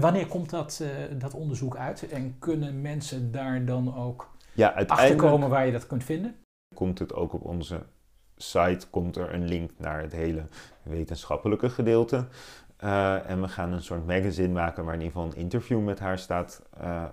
Wanneer 0.00 0.26
komt 0.26 0.50
dat, 0.50 0.80
uh, 0.82 1.20
dat 1.20 1.34
onderzoek 1.34 1.76
uit 1.76 2.08
en 2.08 2.38
kunnen 2.38 2.80
mensen 2.80 3.32
daar 3.32 3.64
dan 3.64 3.96
ook 3.96 4.30
ja, 4.52 4.68
achterkomen 4.86 5.48
waar 5.48 5.66
je 5.66 5.72
dat 5.72 5.86
kunt 5.86 6.04
vinden? 6.04 6.36
Komt 6.74 6.98
het 6.98 7.14
ook 7.14 7.32
op 7.32 7.44
onze 7.44 7.82
site, 8.36 8.86
komt 8.90 9.16
er 9.16 9.34
een 9.34 9.44
link 9.44 9.70
naar 9.78 10.02
het 10.02 10.12
hele 10.12 10.44
wetenschappelijke 10.82 11.70
gedeelte. 11.70 12.26
Uh, 12.84 13.30
en 13.30 13.40
we 13.40 13.48
gaan 13.48 13.72
een 13.72 13.82
soort 13.82 14.06
magazine 14.06 14.52
maken 14.52 14.84
waar 14.84 14.94
in 14.94 15.00
ieder 15.00 15.14
geval 15.16 15.30
een 15.30 15.40
interview 15.40 15.84
met 15.84 15.98
haar 15.98 16.18
staat. 16.18 16.62
Uh, 16.80 17.04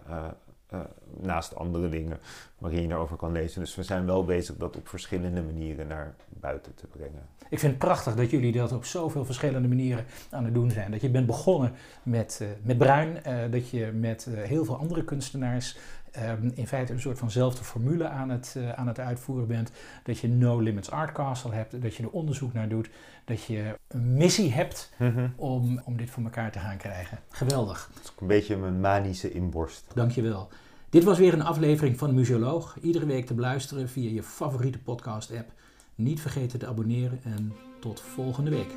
uh, 0.73 0.79
naast 1.21 1.55
andere 1.55 1.89
dingen 1.89 2.19
waarin 2.57 2.81
je 2.81 2.87
daarover 2.87 3.15
kan 3.15 3.31
lezen. 3.31 3.59
Dus 3.59 3.75
we 3.75 3.83
zijn 3.83 4.05
wel 4.05 4.25
bezig 4.25 4.57
dat 4.57 4.77
op 4.77 4.87
verschillende 4.87 5.41
manieren 5.41 5.87
naar 5.87 6.13
buiten 6.29 6.75
te 6.75 6.87
brengen. 6.87 7.21
Ik 7.49 7.59
vind 7.59 7.71
het 7.71 7.81
prachtig 7.81 8.15
dat 8.15 8.29
jullie 8.29 8.51
dat 8.51 8.71
op 8.71 8.85
zoveel 8.85 9.25
verschillende 9.25 9.67
manieren 9.67 10.05
aan 10.29 10.45
het 10.45 10.53
doen 10.53 10.71
zijn. 10.71 10.91
Dat 10.91 11.01
je 11.01 11.09
bent 11.09 11.25
begonnen 11.25 11.71
met, 12.03 12.39
uh, 12.41 12.47
met 12.61 12.77
Bruin, 12.77 13.17
uh, 13.27 13.51
dat 13.51 13.69
je 13.69 13.91
met 13.91 14.27
heel 14.33 14.65
veel 14.65 14.77
andere 14.77 15.03
kunstenaars 15.03 15.77
um, 16.17 16.51
in 16.55 16.67
feite 16.67 16.93
een 16.93 16.99
soort 16.99 17.19
vanzelfde 17.19 17.63
formule 17.63 18.07
aan 18.07 18.29
het, 18.29 18.57
aan 18.75 18.87
het 18.87 18.99
uitvoeren 18.99 19.47
bent. 19.47 19.71
Dat 20.03 20.19
je 20.19 20.27
No 20.27 20.59
Limits 20.59 20.91
Art 20.91 21.11
Castle 21.11 21.53
hebt, 21.53 21.81
dat 21.81 21.95
je 21.95 22.03
er 22.03 22.09
onderzoek 22.09 22.53
naar 22.53 22.69
doet, 22.69 22.89
dat 23.25 23.43
je 23.43 23.79
een 23.87 24.13
missie 24.13 24.51
hebt 24.51 24.91
mm 24.97 25.13
-hmm. 25.13 25.33
om, 25.35 25.81
om 25.85 25.97
dit 25.97 26.09
voor 26.09 26.23
elkaar 26.23 26.51
te 26.51 26.59
gaan 26.59 26.77
krijgen. 26.77 27.19
Geweldig. 27.29 27.89
Dat 27.93 28.03
is 28.03 28.11
ook 28.11 28.21
een 28.21 28.27
beetje 28.27 28.57
mijn 28.57 28.79
manische 28.79 29.31
inborst. 29.31 29.85
Dankjewel. 29.93 30.49
Dit 30.93 31.03
was 31.03 31.17
weer 31.17 31.33
een 31.33 31.43
aflevering 31.43 31.97
van 31.97 32.13
Museoloog. 32.13 32.77
Iedere 32.81 33.05
week 33.05 33.25
te 33.25 33.33
beluisteren 33.33 33.89
via 33.89 34.09
je 34.09 34.23
favoriete 34.23 34.79
podcast-app. 34.79 35.51
Niet 35.95 36.21
vergeten 36.21 36.59
te 36.59 36.67
abonneren 36.67 37.19
en 37.23 37.53
tot 37.79 38.01
volgende 38.01 38.49
week. 38.49 38.73